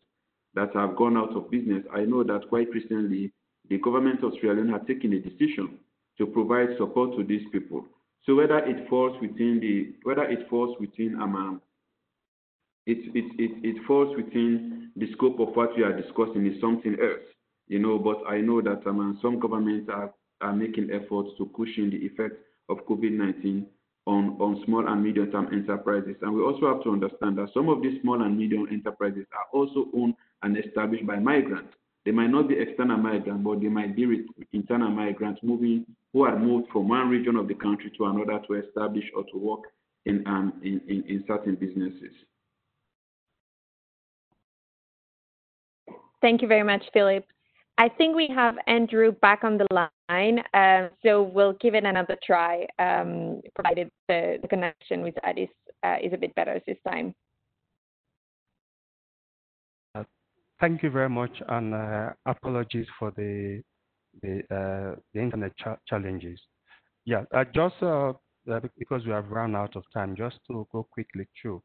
that 0.55 0.68
have 0.74 0.97
gone 0.97 1.16
out 1.16 1.34
of 1.34 1.51
business. 1.51 1.82
I 1.93 2.01
know 2.01 2.22
that 2.24 2.49
quite 2.51 2.68
recently 2.70 3.32
the 3.70 3.78
government 3.78 4.22
of 4.22 4.32
Sierra 4.40 4.57
Leone 4.57 4.72
had 4.72 4.86
taken 4.86 5.14
a 5.14 5.20
decision 5.20 5.78
to 6.18 6.26
provide 6.26 6.76
support 6.76 7.16
to 7.16 7.24
these 7.24 7.47
people. 7.53 7.86
So 8.26 8.34
whether 8.34 8.59
it 8.59 8.88
falls 8.88 9.18
within 9.20 9.59
the 9.61 9.95
whether 10.05 10.24
it 10.24 10.49
falls 10.51 10.76
within 10.78 11.16
um, 11.20 11.61
it, 12.86 12.99
it, 13.14 13.24
it, 13.38 13.76
it 13.76 13.86
falls 13.86 14.14
within 14.16 14.82
the 14.97 15.11
scope 15.12 15.40
of 15.40 15.55
what 15.55 15.76
we 15.76 15.82
are 15.82 15.97
discussing 16.01 16.47
is 16.47 16.61
something 16.61 16.97
else, 17.01 17.26
you 17.68 17.78
know. 17.78 17.99
But 17.99 18.22
I 18.28 18.40
know 18.40 18.61
that 18.61 18.86
um, 18.86 19.18
some 19.22 19.38
governments 19.38 19.90
are, 19.93 20.12
are 20.40 20.53
making 20.53 20.90
efforts 20.93 21.30
to 21.38 21.51
cushion 21.55 21.90
the 21.90 22.05
effect 22.07 22.34
of 22.68 22.86
COVID-19 22.86 23.66
on, 24.07 24.36
on 24.40 24.62
small 24.64 24.86
and 24.88 25.03
medium-term 25.03 25.49
enterprises. 25.53 26.16
And 26.22 26.34
we 26.34 26.43
also 26.43 26.72
have 26.72 26.82
to 26.84 26.90
understand 26.90 27.38
that 27.38 27.49
some 27.55 27.68
of 27.68 27.82
these 27.82 28.01
small 28.03 28.22
and 28.22 28.36
medium 28.36 28.66
enterprises 28.70 29.26
are 29.32 29.47
also 29.59 29.86
owned 29.95 30.14
and 30.43 30.57
established 30.59 31.07
by 31.07 31.18
migrants. 31.18 31.72
They 32.05 32.11
might 32.11 32.30
not 32.30 32.49
be 32.49 32.59
external 32.59 32.97
migrants, 32.97 33.45
but 33.45 33.61
they 33.61 33.68
might 33.68 33.95
be 33.95 34.26
internal 34.53 34.90
migrants 34.90 35.40
moving 35.43 35.86
who 36.12 36.24
are 36.24 36.36
moved 36.36 36.68
from 36.72 36.88
one 36.88 37.09
region 37.09 37.36
of 37.36 37.47
the 37.47 37.55
country 37.55 37.93
to 37.97 38.07
another 38.07 38.40
to 38.49 38.55
establish 38.55 39.05
or 39.14 39.22
to 39.24 39.38
work 39.38 39.61
in, 40.05 40.26
um, 40.26 40.55
in, 40.64 40.80
in, 40.88 41.05
in 41.09 41.24
certain 41.28 41.55
businesses. 41.55 42.12
Thank 46.23 46.41
you 46.41 46.49
very 46.49 46.62
much, 46.62 46.85
Philip. 46.95 47.27
I 47.79 47.89
think 47.89 48.14
we 48.14 48.29
have 48.29 48.55
Andrew 48.68 49.11
back 49.11 49.43
on 49.43 49.59
the 49.59 49.66
line, 50.09 50.39
uh, 50.55 50.89
so 51.05 51.23
we'll 51.23 51.55
give 51.55 51.75
it 51.75 51.85
another 51.85 52.16
try, 52.25 52.66
um, 52.79 53.41
provided 53.57 53.91
the, 54.09 54.39
the, 54.41 54.47
connection 54.47 55.03
with 55.03 55.14
Addis 55.25 55.49
uh, 55.83 55.97
is 56.03 56.12
a 56.12 56.16
bit 56.16 56.33
better 56.37 56.61
this 56.66 56.77
time. 56.87 57.12
Uh, 59.97 60.05
thank 60.61 60.83
you 60.83 60.91
very 60.91 61.09
much, 61.09 61.33
and 61.49 61.75
uh, 61.75 62.11
apologies 62.27 62.87
for 62.99 63.11
the 63.16 63.62
the, 64.20 64.43
uh, 64.55 65.01
the 65.14 65.20
internet 65.20 65.57
cha 65.57 65.77
challenges. 65.89 66.39
Yeah, 67.05 67.25
uh, 67.35 67.45
just 67.53 67.75
because 68.79 69.05
we 69.07 69.12
have 69.12 69.31
run 69.31 69.57
out 69.57 69.75
of 69.75 69.85
time, 69.93 70.14
just 70.14 70.37
to 70.49 70.68
go 70.70 70.87
quickly 70.93 71.27
through. 71.41 71.62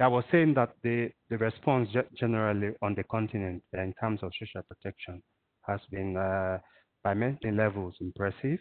I 0.00 0.08
was 0.08 0.24
saying 0.32 0.54
that 0.54 0.70
the, 0.82 1.10
the 1.30 1.38
response 1.38 1.88
generally 2.18 2.74
on 2.82 2.94
the 2.94 3.04
continent 3.04 3.62
in 3.72 3.94
terms 4.00 4.20
of 4.22 4.32
social 4.38 4.62
protection 4.62 5.22
has 5.66 5.80
been 5.90 6.16
uh, 6.16 6.58
by 7.04 7.14
many 7.14 7.38
levels 7.50 7.94
impressive. 8.00 8.58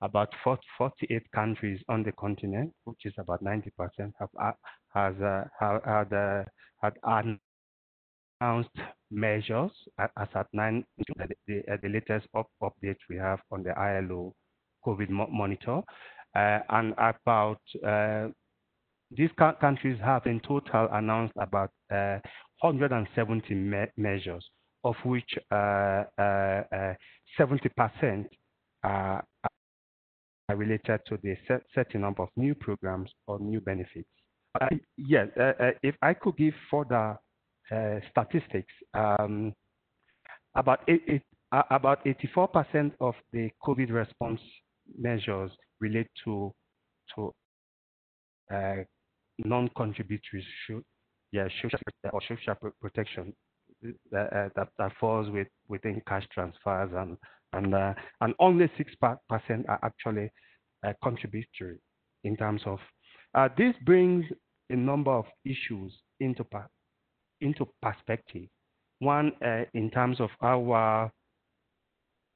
about 0.00 0.32
48 0.44 1.22
countries 1.32 1.80
on 1.88 2.02
the 2.02 2.12
continent, 2.12 2.72
which 2.84 3.04
is 3.04 3.14
about 3.18 3.42
90%, 3.42 3.70
have 4.18 4.54
has 4.94 5.14
have, 5.58 5.82
had, 5.84 6.12
uh, 6.12 6.44
had 6.82 6.94
announced 8.40 8.70
measures 9.10 9.72
as 9.98 10.28
at 10.34 10.46
9, 10.52 10.84
the, 10.98 11.28
the, 11.46 11.62
the 11.82 11.88
latest 11.88 12.28
up, 12.36 12.46
update 12.62 12.96
we 13.10 13.16
have 13.16 13.40
on 13.50 13.62
the 13.62 13.70
ILO 13.70 14.34
COVID 14.86 15.10
monitor. 15.10 15.82
Uh, 16.36 16.60
and 16.68 16.94
about 16.98 17.60
uh, 17.84 18.28
these 19.10 19.30
countries 19.60 19.98
have 20.02 20.26
in 20.26 20.40
total 20.40 20.88
announced 20.92 21.34
about 21.38 21.70
uh, 21.90 22.18
170 22.60 23.54
me 23.54 23.84
measures, 23.96 24.44
of 24.84 24.94
which 25.04 25.38
70% 25.52 27.08
are 28.84 29.24
related 30.54 31.00
to 31.06 31.18
the 31.22 31.36
set 31.46 31.62
setting 31.74 32.04
up 32.04 32.18
of 32.18 32.28
new 32.36 32.54
programs 32.54 33.10
or 33.26 33.38
new 33.38 33.60
benefits. 33.60 34.08
Uh, 34.60 34.68
yes, 34.96 35.28
uh, 35.38 35.52
uh, 35.60 35.70
if 35.82 35.94
I 36.02 36.14
could 36.14 36.36
give 36.36 36.54
further 36.70 37.18
statistics, 38.10 38.72
um, 38.94 39.52
about 40.54 40.80
eight, 40.88 41.02
eight, 41.08 41.22
about 41.70 42.04
84% 42.04 42.92
of 43.00 43.14
the 43.32 43.50
COVID 43.62 43.90
response 43.92 44.40
measures 44.98 45.50
relate 45.80 46.08
to 46.24 46.52
to 47.14 47.32
uh, 48.52 48.84
non-contributory 49.44 50.44
yeah, 51.32 51.46
social 51.62 51.78
or 52.12 52.20
social 52.28 52.54
protection 52.80 53.32
that, 54.10 54.32
uh, 54.32 54.48
that, 54.56 54.68
that 54.78 54.92
falls 54.98 55.30
with, 55.30 55.48
within 55.68 56.00
cash 56.06 56.26
transfers 56.32 56.90
and 56.94 57.16
and 57.54 57.74
uh, 57.74 57.94
and 58.20 58.34
only 58.40 58.70
six 58.76 58.92
percent 59.28 59.64
are 59.68 59.80
actually 59.82 60.30
uh, 60.86 60.92
contributory 61.02 61.78
in 62.24 62.36
terms 62.36 62.60
of 62.66 62.78
uh, 63.34 63.48
this 63.56 63.74
brings 63.84 64.24
a 64.70 64.76
number 64.76 65.10
of 65.10 65.24
issues 65.44 65.92
into 66.20 66.44
into 67.40 67.66
perspective. 67.80 68.48
One 68.98 69.32
uh, 69.44 69.64
in 69.74 69.90
terms 69.90 70.20
of 70.20 70.30
our 70.42 71.10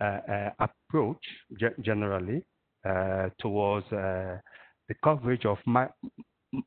uh, 0.00 0.04
uh, 0.04 0.50
approach 0.58 1.24
generally 1.82 2.42
towards 3.40 3.86
the 3.90 4.40
coverage 5.04 5.46
of 5.46 5.58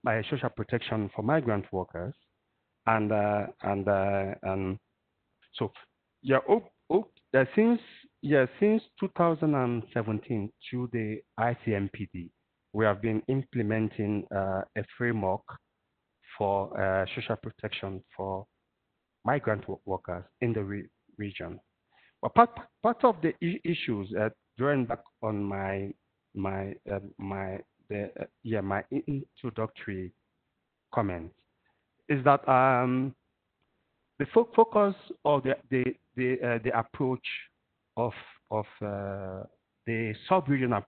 my 0.04 0.24
social 0.30 0.50
protection 0.50 1.10
for 1.16 1.22
migrant 1.22 1.66
workers, 1.72 2.14
and 2.88 3.12
and 3.12 3.88
and 4.44 4.80
so 5.54 5.72
yeah, 6.22 6.40
oh, 6.50 6.64
oh, 6.90 7.08
since 7.56 7.80
yeah, 8.22 8.46
since 8.60 8.82
2017 9.00 10.52
through 10.70 10.90
the 10.92 11.20
ICMPD, 11.40 12.30
we 12.74 12.86
have 12.86 13.02
been 13.02 13.22
implementing 13.28 14.26
uh, 14.36 14.62
a 14.76 14.84
framework 14.98 15.44
for 16.38 16.80
uh, 16.82 17.06
social 17.16 17.36
protection 17.36 18.04
for 18.18 18.46
migrant 19.24 19.64
workers 19.86 20.24
in 20.42 20.54
the 20.54 20.64
re 20.64 20.88
region. 21.18 21.60
But 22.22 22.34
part, 22.34 22.50
part 22.82 23.04
of 23.04 23.18
the 23.22 23.34
issues, 23.64 24.12
uh, 24.20 24.30
drawing 24.58 24.86
back 24.86 25.04
on 25.22 25.44
my 25.44 25.92
my 26.34 26.74
uh, 26.92 27.00
my 27.20 27.60
the, 27.90 28.12
uh, 28.20 28.26
yeah 28.44 28.62
my 28.62 28.84
introductory 29.08 30.12
comments, 30.94 31.34
is 32.10 32.24
that 32.24 32.48
um, 32.48 33.14
the 34.20 34.26
fo 34.34 34.48
focus 34.56 34.96
or 35.24 35.42
the 35.42 35.56
the 35.70 35.84
the, 36.16 36.34
uh, 36.42 36.60
the 36.64 36.78
approach 36.78 37.26
of 37.98 38.14
of 38.52 38.66
uh, 38.82 39.44
the 39.86 40.14
sub-regional 40.30 40.82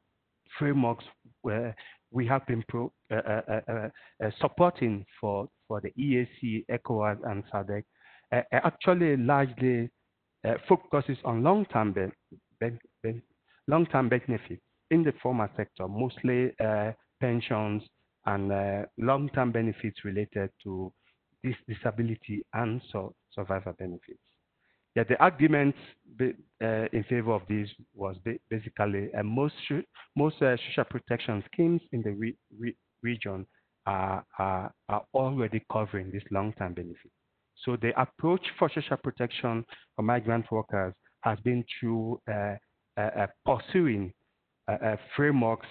frameworks 0.57 1.05
where 1.41 1.75
we 2.11 2.25
have 2.25 2.45
been 2.47 2.63
pro, 2.69 2.91
uh, 3.11 3.15
uh, 3.15 3.61
uh, 3.69 4.29
supporting 4.39 5.05
for 5.19 5.47
for 5.67 5.81
the 5.81 5.91
EAC, 5.99 6.65
ECOWAS, 6.69 7.17
and 7.29 7.43
SADC 7.51 7.83
actually 8.53 9.17
largely 9.17 9.89
focuses 10.67 11.17
on 11.25 11.43
long-term 11.43 11.93
long-term 13.67 14.09
benefits 14.09 14.61
in 14.91 15.03
the 15.03 15.13
former 15.21 15.49
sector, 15.55 15.87
mostly 15.87 16.51
pensions 17.19 17.83
and 18.25 18.85
long-term 18.97 19.51
benefits 19.51 20.03
related 20.03 20.49
to 20.63 20.91
this 21.43 21.55
disability 21.67 22.43
and 22.53 22.81
so 22.91 23.13
survivor 23.33 23.73
benefits. 23.73 24.19
Yeah, 24.95 25.03
the 25.03 25.21
argument 25.21 25.75
uh, 26.19 26.65
in 26.91 27.05
favor 27.07 27.31
of 27.33 27.43
this 27.47 27.69
was 27.93 28.15
basically 28.49 29.09
uh, 29.13 29.21
most 29.21 29.53
most 30.15 30.41
uh, 30.41 30.57
social 30.69 30.85
protection 30.85 31.43
schemes 31.53 31.81
in 31.91 32.01
the 32.01 32.11
re 32.11 32.35
re 32.57 32.75
region 33.03 33.45
are, 33.85 34.25
are, 34.39 34.73
are 34.89 35.03
already 35.13 35.63
covering 35.71 36.09
this 36.11 36.23
long-term 36.31 36.73
benefit. 36.73 37.11
So 37.63 37.77
the 37.77 37.99
approach 37.99 38.41
for 38.57 38.69
social 38.73 38.97
protection 38.97 39.63
for 39.95 40.01
migrant 40.01 40.51
workers 40.51 40.95
has 41.21 41.39
been 41.41 41.63
through 41.79 42.19
uh, 42.27 42.55
uh, 42.97 43.01
uh, 43.01 43.27
pursuing 43.45 44.13
Uh, 44.69 44.73
uh, 44.83 44.97
frameworks 45.15 45.67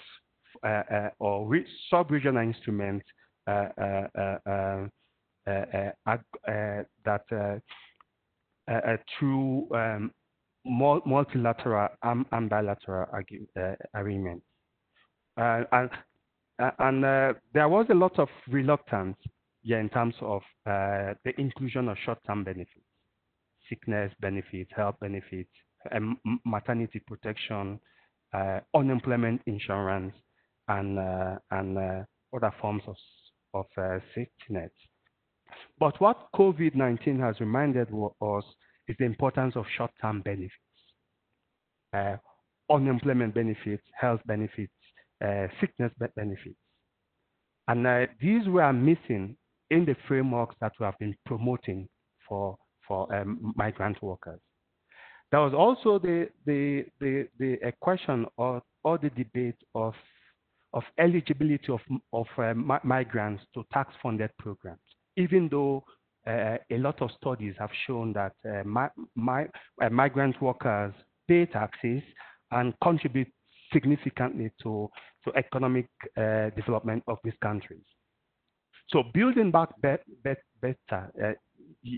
uh, 0.65 1.11
or 1.19 1.55
sub-regional 1.91 2.43
instruments 2.43 3.05
um, 3.47 4.91
that 7.05 7.21
uh, 7.31 7.59
uh, 8.73 8.97
through 9.19 9.69
um, 9.75 10.11
multilateral 10.65 11.89
and 12.03 12.49
bilateral 12.49 13.07
uh, 13.13 13.75
agreements. 13.93 14.47
and 15.37 15.91
and 16.79 17.05
there 17.53 17.69
was 17.69 17.85
a 17.91 17.95
lot 17.95 18.19
of 18.19 18.29
reluctance 18.49 19.19
yeah, 19.63 19.79
in 19.79 19.91
terms 19.91 20.15
of 20.23 20.41
the 20.65 21.35
inclusion 21.37 21.91
of 21.91 21.99
short-term 22.03 22.45
benefits, 22.45 22.87
sickness 23.69 24.11
benefits, 24.21 24.71
health 24.75 24.97
benefits, 25.03 25.51
um, 25.93 26.19
maternity 26.47 27.01
protection, 27.07 27.79
unemployment 28.75 29.43
insurance, 29.47 30.15
and 30.69 30.99
and 31.51 32.07
other 32.35 32.53
forms 32.61 32.83
of, 32.87 32.97
of 33.55 33.67
safety 34.15 34.31
nets. 34.51 34.75
But 35.79 36.01
what 36.01 36.29
COVID 36.35 36.75
19 36.75 37.21
has 37.21 37.39
reminded 37.41 37.89
us 38.21 38.45
is 38.89 38.97
the 38.99 39.05
importance 39.05 39.57
of 39.57 39.65
short 39.77 39.91
term 40.01 40.23
benefits, 40.23 40.53
uh, 41.93 42.17
unemployment 42.71 43.35
benefits, 43.35 43.83
health 43.99 44.21
benefits, 44.27 44.73
uh, 45.25 45.47
sickness 45.61 45.93
benefits. 46.15 46.59
And 47.69 47.87
uh, 47.87 48.07
these 48.21 48.47
were 48.47 48.73
missing 48.73 49.37
in 49.71 49.85
the 49.85 49.97
frameworks 50.07 50.55
that 50.61 50.73
we 50.79 50.85
have 50.85 50.99
been 50.99 51.17
promoting 51.27 51.89
for, 52.29 52.57
for 52.87 53.13
um, 53.15 53.53
migrant 53.57 54.01
workers. 54.03 54.41
There 55.31 55.41
was 55.41 55.55
also 55.55 55.99
the, 55.99 56.29
the, 56.45 56.85
the, 57.01 57.29
the 57.39 57.73
question 57.81 58.27
or, 58.37 58.63
or 58.85 58.99
the 58.99 59.11
debate 59.11 59.57
of, 59.75 59.95
of 60.73 60.85
eligibility 60.99 61.73
of, 61.73 61.81
of 62.13 62.27
uh, 62.39 62.55
migrants 62.85 63.43
to 63.55 63.65
tax 63.73 63.93
funded 64.03 64.31
programs 64.39 64.81
even 65.17 65.49
though 65.51 65.85
uh, 66.27 66.57
a 66.71 66.79
lot 66.79 67.01
of 67.03 67.11
studies 67.21 67.55
have 67.59 67.71
shown 67.87 68.13
that 68.13 68.33
uh, 68.49 68.63
my, 68.65 68.89
my, 69.15 69.47
uh, 69.83 69.89
migrant 69.91 70.41
workers 70.43 70.93
pay 71.29 71.47
taxes 71.47 72.03
and 72.51 72.75
contribute 72.83 73.29
significantly 73.73 74.51
to, 74.63 74.89
to 75.25 75.33
economic 75.37 75.89
uh, 76.17 76.51
development 76.51 77.03
of 77.09 77.19
these 77.25 77.35
countries. 77.43 77.85
So 78.91 79.03
building 79.15 79.51
back 79.51 79.71
be, 79.81 79.95
be, 80.23 80.35
better, 80.61 81.11
uh, 81.23 81.33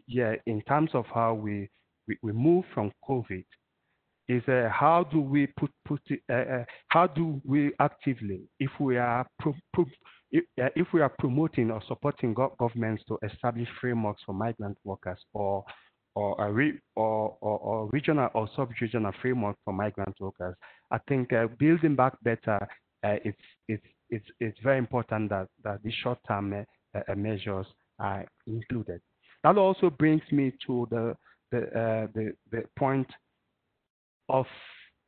yeah, 0.06 0.34
in 0.46 0.62
terms 0.62 0.90
of 0.94 1.04
how 1.12 1.34
we, 1.34 1.68
we, 2.08 2.16
we 2.22 2.32
move 2.32 2.64
from 2.74 2.90
COVID, 3.08 3.44
is 4.28 4.42
uh, 4.48 4.68
how 4.70 5.06
do 5.10 5.20
we 5.20 5.46
put, 5.46 5.70
put 5.86 6.00
it, 6.06 6.66
how 6.88 7.06
do 7.06 7.40
we 7.44 7.72
actively, 7.80 8.42
if 8.60 8.70
we 8.80 8.98
are 8.98 9.26
pro, 9.38 9.54
pro, 9.72 9.86
if, 10.30 10.44
uh, 10.60 10.68
if 10.76 10.86
we 10.92 11.00
are 11.00 11.12
promoting 11.18 11.70
or 11.70 11.80
supporting 11.88 12.34
go 12.34 12.54
governments 12.58 13.02
to 13.08 13.18
establish 13.22 13.68
frameworks 13.80 14.22
for 14.26 14.34
migrant 14.34 14.76
workers 14.84 15.18
or 15.32 15.64
or, 16.14 16.52
re, 16.52 16.72
or, 16.96 17.36
or, 17.40 17.58
or, 17.58 17.88
regional 17.92 18.28
or 18.34 18.48
sub-regional 18.56 19.12
framework 19.22 19.54
for 19.64 19.72
migrant 19.72 20.16
workers, 20.18 20.56
I 20.90 20.98
think 21.08 21.32
uh, 21.32 21.46
building 21.60 21.94
back 21.94 22.14
better, 22.24 22.58
uh, 23.04 23.16
it's, 23.24 23.38
it's, 23.68 23.84
it's, 24.10 24.26
it's 24.40 24.58
very 24.64 24.78
important 24.78 25.30
that, 25.30 25.46
that 25.62 25.80
these 25.84 25.94
short-term 26.02 26.52
uh, 26.52 26.98
uh, 26.98 27.14
measures 27.14 27.66
are 28.00 28.26
included. 28.48 29.00
That 29.44 29.58
also 29.58 29.90
brings 29.90 30.22
me 30.32 30.52
to 30.66 30.88
the, 30.90 31.14
the, 31.50 31.58
uh, 31.58 32.06
the, 32.14 32.32
the 32.50 32.62
point 32.78 33.06
of 34.28 34.46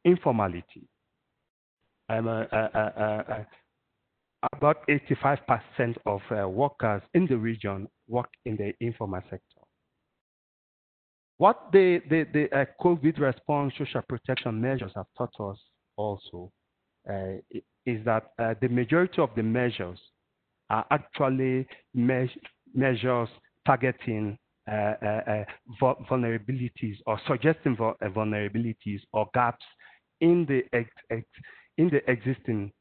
informality. 0.04 0.88
About 4.52 4.86
85% 4.88 5.96
of 6.06 6.20
uh, 6.30 6.48
workers 6.48 7.02
in 7.14 7.26
the 7.26 7.36
region 7.36 7.86
work 8.08 8.30
in 8.44 8.56
the 8.56 8.72
informal 8.80 9.20
sector. 9.30 9.60
What 11.36 11.68
the, 11.72 12.00
the, 12.10 12.26
the 12.32 12.58
uh, 12.58 12.64
COVID 12.80 13.18
response 13.18 13.74
social 13.78 14.02
protection 14.08 14.60
measures 14.60 14.92
have 14.96 15.06
taught 15.16 15.50
us 15.50 15.58
also 15.96 16.50
is 17.86 18.04
that 18.04 18.30
the 18.60 18.68
majority 18.68 19.22
of 19.22 19.30
the 19.34 19.42
measures 19.42 19.98
are 20.68 20.86
actually 20.90 21.66
me 21.94 22.30
measures 22.74 23.28
targeting 23.66 24.32
uh, 24.32 24.36
uh, 24.36 24.49
vulnerabilities 24.68 26.96
or 27.06 27.20
suggesting 27.26 27.76
vulnerabilities 27.76 29.00
or 29.12 29.28
gaps 29.34 29.64
in 30.20 30.46
the 30.46 30.62
in 31.78 31.88
the 31.88 32.10
existing 32.10 32.72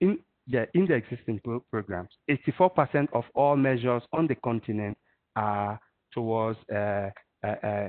in 0.00 0.18
yeah, 0.46 0.64
in 0.74 0.86
the 0.86 0.94
existing 0.94 1.40
pro 1.42 1.60
programs. 1.70 2.10
84% 2.28 3.08
of 3.12 3.24
all 3.34 3.56
measures 3.56 4.02
on 4.12 4.26
the 4.26 4.34
continent 4.36 4.96
are 5.36 5.80
towards 6.12 6.58
uh, 6.70 7.10
uh, 7.42 7.88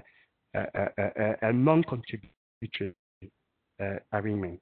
uh, 0.55 1.51
non-contributory 1.53 2.93
arrangements. 4.13 4.61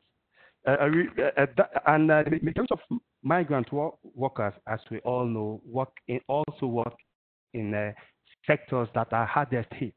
and 0.65 2.09
the 2.09 2.39
majority 2.41 2.71
of 2.71 2.79
migrant 3.21 3.67
workers, 4.15 4.53
as 4.67 4.79
we 4.89 4.99
all 4.99 5.25
know, 5.25 5.61
work 5.65 5.91
in, 6.07 6.19
also 6.27 6.65
work 6.65 6.95
in 7.53 7.93
sectors 8.45 8.87
that 8.95 9.11
are 9.13 9.25
hardest 9.25 9.69
hit 9.73 9.93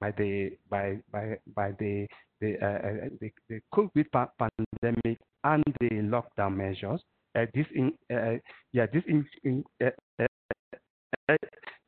by 0.00 0.10
the 0.12 0.50
by 0.68 0.98
by 1.12 1.38
by 1.54 1.72
the 1.78 2.06
the, 2.40 2.54
uh, 2.54 3.08
the, 3.20 3.30
the 3.48 3.60
COVID 3.72 4.06
pandemic 4.12 5.18
and 5.44 5.64
the 5.80 5.90
lockdown 5.90 6.56
measures. 6.56 7.00
Uh, 7.38 7.46
this 7.54 7.66
in 7.74 7.92
uh, 8.12 8.36
yeah 8.72 8.86
this 8.92 9.02
in, 9.06 9.24
in 9.44 9.64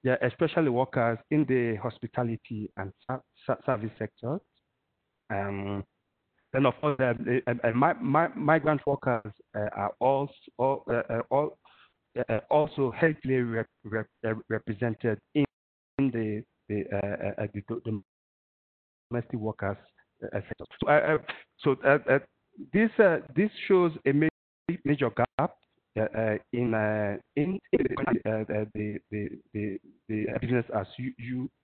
yeah 0.02 0.16
especially 0.22 0.70
workers 0.70 1.18
in 1.30 1.44
the 1.46 1.76
hospitality 1.82 2.70
and 2.76 2.92
service 3.66 3.90
sectors. 3.98 4.40
Um, 5.30 5.84
then 6.52 6.66
of 6.66 6.74
course, 6.80 6.96
uh, 7.00 7.14
uh, 7.48 7.72
migrant 8.36 8.80
workers 8.86 9.32
uh, 9.56 9.68
are 9.74 9.92
also 9.98 10.32
all, 10.56 10.84
all 11.30 11.58
Uh, 12.16 12.22
uh, 12.32 12.40
also 12.50 12.92
heavily 12.92 13.40
rep, 13.40 13.66
rep, 13.84 14.06
uh, 14.26 14.34
represented 14.48 15.18
in, 15.34 15.44
the 15.98 16.42
the, 16.68 16.84
the 17.54 18.02
domestic 19.10 19.38
workers 19.38 19.76
sector. 20.20 20.64
So, 20.80 21.76
so 21.76 22.20
this 22.72 22.90
this 23.34 23.50
shows 23.66 23.92
a 24.06 24.12
major 24.84 25.10
gap 25.10 25.54
uh, 25.98 26.36
in, 26.52 26.74
uh, 26.74 27.16
in, 27.36 27.58
in 27.72 27.86
uh, 28.26 28.44
the, 28.74 28.98
the, 29.10 29.28
the, 29.52 29.78
the, 30.08 30.26
business 30.40 30.64
as 30.74 30.86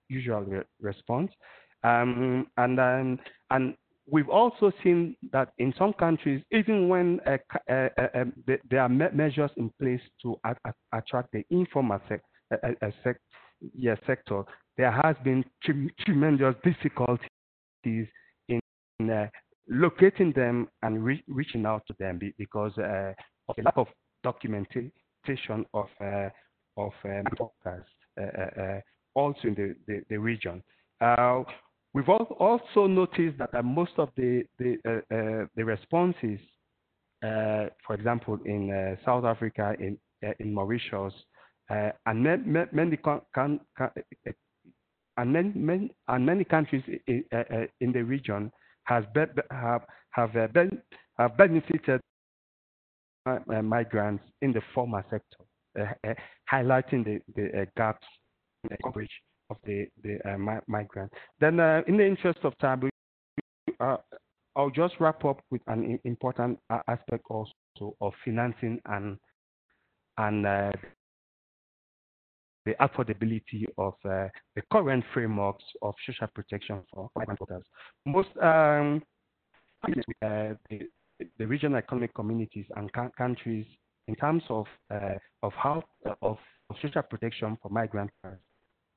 usual 0.07 0.41
re- 0.41 0.63
response. 0.79 1.31
Um, 1.83 2.47
and, 2.57 2.79
and 2.79 3.75
we've 4.11 4.29
also 4.29 4.71
seen 4.83 5.15
that 5.31 5.53
in 5.57 5.73
some 5.79 5.93
countries, 5.93 6.43
even 6.51 6.89
when 6.89 7.19
uh, 7.25 7.37
uh, 7.69 7.87
uh, 7.97 8.07
um, 8.13 8.33
there 8.69 8.81
are 8.81 8.89
measures 8.89 9.51
in 9.57 9.71
place 9.79 10.01
to 10.21 10.37
attract 10.93 11.31
the 11.31 11.43
informal 11.49 11.99
sec- 12.07 12.21
sec- 13.03 13.21
yeah, 13.73 13.95
sector, 14.05 14.43
there 14.77 14.91
has 14.91 15.15
been 15.23 15.43
tremendous 16.05 16.55
difficulties 16.63 18.07
in 18.49 19.29
locating 19.69 20.33
them 20.33 20.67
and 20.83 21.03
re- 21.03 21.23
reaching 21.27 21.65
out 21.65 21.83
to 21.87 21.95
them 21.97 22.19
because 22.37 22.73
of 22.77 23.55
the 23.55 23.63
lack 23.63 23.77
of 23.77 23.87
documentation 24.23 24.91
of 25.73 25.87
of 26.77 26.91
um, 27.05 27.23
workers 27.39 27.85
also 29.13 29.39
in 29.43 29.53
the, 29.55 29.75
the, 29.87 30.01
the 30.09 30.17
region. 30.17 30.63
We've 31.93 32.07
also 32.07 32.87
noticed 32.87 33.37
that 33.39 33.53
uh, 33.53 33.61
most 33.61 33.91
of 33.97 34.09
the 34.15 34.45
uh, 34.63 34.89
uh, 35.13 35.45
responses, 35.55 36.39
uh, 37.21 37.65
for 37.85 37.95
example, 37.95 38.39
in 38.45 38.71
uh, 38.71 38.95
South 39.05 39.25
Africa, 39.25 39.75
in 39.77 40.53
Mauritius, 40.53 41.13
and 41.69 42.23
many, 42.23 42.85
countries 46.45 46.83
uh, 47.33 47.65
in, 47.81 47.91
the 47.91 48.03
region 48.03 48.51
have 48.85 49.13
benefited 51.37 52.01
migrants 53.63 54.23
in 54.41 54.53
the 54.53 54.61
formal 54.73 55.03
sector, 55.09 55.43
highlighting 56.49 57.03
the, 57.03 57.19
the 57.35 57.67
gaps 57.75 58.07
in 58.63 58.69
the 58.69 58.77
coverage 58.81 59.11
of 59.51 59.57
the, 59.65 59.85
the 60.03 60.17
uh, 60.25 60.37
migrant. 60.67 61.11
Then, 61.39 61.59
uh, 61.59 61.81
in 61.87 61.97
the 61.97 62.05
interest 62.05 62.39
of 62.43 62.57
time, 62.57 62.89
uh, 63.79 63.97
I'll 64.55 64.69
just 64.69 64.95
wrap 64.99 65.23
up 65.25 65.41
with 65.51 65.61
an 65.67 65.99
important 66.03 66.59
aspect 66.87 67.23
also 67.29 67.53
of 68.01 68.13
financing 68.25 68.79
and 68.85 69.17
and 70.17 70.45
uh, 70.45 70.71
the 72.65 72.73
affordability 72.81 73.65
of 73.77 73.93
uh, 74.05 74.27
the 74.55 74.61
current 74.71 75.03
frameworks 75.13 75.63
of 75.81 75.95
social 76.05 76.27
protection 76.35 76.81
for 76.93 77.09
migrant 77.15 77.39
workers. 77.39 77.63
Most 78.05 78.29
um, 78.41 79.01
uh, 79.85 80.53
the, 80.69 80.81
the 81.39 81.47
regional 81.47 81.77
economic 81.77 82.13
communities 82.13 82.65
and 82.75 82.91
countries 83.17 83.65
in 84.07 84.15
terms 84.15 84.43
of 84.49 84.65
of 85.43 85.53
how 85.53 85.81
of 86.21 86.37
social 86.81 87.03
protection 87.03 87.57
for 87.61 87.69
migrant 87.69 88.11
workers 88.23 88.39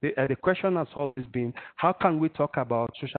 the, 0.05 0.23
uh, 0.23 0.27
the 0.27 0.37
question 0.37 0.77
has 0.77 0.89
always 0.97 1.27
been 1.33 1.55
how 1.77 1.93
can 1.93 2.19
we 2.19 2.29
talk 2.29 2.59
about 2.59 2.91
social 3.01 3.17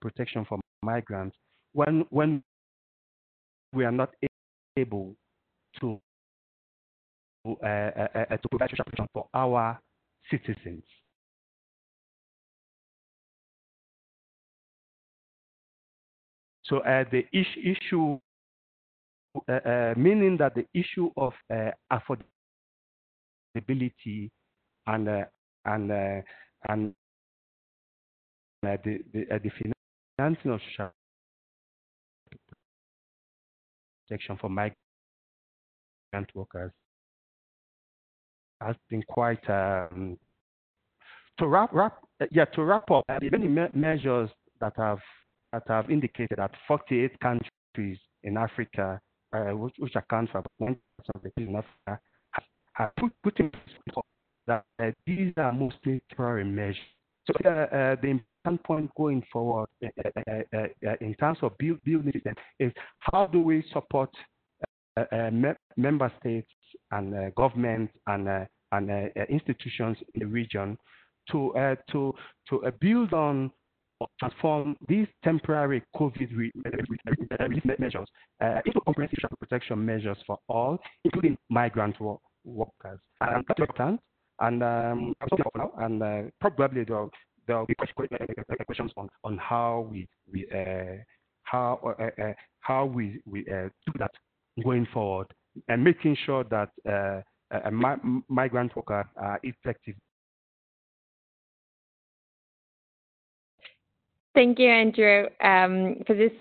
protection 0.00 0.46
for 0.48 0.58
migrants 0.82 1.36
when 1.74 2.06
when 2.08 2.42
we 3.74 3.84
are 3.84 3.92
not 3.92 4.08
able 4.78 5.14
to 5.78 6.00
uh, 7.46 7.66
uh, 7.66 8.08
uh, 8.14 8.24
to 8.36 8.48
provide 8.50 8.70
social 8.70 8.84
protection 8.84 9.06
for 9.12 9.28
our 9.34 9.78
citizens. 10.30 10.84
So 16.64 16.78
uh, 16.78 17.04
the 17.10 17.26
is 17.32 17.46
issue, 17.62 18.18
uh, 19.48 19.52
uh, 19.52 19.94
meaning 19.98 20.38
that 20.38 20.54
the 20.54 20.66
issue 20.72 21.10
of 21.18 21.34
affordability 21.92 24.30
and 24.86 25.26
and 25.64 25.90
uh, 25.90 26.20
and 26.68 26.94
uh, 28.66 28.76
the 28.84 28.98
the, 29.12 29.22
uh, 29.34 29.38
the 29.42 29.50
social 30.44 30.90
protection 34.08 34.36
for 34.40 34.48
migrant 34.48 34.76
workers 36.34 36.70
has 38.60 38.76
been 38.88 39.02
quite 39.08 39.48
um, 39.48 40.16
to 41.38 41.46
wrap 41.46 41.70
wrap 41.72 41.98
yeah 42.30 42.44
to 42.44 42.62
wrap 42.62 42.90
up 42.90 43.04
many 43.08 43.48
me 43.48 43.66
measures 43.74 44.30
that 44.60 44.72
have 44.76 44.98
that 45.52 45.62
have 45.68 45.90
indicated 45.90 46.38
that 46.38 46.50
48 46.66 47.18
countries 47.20 47.98
in 48.22 48.36
Africa, 48.36 49.00
uh, 49.34 49.50
which, 49.50 49.74
which 49.78 49.94
account 49.96 50.30
for 50.30 50.38
about 50.38 50.52
90% 50.60 50.76
of 51.14 51.22
the 51.22 51.30
people 51.36 51.54
in 51.54 51.56
Africa, 51.56 52.00
have, 52.32 52.44
have 52.74 52.96
put, 52.96 53.12
put 53.22 53.40
in 53.40 53.50
that 54.46 54.64
uh, 54.82 54.90
these 55.06 55.32
are 55.36 55.52
mostly 55.52 56.02
temporary 56.08 56.44
measures. 56.44 56.76
So 57.26 57.34
uh, 57.44 57.48
uh, 57.48 57.96
the 58.02 58.08
important 58.08 58.64
point 58.64 58.90
going 58.96 59.22
forward 59.32 59.68
uh, 59.84 59.88
uh, 60.28 60.56
uh, 60.56 60.94
in 61.00 61.14
terms 61.14 61.38
of 61.42 61.56
build, 61.58 61.82
building 61.84 62.20
is 62.58 62.72
how 62.98 63.26
do 63.26 63.40
we 63.40 63.64
support 63.72 64.10
me 65.32 65.50
member 65.76 66.12
states 66.20 66.50
and 66.90 67.34
governments 67.34 67.94
and 68.08 68.46
and 68.72 68.90
institutions 69.28 69.96
in 70.14 70.20
the 70.20 70.26
region 70.26 70.76
to 71.30 71.76
to 71.90 72.12
to 72.48 72.72
build 72.80 73.12
on 73.12 73.50
or 74.02 74.08
transform 74.18 74.76
these 74.88 75.06
temporary 75.22 75.82
COVID 75.94 76.36
relief 76.36 77.78
measures 77.78 78.08
uh, 78.42 78.60
into 78.66 78.80
comprehensive 78.80 79.30
protection 79.38 79.84
measures 79.84 80.18
for 80.26 80.38
all, 80.48 80.78
including 81.04 81.38
migrant 81.48 81.94
workers. 82.44 82.98
And 83.20 83.44
important 83.48 84.00
and 84.42 84.62
um, 84.62 85.14
I'm 85.20 85.28
talking 85.28 85.44
now, 85.56 85.72
and 85.78 86.02
uh, 86.02 86.22
probably 86.40 86.84
there'll, 86.84 87.10
there'll 87.46 87.66
be 87.66 87.74
questions 87.74 88.92
on, 88.96 89.08
on 89.24 89.38
how 89.38 89.88
we, 89.90 90.08
we 90.30 90.46
uh, 90.52 90.98
how 91.44 91.78
uh, 91.98 92.22
uh 92.22 92.32
how 92.60 92.84
we, 92.84 93.20
we 93.24 93.40
uh, 93.48 93.68
do 93.86 93.92
that 93.98 94.10
going 94.64 94.86
forward, 94.92 95.28
and 95.68 95.82
making 95.82 96.16
sure 96.26 96.44
that 96.44 96.70
uh, 96.88 97.70
migrant 98.28 98.74
workers 98.76 99.06
are 99.16 99.40
effective. 99.42 99.94
Thank 104.34 104.58
you, 104.58 104.68
Andrew, 104.68 105.26
um, 105.44 105.96
for 106.06 106.14
this 106.14 106.32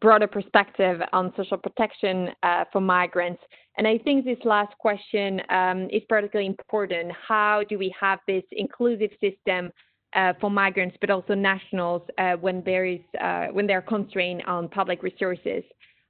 broader 0.00 0.26
perspective 0.26 1.00
on 1.12 1.32
social 1.36 1.58
protection 1.58 2.30
uh, 2.42 2.64
for 2.72 2.80
migrants. 2.80 3.42
And 3.76 3.86
I 3.86 3.98
think 3.98 4.24
this 4.24 4.38
last 4.44 4.76
question 4.78 5.40
um, 5.50 5.88
is 5.90 6.02
particularly 6.08 6.46
important. 6.46 7.12
How 7.12 7.62
do 7.68 7.78
we 7.78 7.94
have 8.00 8.18
this 8.26 8.44
inclusive 8.52 9.10
system 9.20 9.70
uh, 10.14 10.32
for 10.40 10.50
migrants, 10.50 10.96
but 11.00 11.10
also 11.10 11.34
nationals 11.34 12.02
uh, 12.18 12.32
when 12.32 12.62
there 12.64 12.84
is 12.84 13.00
uh, 13.20 13.46
when 13.52 13.66
they're 13.66 13.82
constrained 13.82 14.42
on 14.46 14.68
public 14.68 15.02
resources? 15.02 15.62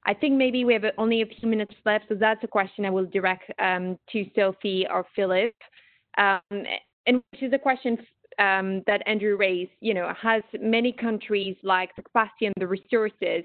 I 0.06 0.14
think 0.14 0.36
maybe 0.36 0.64
we 0.64 0.72
have 0.72 0.84
only 0.96 1.20
a 1.20 1.26
few 1.26 1.48
minutes 1.48 1.74
left, 1.84 2.06
so 2.08 2.14
that's 2.14 2.42
a 2.42 2.48
question 2.48 2.86
I 2.86 2.90
will 2.90 3.04
direct 3.04 3.50
um, 3.58 3.98
to 4.12 4.24
Sophie 4.34 4.86
or 4.90 5.04
Philip. 5.14 5.54
Um, 6.16 6.40
and 7.06 7.22
which 7.32 7.42
is 7.42 7.52
a 7.52 7.58
question 7.58 7.98
um, 8.38 8.82
that 8.86 9.02
Andrew 9.06 9.36
raised, 9.36 9.72
you 9.80 9.94
know, 9.94 10.12
has 10.20 10.42
many 10.60 10.92
countries 10.92 11.56
like 11.62 11.94
the 11.96 12.02
capacity 12.02 12.46
and 12.46 12.54
the 12.58 12.66
resources. 12.66 13.44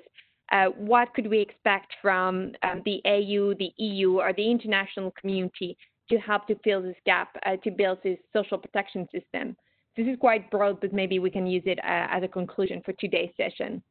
Uh, 0.52 0.68
what 0.78 1.14
could 1.14 1.28
we 1.28 1.40
expect 1.40 1.94
from 2.02 2.52
um, 2.64 2.82
the 2.86 3.02
AU, 3.06 3.54
the 3.58 3.72
EU, 3.78 4.20
or 4.20 4.34
the 4.34 4.50
international 4.50 5.12
community 5.20 5.78
to 6.10 6.18
help 6.18 6.46
to 6.48 6.56
fill 6.64 6.82
this 6.82 6.96
gap 7.06 7.36
uh, 7.46 7.56
to 7.64 7.72
build 7.72 7.98
this 8.04 8.20
social 8.34 8.58
protection 8.58 9.08
system? 9.12 9.56
This 9.98 10.08
is 10.08 10.18
quite 10.20 10.52
broad, 10.52 10.82
but 10.82 10.94
maybe 10.94 11.20
we 11.20 11.32
can 11.32 11.48
use 11.48 11.64
it 11.66 11.80
uh, 11.80 12.08
as 12.12 12.22
a 12.22 12.28
conclusion 12.28 12.82
for 12.86 12.94
today's 12.94 13.32
session. 13.38 13.82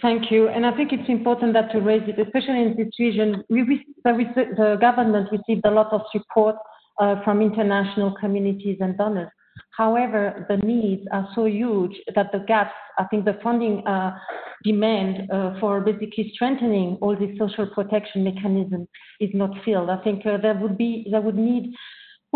Thank 0.00 0.30
you. 0.30 0.48
And 0.48 0.64
I 0.64 0.76
think 0.76 0.92
it's 0.92 1.08
important 1.08 1.54
that 1.54 1.72
to 1.72 1.80
raise 1.80 2.02
it, 2.06 2.18
especially 2.20 2.62
in 2.62 2.76
this 2.76 2.88
region. 2.98 3.42
We, 3.48 3.84
the, 4.04 4.44
the 4.56 4.78
government 4.80 5.28
received 5.32 5.64
a 5.64 5.70
lot 5.70 5.92
of 5.92 6.02
support 6.12 6.56
uh, 7.00 7.22
from 7.24 7.40
international 7.40 8.14
communities 8.20 8.78
and 8.80 8.96
donors. 8.96 9.30
However, 9.76 10.46
the 10.48 10.56
needs 10.58 11.06
are 11.12 11.28
so 11.34 11.46
huge 11.46 11.94
that 12.14 12.32
the 12.32 12.40
gaps, 12.40 12.74
I 12.98 13.04
think 13.04 13.24
the 13.24 13.38
funding 13.42 13.86
uh, 13.86 14.16
demand 14.64 15.30
uh, 15.30 15.58
for 15.60 15.80
basically 15.80 16.32
strengthening 16.34 16.98
all 17.00 17.16
these 17.16 17.38
social 17.38 17.66
protection 17.66 18.24
mechanisms 18.24 18.88
is 19.20 19.30
not 19.34 19.50
filled. 19.64 19.90
I 19.90 20.02
think 20.02 20.26
uh, 20.26 20.38
there 20.38 20.54
would 20.54 20.76
be, 20.76 21.06
there 21.10 21.20
would 21.20 21.36
need 21.36 21.74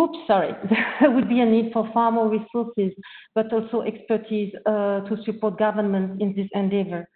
Oops, 0.01 0.19
sorry. 0.27 0.53
there 1.01 1.11
would 1.11 1.29
be 1.29 1.41
a 1.41 1.45
need 1.45 1.71
for 1.73 1.89
far 1.93 2.11
more 2.11 2.29
resources, 2.29 2.93
but 3.35 3.53
also 3.53 3.83
expertise 3.83 4.53
uh, 4.65 5.01
to 5.01 5.17
support 5.25 5.59
governments 5.59 6.17
in 6.21 6.35
this 6.35 6.49
endeavor. 6.55 7.07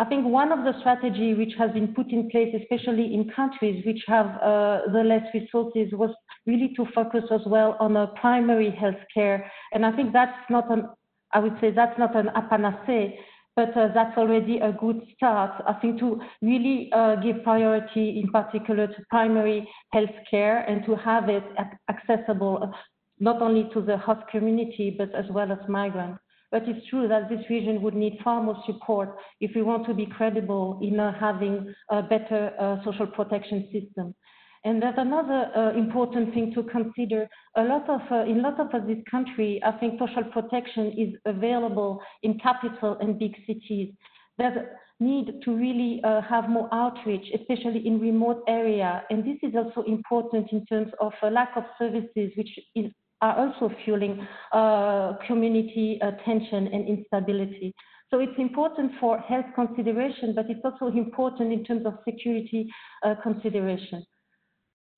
I 0.00 0.04
think 0.04 0.26
one 0.26 0.50
of 0.50 0.64
the 0.64 0.78
strategy 0.80 1.34
which 1.34 1.52
has 1.56 1.70
been 1.70 1.94
put 1.94 2.10
in 2.10 2.28
place, 2.28 2.52
especially 2.60 3.14
in 3.14 3.30
countries 3.30 3.84
which 3.86 4.02
have 4.08 4.26
uh, 4.42 4.80
the 4.92 5.04
less 5.04 5.22
resources, 5.32 5.92
was 5.92 6.10
really 6.46 6.72
to 6.76 6.84
focus 6.92 7.22
as 7.30 7.42
well 7.46 7.76
on 7.78 7.96
a 7.96 8.08
primary 8.20 8.70
health 8.70 9.02
care. 9.12 9.50
And 9.72 9.86
I 9.86 9.92
think 9.94 10.12
that's 10.12 10.36
not 10.50 10.68
an, 10.72 10.88
I 11.32 11.38
would 11.38 11.56
say 11.60 11.70
that's 11.70 11.96
not 11.96 12.16
an 12.16 12.28
apanacee, 12.34 13.14
but 13.54 13.76
uh, 13.76 13.88
that's 13.94 14.18
already 14.18 14.58
a 14.58 14.72
good 14.72 15.00
start. 15.14 15.62
I 15.64 15.74
think 15.74 16.00
to 16.00 16.20
really 16.42 16.90
uh, 16.92 17.14
give 17.16 17.44
priority 17.44 18.20
in 18.20 18.32
particular 18.32 18.88
to 18.88 19.04
primary 19.10 19.68
health 19.92 20.16
care 20.28 20.64
and 20.68 20.84
to 20.86 20.96
have 20.96 21.28
it 21.28 21.44
accessible 21.88 22.58
uh, 22.64 22.76
not 23.20 23.40
only 23.40 23.70
to 23.72 23.80
the 23.80 23.96
host 23.96 24.26
community, 24.28 24.96
but 24.98 25.14
as 25.14 25.26
well 25.30 25.52
as 25.52 25.58
migrants. 25.68 26.23
But 26.54 26.68
it's 26.68 26.86
true 26.88 27.08
that 27.08 27.28
this 27.28 27.40
region 27.50 27.82
would 27.82 27.94
need 27.94 28.20
far 28.22 28.40
more 28.40 28.56
support 28.64 29.16
if 29.40 29.50
we 29.56 29.62
want 29.62 29.88
to 29.88 29.92
be 29.92 30.06
credible 30.06 30.78
in 30.80 31.00
uh, 31.00 31.12
having 31.18 31.74
a 31.90 32.00
better 32.00 32.52
uh, 32.60 32.76
social 32.84 33.08
protection 33.08 33.68
system. 33.72 34.14
And 34.62 34.80
there's 34.80 34.94
another 34.96 35.50
uh, 35.56 35.76
important 35.76 36.32
thing 36.32 36.54
to 36.54 36.62
consider. 36.62 37.28
A 37.56 37.64
lot 37.64 37.90
of, 37.90 38.02
uh, 38.08 38.30
in 38.30 38.38
a 38.38 38.42
lot 38.42 38.60
of 38.60 38.86
this 38.86 38.98
country, 39.10 39.60
I 39.64 39.72
think 39.78 39.98
social 39.98 40.22
protection 40.30 40.92
is 40.96 41.16
available 41.24 42.00
in 42.22 42.38
capital 42.38 42.98
and 43.00 43.18
big 43.18 43.34
cities. 43.48 43.92
There's 44.38 44.56
a 44.56 45.02
need 45.02 45.42
to 45.42 45.56
really 45.56 46.00
uh, 46.04 46.20
have 46.20 46.48
more 46.48 46.68
outreach, 46.72 47.26
especially 47.34 47.84
in 47.84 47.98
remote 47.98 48.44
area. 48.46 49.02
And 49.10 49.24
this 49.24 49.38
is 49.42 49.56
also 49.56 49.82
important 49.88 50.52
in 50.52 50.64
terms 50.66 50.92
of 51.00 51.14
a 51.20 51.30
lack 51.30 51.56
of 51.56 51.64
services, 51.80 52.30
which 52.36 52.56
is 52.76 52.92
are 53.20 53.36
also 53.38 53.74
fueling 53.84 54.26
uh, 54.52 55.14
community 55.26 55.98
uh, 56.02 56.12
tension 56.24 56.68
and 56.68 56.88
instability. 56.88 57.74
So 58.10 58.20
it's 58.20 58.38
important 58.38 58.92
for 59.00 59.18
health 59.18 59.46
consideration, 59.54 60.34
but 60.34 60.48
it's 60.48 60.60
also 60.64 60.88
important 60.96 61.52
in 61.52 61.64
terms 61.64 61.86
of 61.86 61.94
security 62.08 62.68
uh, 63.02 63.14
consideration. 63.22 64.04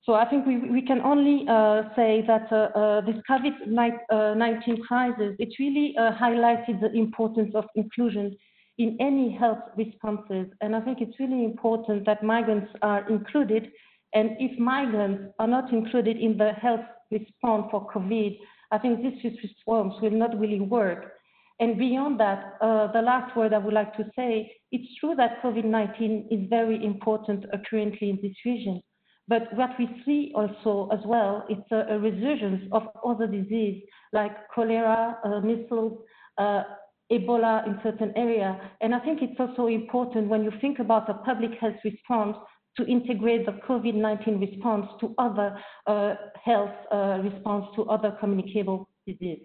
So 0.04 0.14
I 0.14 0.24
think 0.28 0.46
we, 0.46 0.58
we 0.70 0.82
can 0.82 1.00
only 1.00 1.46
uh, 1.48 1.82
say 1.96 2.22
that 2.26 2.46
uh, 2.52 2.78
uh, 2.78 3.00
this 3.00 3.16
COVID-19 3.28 4.82
crisis, 4.86 5.34
it 5.38 5.48
really 5.58 5.94
highlighted 5.98 6.80
the 6.80 6.92
importance 6.92 7.54
of 7.56 7.64
inclusion 7.74 8.36
in 8.78 8.96
any 9.00 9.36
health 9.36 9.64
responses. 9.76 10.46
And 10.60 10.76
I 10.76 10.80
think 10.80 11.00
it's 11.00 11.18
really 11.18 11.44
important 11.44 12.06
that 12.06 12.22
migrants 12.22 12.70
are 12.82 13.08
included. 13.08 13.68
And 14.14 14.30
if 14.38 14.56
migrants 14.58 15.34
are 15.40 15.48
not 15.48 15.72
included 15.72 16.18
in 16.18 16.36
the 16.36 16.52
health 16.52 16.86
response 17.10 17.66
for 17.70 17.86
COVID, 17.92 18.38
I 18.70 18.78
think 18.78 19.02
this 19.02 19.34
response 19.42 19.94
will 20.02 20.10
not 20.10 20.38
really 20.38 20.60
work. 20.60 21.12
And 21.58 21.78
beyond 21.78 22.20
that, 22.20 22.54
uh, 22.60 22.92
the 22.92 23.00
last 23.00 23.34
word 23.36 23.54
I 23.54 23.58
would 23.58 23.72
like 23.72 23.96
to 23.96 24.04
say, 24.14 24.52
it's 24.72 24.98
true 25.00 25.14
that 25.16 25.42
COVID-19 25.42 26.26
is 26.30 26.48
very 26.50 26.84
important 26.84 27.46
uh, 27.52 27.56
currently 27.68 28.10
in 28.10 28.18
this 28.22 28.34
region. 28.44 28.82
But 29.28 29.52
what 29.54 29.70
we 29.78 29.88
see 30.04 30.32
also 30.34 30.88
as 30.92 31.00
well, 31.04 31.44
it's 31.48 31.70
a, 31.72 31.94
a 31.94 31.98
resurgence 31.98 32.62
of 32.72 32.82
other 33.04 33.26
diseases 33.26 33.82
like 34.12 34.32
cholera, 34.54 35.18
uh, 35.24 35.40
measles, 35.40 35.98
uh, 36.38 36.62
Ebola 37.10 37.66
in 37.66 37.78
certain 37.82 38.12
area. 38.16 38.60
And 38.80 38.94
I 38.94 38.98
think 39.00 39.22
it's 39.22 39.38
also 39.38 39.66
important 39.68 40.28
when 40.28 40.44
you 40.44 40.52
think 40.60 40.78
about 40.78 41.08
a 41.08 41.14
public 41.14 41.52
health 41.60 41.76
response 41.84 42.36
to 42.76 42.86
integrate 42.86 43.46
the 43.46 43.52
COVID-19 43.52 44.40
response 44.40 44.86
to 45.00 45.14
other 45.18 45.58
uh, 45.86 46.14
health 46.42 46.74
uh, 46.92 47.20
response 47.22 47.66
to 47.76 47.84
other 47.84 48.16
communicable 48.20 48.88
disease. 49.06 49.40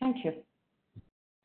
Thank 0.00 0.16
you. 0.24 0.32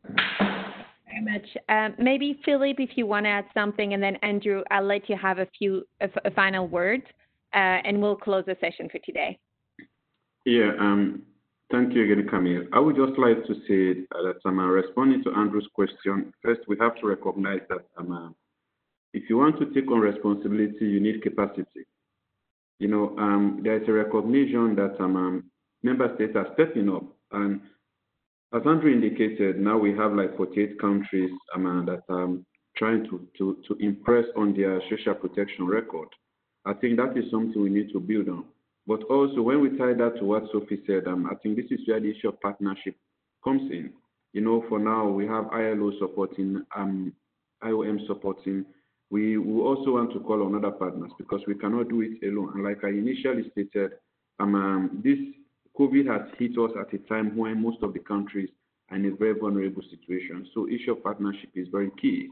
Very 0.06 1.22
much. 1.22 1.48
Um, 1.70 1.96
maybe 1.98 2.40
Philip, 2.46 2.80
if 2.80 2.92
you 2.96 3.06
want 3.06 3.26
to 3.26 3.30
add 3.30 3.46
something, 3.54 3.94
and 3.94 4.02
then 4.02 4.18
Andrew, 4.18 4.64
I'll 4.72 4.86
let 4.86 5.10
you 5.10 5.18
have 5.22 5.40
a 5.40 5.48
few 5.58 5.84
a, 6.02 6.10
a 6.26 6.32
final 6.32 6.68
word, 6.68 7.02
uh, 7.54 7.58
and 7.86 8.02
we'll 8.02 8.16
close 8.16 8.46
the 8.46 8.56
session 8.60 8.90
for 8.90 9.00
today. 9.00 9.40
Yeah. 10.46 10.72
Um, 10.80 11.24
thank 11.72 11.94
you 11.94 12.04
again, 12.04 12.28
Camille. 12.28 12.66
I 12.74 12.80
would 12.80 12.96
just 12.96 13.18
like 13.18 13.46
to 13.46 13.54
say 13.68 14.06
that 14.12 14.36
I'm 14.46 14.60
uh, 14.60 14.66
responding 14.66 15.24
to 15.24 15.32
Andrew's 15.32 15.68
question. 15.74 16.34
First, 16.42 16.62
we 16.68 16.78
have 16.80 16.96
to 16.98 17.08
recognize 17.08 17.62
that 17.70 17.86
I'm 17.98 18.12
um, 18.12 18.26
uh, 18.28 18.43
if 19.14 19.30
you 19.30 19.38
want 19.38 19.60
to 19.60 19.66
take 19.74 19.90
on 19.92 20.00
responsibility, 20.00 20.86
you 20.86 21.00
need 21.00 21.22
capacity. 21.22 21.86
You 22.80 22.88
know, 22.88 23.16
um, 23.18 23.62
there's 23.64 23.88
a 23.88 23.92
recognition 23.92 24.76
that 24.76 25.00
um, 25.00 25.16
um, 25.16 25.44
member 25.84 26.14
states 26.16 26.34
are 26.36 26.48
stepping 26.54 26.90
up. 26.90 27.04
And 27.32 27.62
as 28.54 28.62
Andrew 28.66 28.92
indicated, 28.92 29.60
now 29.60 29.78
we 29.78 29.96
have 29.96 30.14
like 30.14 30.36
48 30.36 30.80
countries 30.80 31.32
um, 31.56 31.86
that 31.86 32.04
are 32.10 32.24
um, 32.24 32.46
trying 32.76 33.04
to, 33.06 33.28
to, 33.38 33.58
to 33.68 33.76
impress 33.80 34.26
on 34.36 34.56
their 34.56 34.82
social 34.90 35.14
protection 35.14 35.68
record. 35.68 36.08
I 36.66 36.74
think 36.74 36.98
that 36.98 37.18
is 37.18 37.30
something 37.30 37.62
we 37.62 37.70
need 37.70 37.92
to 37.94 38.00
build 38.00 38.30
on. 38.30 38.46
But 38.88 39.04
also, 39.04 39.42
when 39.42 39.62
we 39.62 39.78
tie 39.78 39.94
that 39.94 40.18
to 40.20 40.26
what 40.26 40.44
Sophie 40.52 40.82
said, 40.86 41.08
um, 41.08 41.28
I 41.32 41.36
think 41.36 41.56
this 41.56 41.72
is 41.72 41.88
where 41.88 42.00
the 42.00 42.12
issue 42.12 42.30
of 42.30 42.42
partnership 42.42 42.96
comes 43.44 43.72
in. 43.72 43.92
You 44.34 44.42
know, 44.42 44.66
for 44.68 44.80
now, 44.80 45.08
we 45.08 45.26
have 45.28 45.48
ILO 45.54 45.92
supporting, 46.00 46.64
um, 46.76 47.14
IOM 47.64 48.06
supporting, 48.08 48.66
we 49.14 49.38
also 49.38 49.92
want 49.92 50.12
to 50.12 50.20
call 50.22 50.42
on 50.42 50.56
other 50.56 50.72
partners 50.72 51.12
because 51.20 51.42
we 51.48 51.54
cannot 51.54 51.88
do 51.88 52.02
it 52.02 52.28
alone. 52.28 52.52
And 52.56 52.64
like 52.64 52.84
I 52.84 52.88
initially 52.88 53.48
stated, 53.52 53.92
um, 54.40 54.56
um, 54.56 55.02
this 55.04 55.20
COVID 55.80 56.08
has 56.08 56.32
hit 56.40 56.58
us 56.58 56.72
at 56.82 56.92
a 56.96 56.98
time 57.08 57.38
when 57.38 57.62
most 57.62 57.78
of 57.84 57.94
the 57.94 58.00
countries 58.00 58.50
are 58.90 58.98
in 58.98 59.06
a 59.06 59.16
very 59.16 59.38
vulnerable 59.40 59.84
situation. 59.92 60.48
So 60.56 60.68
issue 60.68 60.94
of 60.94 61.04
partnership 61.04 61.52
is 61.54 61.68
very 61.72 61.92
key. 62.02 62.30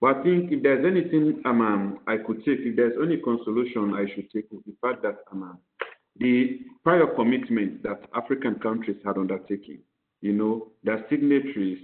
But 0.00 0.16
I 0.16 0.22
think 0.24 0.50
if 0.50 0.60
there's 0.64 0.84
anything 0.84 1.40
um, 1.44 1.60
um, 1.60 1.98
I 2.08 2.16
could 2.16 2.38
take, 2.38 2.58
if 2.62 2.74
there's 2.74 2.98
any 3.00 3.18
consolation 3.18 3.94
I 3.94 4.12
should 4.12 4.28
take, 4.32 4.50
with 4.50 4.64
the 4.64 4.74
fact 4.80 5.02
that 5.02 5.18
um, 5.30 5.44
um, 5.44 5.58
the 6.18 6.62
prior 6.82 7.06
commitment 7.14 7.84
that 7.84 8.00
African 8.12 8.56
countries 8.56 8.96
had 9.04 9.18
undertaken, 9.18 9.78
you 10.20 10.32
know, 10.32 10.72
the 10.82 11.04
signatories 11.08 11.78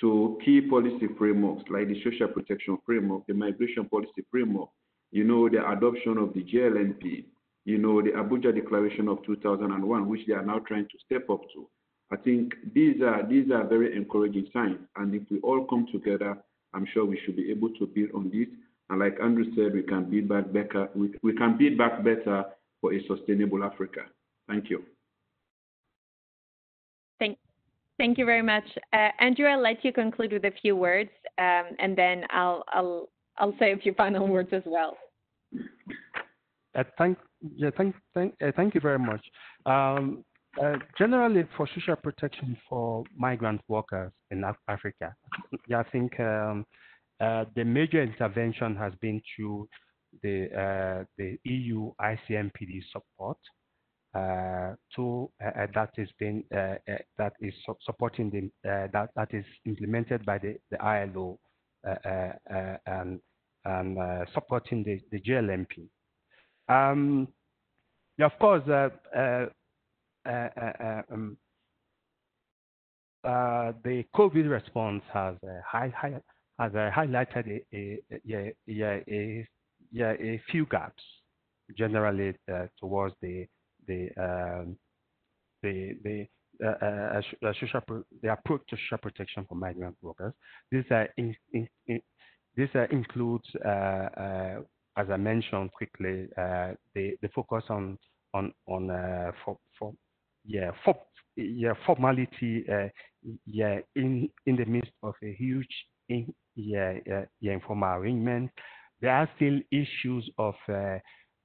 to 0.00 0.38
key 0.44 0.60
policy 0.60 1.08
frameworks 1.18 1.64
like 1.70 1.88
the 1.88 2.00
social 2.04 2.28
protection 2.28 2.78
framework, 2.86 3.26
the 3.26 3.34
migration 3.34 3.84
policy 3.86 4.24
framework, 4.30 4.68
you 5.10 5.24
know, 5.24 5.48
the 5.48 5.68
adoption 5.70 6.18
of 6.18 6.32
the 6.34 6.42
JLMP, 6.44 7.24
you 7.64 7.78
know, 7.78 8.00
the 8.00 8.10
Abuja 8.10 8.54
Declaration 8.54 9.08
of 9.08 9.24
2001, 9.24 10.08
which 10.08 10.20
they 10.26 10.34
are 10.34 10.44
now 10.44 10.58
trying 10.60 10.84
to 10.84 10.98
step 11.04 11.28
up 11.30 11.40
to. 11.54 11.68
I 12.10 12.16
think 12.16 12.54
these 12.74 13.02
are 13.02 13.26
these 13.28 13.50
are 13.50 13.64
very 13.66 13.94
encouraging 13.94 14.48
signs, 14.52 14.78
and 14.96 15.14
if 15.14 15.22
we 15.30 15.40
all 15.40 15.66
come 15.66 15.86
together, 15.92 16.38
I'm 16.72 16.86
sure 16.92 17.04
we 17.04 17.20
should 17.24 17.36
be 17.36 17.50
able 17.50 17.70
to 17.78 17.86
build 17.86 18.10
on 18.14 18.30
this. 18.30 18.48
And 18.88 19.00
like 19.00 19.18
Andrew 19.22 19.44
said, 19.54 19.74
we 19.74 19.82
can 19.82 20.08
build 20.08 20.28
back 20.28 20.50
better. 20.52 20.88
We, 20.94 21.12
we 21.22 21.34
can 21.34 21.58
build 21.58 21.76
back 21.76 22.02
better 22.02 22.44
for 22.80 22.94
a 22.94 23.06
sustainable 23.06 23.62
Africa. 23.62 24.00
Thank 24.48 24.70
you. 24.70 24.84
Thank 27.98 28.16
you 28.16 28.24
very 28.24 28.42
much. 28.42 28.64
Uh, 28.92 29.08
Andrew, 29.18 29.46
I'll 29.46 29.60
let 29.60 29.84
you 29.84 29.92
conclude 29.92 30.32
with 30.32 30.44
a 30.44 30.52
few 30.62 30.76
words, 30.76 31.10
um, 31.38 31.64
and 31.80 31.96
then 31.96 32.24
I'll, 32.30 32.62
I'll, 32.72 33.08
I'll 33.38 33.54
say 33.58 33.72
a 33.72 33.76
few 33.76 33.92
final 33.94 34.26
words 34.28 34.50
as 34.52 34.62
well. 34.64 34.96
Uh, 36.76 36.84
thank, 36.96 37.18
yeah, 37.56 37.70
thank, 37.76 37.96
thank, 38.14 38.34
uh, 38.40 38.52
thank 38.56 38.74
you 38.74 38.80
very 38.80 39.00
much. 39.00 39.24
Um, 39.66 40.24
uh, 40.62 40.74
generally, 40.96 41.44
for 41.56 41.68
social 41.74 41.96
protection 41.96 42.56
for 42.68 43.02
migrant 43.16 43.60
workers 43.68 44.12
in 44.30 44.44
Africa, 44.68 45.14
I 45.74 45.82
think 45.90 46.18
um, 46.20 46.64
the 47.18 47.64
major 47.64 48.02
intervention 48.02 48.76
has 48.76 48.92
been 49.00 49.20
through 49.34 49.68
the 50.22 50.48
uh, 50.52 51.04
the 51.16 51.38
EU 51.44 51.92
ICMPD 52.00 52.80
support 52.92 53.38
uh, 54.18 54.74
to 54.96 55.30
uh, 55.42 55.62
uh, 55.62 55.66
that 55.74 55.90
is 55.96 56.08
being 56.18 56.44
uh, 56.52 56.58
uh, 56.58 56.76
that 57.16 57.32
is 57.40 57.54
su 57.64 57.74
supporting 57.82 58.30
the 58.30 58.50
that 58.92 59.10
that 59.16 59.32
is 59.32 59.44
implemented 59.64 60.24
by 60.24 60.38
the 60.38 60.56
the 60.70 60.82
ILO 60.82 61.38
and 61.84 63.20
and 63.64 63.98
supporting 64.34 64.84
the 64.84 65.00
the 65.12 65.20
JLMP. 65.20 65.88
Um, 66.68 67.28
yeah, 68.18 68.26
of 68.26 68.38
course, 68.38 68.62
um, 73.24 73.74
the 73.84 74.04
COVID 74.14 74.50
response 74.50 75.02
has 75.12 75.36
high, 75.64 75.92
high, 75.96 76.20
has 76.58 76.72
highlighted 76.72 77.60
a, 77.72 77.74
a, 77.74 78.54
a, 78.70 79.46
a, 79.96 80.40
few 80.50 80.66
gaps 80.66 81.02
generally 81.76 82.34
uh, 82.52 82.66
towards 82.80 83.14
the 83.22 83.46
the 83.88 84.08
um, 84.22 84.76
the 85.62 85.94
the 86.04 86.26
uh, 86.64 86.74
uh, 86.82 87.20
uh 87.42 87.52
social 87.60 87.80
the 88.22 88.32
approach 88.32 88.62
to 88.68 88.76
social 88.76 88.98
protection 88.98 89.44
for 89.48 89.54
migrant 89.54 89.96
workers. 90.02 90.32
This 90.70 90.84
in, 91.16 91.34
in, 91.52 91.68
in, 91.86 92.00
this 92.56 92.70
includes, 92.90 93.48
as 93.64 95.06
I 95.10 95.16
mentioned 95.16 95.72
quickly, 95.72 96.28
the 96.36 97.16
the 97.22 97.28
focus 97.34 97.64
on 97.70 97.98
on 98.34 98.52
on 98.66 99.32
for 99.44 99.58
for 99.78 99.94
yeah 100.44 100.70
for 100.84 100.96
yeah 101.36 101.72
formality 101.86 102.64
yeah 103.46 103.78
in 103.96 104.28
in 104.46 104.56
the 104.56 104.64
midst 104.64 104.92
of 105.02 105.14
a 105.22 105.32
huge 105.34 105.68
in, 106.08 106.32
yeah, 106.56 106.94
yeah 107.40 107.52
informal 107.52 107.98
arrangement 107.98 108.50
there 109.00 109.12
are 109.12 109.28
still 109.36 109.58
issues 109.70 110.28
of 110.38 110.54
uh, 110.68 110.98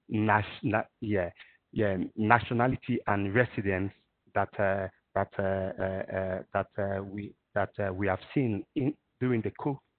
national, 0.09 0.83
yeah, 1.01 1.29
yeah, 1.73 1.97
nationality 2.15 2.99
and 3.07 3.33
residence 3.33 3.91
that 4.35 4.49
uh, 4.59 4.87
that 5.15 5.29
uh, 5.39 5.81
uh, 5.81 6.17
uh 6.17 6.41
that 6.53 6.67
uh, 6.77 7.03
we 7.03 7.33
that 7.55 7.69
uh, 7.79 7.91
we 7.91 8.07
have 8.07 8.19
seen 8.33 8.63
in, 8.75 8.93
during 9.19 9.41
the 9.41 9.51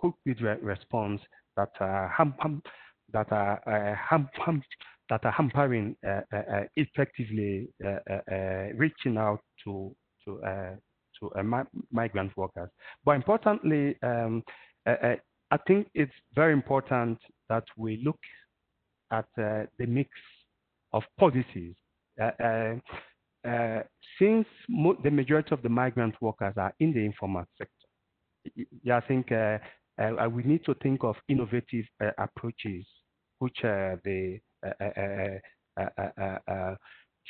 COVID 0.03 0.63
response 0.63 1.21
that 1.57 1.71
uh, 1.81 2.09
that 3.13 3.33
uh, 3.33 3.97
are 4.11 4.31
that 5.11 5.25
are 5.25 5.33
hampering 5.33 5.97
effectively 6.77 7.69
reaching 8.77 9.19
out 9.19 9.41
to 9.65 9.95
to 10.25 10.41
to 11.21 11.31
migrant 11.91 12.37
workers. 12.37 12.71
But 13.05 13.17
importantly, 13.17 13.97
um, 14.03 14.43
I 14.87 15.59
think 15.67 15.89
it's 15.95 16.13
very 16.35 16.53
important 16.53 17.19
that 17.49 17.65
we 17.77 18.03
look 18.05 18.19
at 19.13 19.27
uh, 19.39 19.67
the 19.79 19.87
mix 19.87 20.11
of 20.95 21.03
policies. 21.19 21.75
Uh, 22.21 22.31
uh, 22.43 22.75
uh 23.47 23.83
since 24.19 24.47
the 25.03 25.11
majority 25.11 25.51
of 25.51 25.61
the 25.63 25.69
migrant 25.69 26.15
workers 26.23 26.55
are 26.57 26.73
in 26.79 26.93
the 26.95 27.01
informal 27.01 27.45
sector, 27.59 27.89
yeah, 28.83 28.99
I 28.99 29.01
think 29.01 29.33
uh, 29.33 29.59
uh, 30.01 30.29
we 30.31 30.45
need 30.45 30.65
to 30.65 30.75
think 30.83 31.03
of 31.03 31.17
innovative 31.29 31.85
approaches, 32.19 32.87
which 33.41 33.59
the 33.63 34.39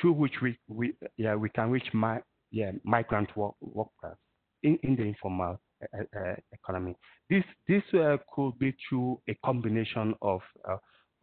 through 0.00 0.12
which 0.12 0.34
we, 0.42 0.58
we 0.68 0.94
yeah 1.16 1.34
we 1.34 1.48
can 1.50 1.70
reach 1.70 1.88
my, 1.94 2.20
yeah 2.50 2.72
migrant 2.84 3.34
work, 3.36 3.54
workers 3.60 4.18
in, 4.62 4.78
in 4.82 4.96
the 4.96 5.02
informal 5.02 5.58
uh, 5.82 6.34
economy. 6.52 6.94
This 7.30 7.44
this 7.66 7.82
uh, 7.94 8.18
could 8.34 8.58
be 8.58 8.74
through 8.88 9.20
a 9.28 9.34
combination 9.44 10.14
of 10.20 10.40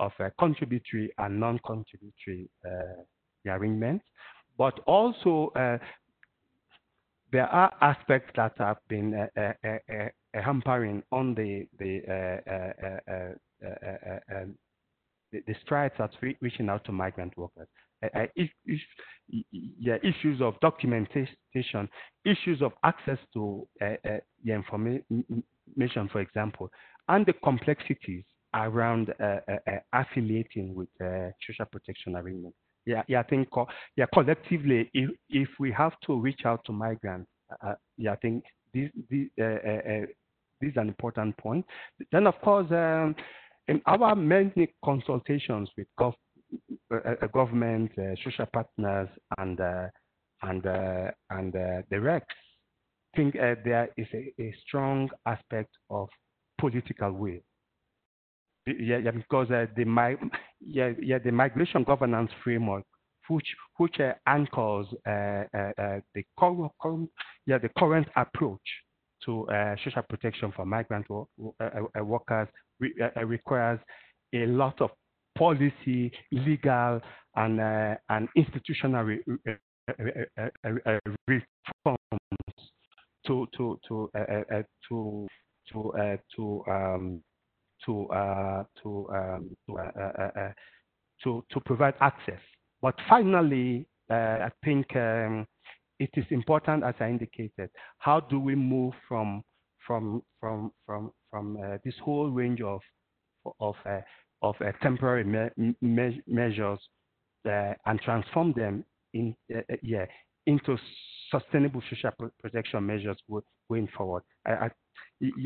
uh, 0.02 0.06
of 0.06 0.32
contributory 0.40 1.12
and 1.18 1.40
non-contributory 1.40 2.50
arrangements, 3.48 4.06
but 4.58 4.80
also 4.88 5.52
there 7.32 7.48
are 7.48 7.72
aspects 7.82 8.32
that 8.36 8.54
have 8.58 8.78
been 8.90 9.14
uh, 9.14 9.28
uh, 9.40 9.68
uh, 9.68 10.10
hampering 10.34 11.02
on 11.12 11.34
the 11.36 11.66
the, 11.80 12.02
the, 15.32 15.42
the 15.48 15.56
strides 15.64 15.96
at 16.00 16.12
reaching 16.42 16.70
out 16.70 16.84
to 16.86 16.92
migrant 16.92 17.38
workers. 17.38 17.68
If, 18.36 18.50
if, 18.66 18.82
yeah, 19.52 19.98
issues 20.04 20.42
of 20.42 20.60
documentation, 20.60 21.88
issues 22.26 22.62
of 22.62 22.74
access 22.84 23.20
to 23.34 23.68
uh, 23.82 23.94
uh, 24.04 24.18
information, 24.46 26.10
for 26.12 26.20
example, 26.20 26.70
and 27.08 27.26
the 27.26 27.34
complexities 27.34 28.24
around 28.54 29.14
uh, 29.20 29.24
uh, 29.24 29.58
uh 29.68 29.72
affiliating 29.94 30.76
with 30.76 30.90
uh, 31.02 31.30
social 31.46 31.66
protection 31.72 32.16
agreements. 32.16 32.58
Yeah, 32.86 33.04
yeah, 33.08 33.20
I 33.20 33.24
think 33.24 33.48
yeah, 33.96 34.06
collectively, 34.14 34.90
if, 34.94 35.12
if 35.30 35.50
we 35.60 35.72
have 35.72 35.94
to 36.08 36.20
reach 36.20 36.42
out 36.46 36.66
to 36.66 36.72
migrants, 36.72 37.30
yeah, 37.98 38.14
I 38.14 38.16
think 38.16 38.44
this, 38.74 38.90
this, 39.10 39.28
this 39.38 40.08
is 40.62 40.78
an 40.78 40.88
important 40.88 41.38
point. 41.38 41.64
Then, 42.12 42.26
of 42.26 42.42
course, 42.42 42.66
um, 42.72 43.16
in 43.68 43.82
our 43.86 44.16
many 44.16 44.74
consultations 44.84 45.70
with 45.78 45.88
gov 46.00 46.16
a 47.22 47.28
government, 47.28 47.92
uh, 47.98 48.16
social 48.24 48.48
partners, 48.52 49.10
and 49.38 49.62
uh, 49.62 49.88
and 50.42 50.66
uh, 50.66 51.12
and 51.30 51.54
the 51.54 51.96
RECs 51.96 52.26
think 53.16 53.34
there 53.34 53.90
is 53.98 54.08
a, 54.14 54.34
a, 54.40 54.54
strong 54.66 55.10
aspect 55.26 55.72
of 55.90 56.10
political 56.60 57.12
will. 57.12 57.40
Yeah, 58.80 59.12
because 59.12 59.48
the 59.50 60.18
yeah, 60.60 60.92
yeah, 61.02 61.20
the 61.20 61.32
migration 61.32 61.84
governance 61.84 62.32
framework, 62.44 62.86
which 63.28 63.48
which 63.78 63.98
anchors 64.28 64.88
the 65.06 66.24
current 66.38 67.10
yeah 67.46 67.58
the 67.58 67.70
current 67.78 68.08
approach 68.16 68.62
to 69.26 69.48
uh, 69.50 69.76
social 69.84 70.02
protection 70.04 70.52
for 70.56 70.66
migrant 70.66 71.06
uh, 71.12 72.04
workers 72.04 72.48
re 72.80 72.94
uh, 73.02 73.26
requires 73.26 73.80
a 74.34 74.46
lot 74.46 74.80
of 74.82 74.90
policy, 75.38 76.12
legal, 76.32 77.02
and, 77.36 77.60
uh, 77.60 77.96
and 78.10 78.28
institutional 78.36 79.04
re 79.04 79.20
uh, 79.48 79.52
uh, 80.66 81.00
reforms 81.28 82.20
to 83.26 83.48
to 83.56 83.80
to 83.88 84.10
to 84.88 85.28
to 85.72 86.18
to 86.36 86.64
um, 86.68 87.24
to 87.86 88.08
to 88.84 89.08
to, 89.68 90.54
to 91.24 91.46
to 91.52 91.60
provide 91.62 91.94
access. 92.02 92.40
But 92.82 92.96
finally, 93.10 93.86
I 94.10 94.50
think 94.64 94.96
um, 94.96 95.48
it 96.00 96.10
is 96.16 96.26
important, 96.32 96.84
as 96.84 96.96
I 97.00 97.10
indicated, 97.10 97.70
how 98.00 98.20
do 98.20 98.40
we 98.40 98.56
move 98.56 98.94
from 99.08 99.44
from 99.86 100.24
from 100.40 100.72
from 100.86 101.12
from 101.30 101.58
uh, 101.58 101.78
this 101.86 101.96
whole 102.04 102.30
range 102.30 102.62
of 102.62 102.82
of 103.60 103.76
uh, 103.86 104.02
of 104.42 104.56
uh, 104.62 104.72
temporary 104.82 105.24
me 105.24 105.76
me 105.82 106.22
measures 106.28 106.80
uh, 107.48 107.74
and 107.86 108.00
transform 108.02 108.54
them 108.54 108.84
in, 109.14 109.36
uh, 109.54 109.60
uh, 109.60 109.76
yeah, 109.82 110.06
into 110.46 110.78
sustainable 111.32 111.82
social 111.90 112.12
protection 112.42 112.86
measures 112.86 113.18
going 113.70 113.88
forward. 113.98 114.24
I, 114.46 114.52
I, 114.52 114.70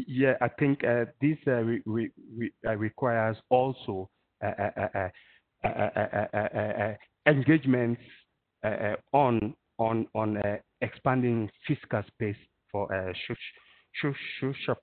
yeah, 0.07 0.33
I 0.41 0.47
think 0.47 0.83
uh, 0.83 1.05
this 1.21 1.37
uh, 1.47 1.63
re 1.63 1.81
re 1.85 2.51
requires 2.63 3.37
also 3.49 4.09
engagements 7.27 8.01
on 9.13 9.55
on 9.77 10.07
on 10.13 10.41
expanding 10.81 11.49
fiscal 11.67 12.03
space 12.07 12.37
for 12.71 13.13
social 14.01 14.75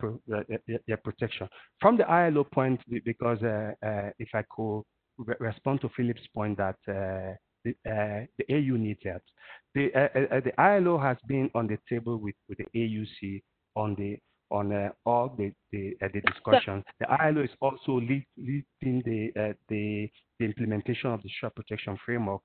protection. 1.05 1.49
From 1.81 1.97
the 1.97 2.09
ILO 2.09 2.45
point, 2.45 2.81
because 3.05 3.43
uh, 3.43 3.73
uh, 3.85 4.11
if 4.19 4.29
I 4.35 4.43
could 4.55 4.83
re 5.19 5.35
respond 5.41 5.81
to 5.83 5.89
Philip's 5.97 6.27
point 6.35 6.59
that 6.59 6.77
uh, 7.67 8.27
the, 8.39 8.45
the, 8.49 8.55
AU 8.55 8.77
needs 8.77 9.01
help, 9.05 9.23
the, 9.75 9.91
the 10.45 10.61
ILO 10.61 10.99
has 10.99 11.17
been 11.27 11.51
on 11.55 11.67
the 11.67 11.79
table 11.89 12.19
with, 12.19 12.35
with 12.49 12.59
the 12.59 12.67
AUC 12.77 13.43
on 13.77 13.95
the 13.97 14.19
on 14.51 14.71
uh, 14.71 14.91
all 15.07 15.35
the 15.39 15.51
the, 15.73 15.97
uh, 16.03 16.09
the 16.13 16.21
discussions. 16.21 16.85
The 17.01 17.11
ILO 17.11 17.43
is 17.43 17.51
also 17.61 17.93
lead, 17.93 18.27
leading 18.37 19.03
the, 19.07 19.33
uh, 19.41 19.53
the, 19.71 20.11
the 20.39 20.45
implementation 20.45 21.11
of 21.11 21.23
the 21.23 21.31
social 21.41 21.51
protection 21.51 21.99
framework 22.05 22.43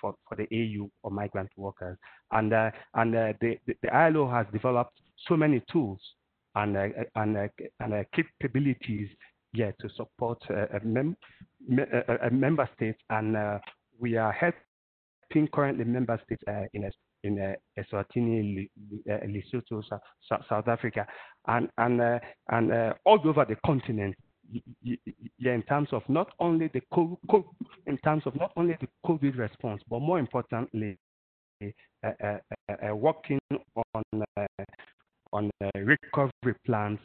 for 0.00 0.14
for 0.28 0.36
the 0.36 0.46
AU 0.52 0.88
or 1.02 1.10
migrant 1.10 1.50
workers, 1.56 1.98
and 2.30 2.52
and 2.52 3.14
the, 3.14 3.34
the, 3.40 3.58
the 3.82 3.94
ILO 3.94 4.30
has 4.30 4.46
developed 4.52 4.98
so 5.26 5.36
many 5.36 5.62
tools 5.70 6.00
and, 6.56 6.76
uh, 6.76 6.88
and, 7.14 7.36
uh, 7.36 7.48
and 7.80 7.94
uh, 7.94 8.02
capabilities 8.14 9.08
yeah, 9.52 9.70
to 9.80 9.88
support 9.96 10.38
a, 10.50 10.80
mem 10.84 11.16
a, 12.22 12.30
member 12.30 12.68
states. 12.76 12.98
And 13.10 13.36
we 13.98 14.16
are 14.16 14.32
helping 14.32 15.48
currently 15.52 15.84
member 15.84 16.20
states 16.24 16.42
in, 16.72 16.90
in 17.24 17.40
uh, 17.40 17.54
Eswatini, 17.78 18.68
uh, 19.10 19.18
Lesotho, 19.26 19.82
South 20.48 20.68
Africa, 20.68 21.06
and 21.48 21.68
and 21.78 22.00
uh, 22.00 22.18
and 22.50 22.72
uh, 22.72 22.94
all 23.04 23.20
over 23.24 23.44
the 23.44 23.56
continent. 23.64 24.14
Yeah, 24.82 25.54
in 25.54 25.62
terms 25.62 25.88
of 25.92 26.02
not 26.08 26.28
only 26.38 26.70
the 26.72 26.80
COVID, 26.92 27.44
in 27.86 27.98
terms 27.98 28.22
of 28.26 28.36
not 28.36 28.52
only 28.56 28.76
the 28.80 28.86
COVID 29.04 29.36
response, 29.36 29.82
but 29.90 30.00
more 30.00 30.20
importantly, 30.20 30.96
uh, 31.62 31.66
uh, 32.04 32.38
uh, 32.68 32.94
working 32.94 33.40
on 33.94 34.24
on 35.32 35.50
recovery 35.74 36.54
plans 36.64 37.00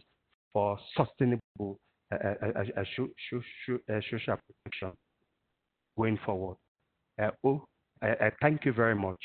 for 0.53 0.77
sustainable 0.95 1.79
social 2.11 3.07
protection 4.63 4.91
going 5.97 6.19
forward. 6.25 6.57
Oh, 7.43 7.63
thank 8.41 8.65
you 8.65 8.73
very 8.73 8.95
much. 8.95 9.19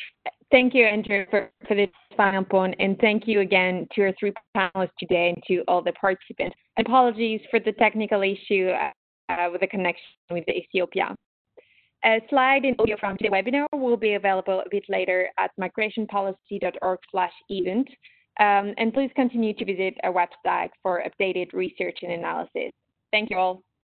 Thank 0.52 0.74
you, 0.74 0.84
Andrew, 0.84 1.24
for, 1.30 1.50
this 1.68 1.88
final 2.16 2.44
point, 2.44 2.76
and 2.78 2.96
thank 3.00 3.26
you 3.26 3.40
again 3.40 3.88
to 3.94 4.02
our 4.02 4.14
three 4.18 4.32
panelists 4.56 4.90
today 4.98 5.34
and 5.34 5.42
to 5.48 5.64
all 5.66 5.82
the 5.82 5.92
participants. 5.92 6.54
Apologies 6.78 7.40
for 7.50 7.58
the 7.58 7.72
technical 7.72 8.22
issue 8.22 8.70
uh, 9.28 9.48
with 9.50 9.60
the 9.60 9.66
connection 9.66 10.04
with 10.30 10.48
Ethiopia. 10.48 11.14
A 12.04 12.20
slide 12.30 12.64
and 12.64 12.76
audio 12.78 12.96
from 12.98 13.16
today's 13.16 13.32
webinar 13.32 13.66
will 13.72 13.96
be 13.96 14.14
available 14.14 14.60
a 14.60 14.68
bit 14.70 14.84
later 14.88 15.28
at 15.38 15.50
migrationpolicy.org 15.60 16.98
slash 17.10 17.32
event. 17.48 17.88
Um, 18.38 18.74
and 18.78 18.92
please 18.92 19.10
continue 19.16 19.54
to 19.54 19.64
visit 19.64 19.94
our 20.04 20.12
website 20.12 20.68
for 20.82 21.02
updated 21.02 21.52
research 21.52 21.98
and 22.02 22.12
analysis. 22.12 22.70
Thank 23.10 23.30
you 23.30 23.38
all. 23.38 23.62